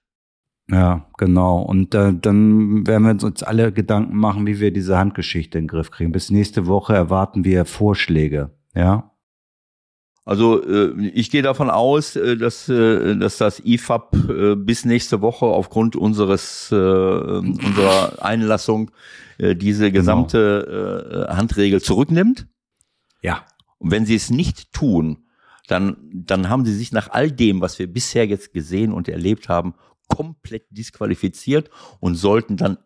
Ja, 0.70 1.06
genau. 1.18 1.62
Und 1.62 1.96
äh, 1.96 2.14
dann 2.14 2.86
werden 2.86 3.04
wir 3.04 3.26
uns 3.26 3.42
alle 3.42 3.72
Gedanken 3.72 4.18
machen, 4.18 4.46
wie 4.46 4.60
wir 4.60 4.72
diese 4.72 4.98
Handgeschichte 4.98 5.58
in 5.58 5.64
den 5.64 5.70
Griff 5.70 5.92
kriegen. 5.92 6.12
Bis 6.12 6.30
nächste 6.30 6.68
Woche 6.68 6.94
erwarten 6.94 7.46
wir 7.46 7.64
Vorschläge. 7.66 8.52
Ja. 8.76 9.12
Also 10.26 10.62
äh, 10.62 11.08
ich 11.08 11.32
gehe 11.32 11.42
davon 11.42 11.70
aus, 11.70 12.18
äh, 12.18 12.36
dass, 12.36 12.68
äh, 12.68 13.16
dass 13.16 13.38
das 13.38 13.62
IFAB 13.64 14.16
äh, 14.30 14.56
bis 14.58 14.84
nächste 14.84 15.22
Woche 15.22 15.46
aufgrund 15.46 15.96
unseres 15.96 16.70
äh, 16.70 16.76
unserer 16.76 18.22
Einlassung 18.22 18.92
äh, 19.38 19.56
diese 19.56 19.90
gesamte 19.90 21.28
äh, 21.30 21.34
Handregel 21.34 21.82
zurücknimmt. 21.82 22.46
Ja. 23.22 23.46
Und 23.78 23.92
wenn 23.92 24.06
sie 24.06 24.16
es 24.16 24.30
nicht 24.30 24.74
tun, 24.74 25.28
dann, 25.70 25.96
dann 26.12 26.50
haben 26.50 26.66
sie 26.66 26.74
sich 26.74 26.92
nach 26.92 27.10
all 27.10 27.32
dem, 27.32 27.62
was 27.62 27.80
wir 27.80 27.88
bisher 27.88 28.28
jetzt 28.28 28.52
gesehen 28.52 28.92
und 28.92 29.08
erlebt 29.08 29.48
haben, 29.48 29.76
komplett 30.08 30.66
disqualifiziert 30.70 31.70
und 32.00 32.16
sollten 32.16 32.58
dann 32.58 32.78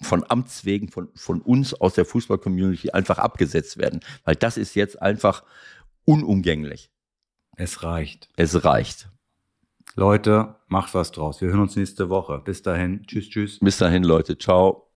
von 0.00 0.24
Amts 0.28 0.64
wegen 0.64 0.88
von, 0.88 1.08
von 1.14 1.40
uns 1.40 1.74
aus 1.74 1.94
der 1.94 2.04
Fußball-Community 2.04 2.90
einfach 2.90 3.18
abgesetzt 3.18 3.78
werden. 3.78 4.00
Weil 4.24 4.36
das 4.36 4.56
ist 4.56 4.74
jetzt 4.74 5.00
einfach 5.00 5.44
unumgänglich. 6.04 6.90
Es 7.56 7.82
reicht. 7.82 8.28
Es 8.36 8.64
reicht. 8.64 9.08
Leute, 9.96 10.56
macht 10.66 10.92
was 10.94 11.12
draus. 11.12 11.40
Wir 11.40 11.48
hören 11.48 11.60
uns 11.60 11.76
nächste 11.76 12.08
Woche. 12.08 12.40
Bis 12.44 12.62
dahin. 12.62 13.06
Tschüss, 13.06 13.28
tschüss. 13.28 13.58
Bis 13.60 13.78
dahin, 13.78 14.02
Leute. 14.02 14.36
Ciao. 14.36 14.83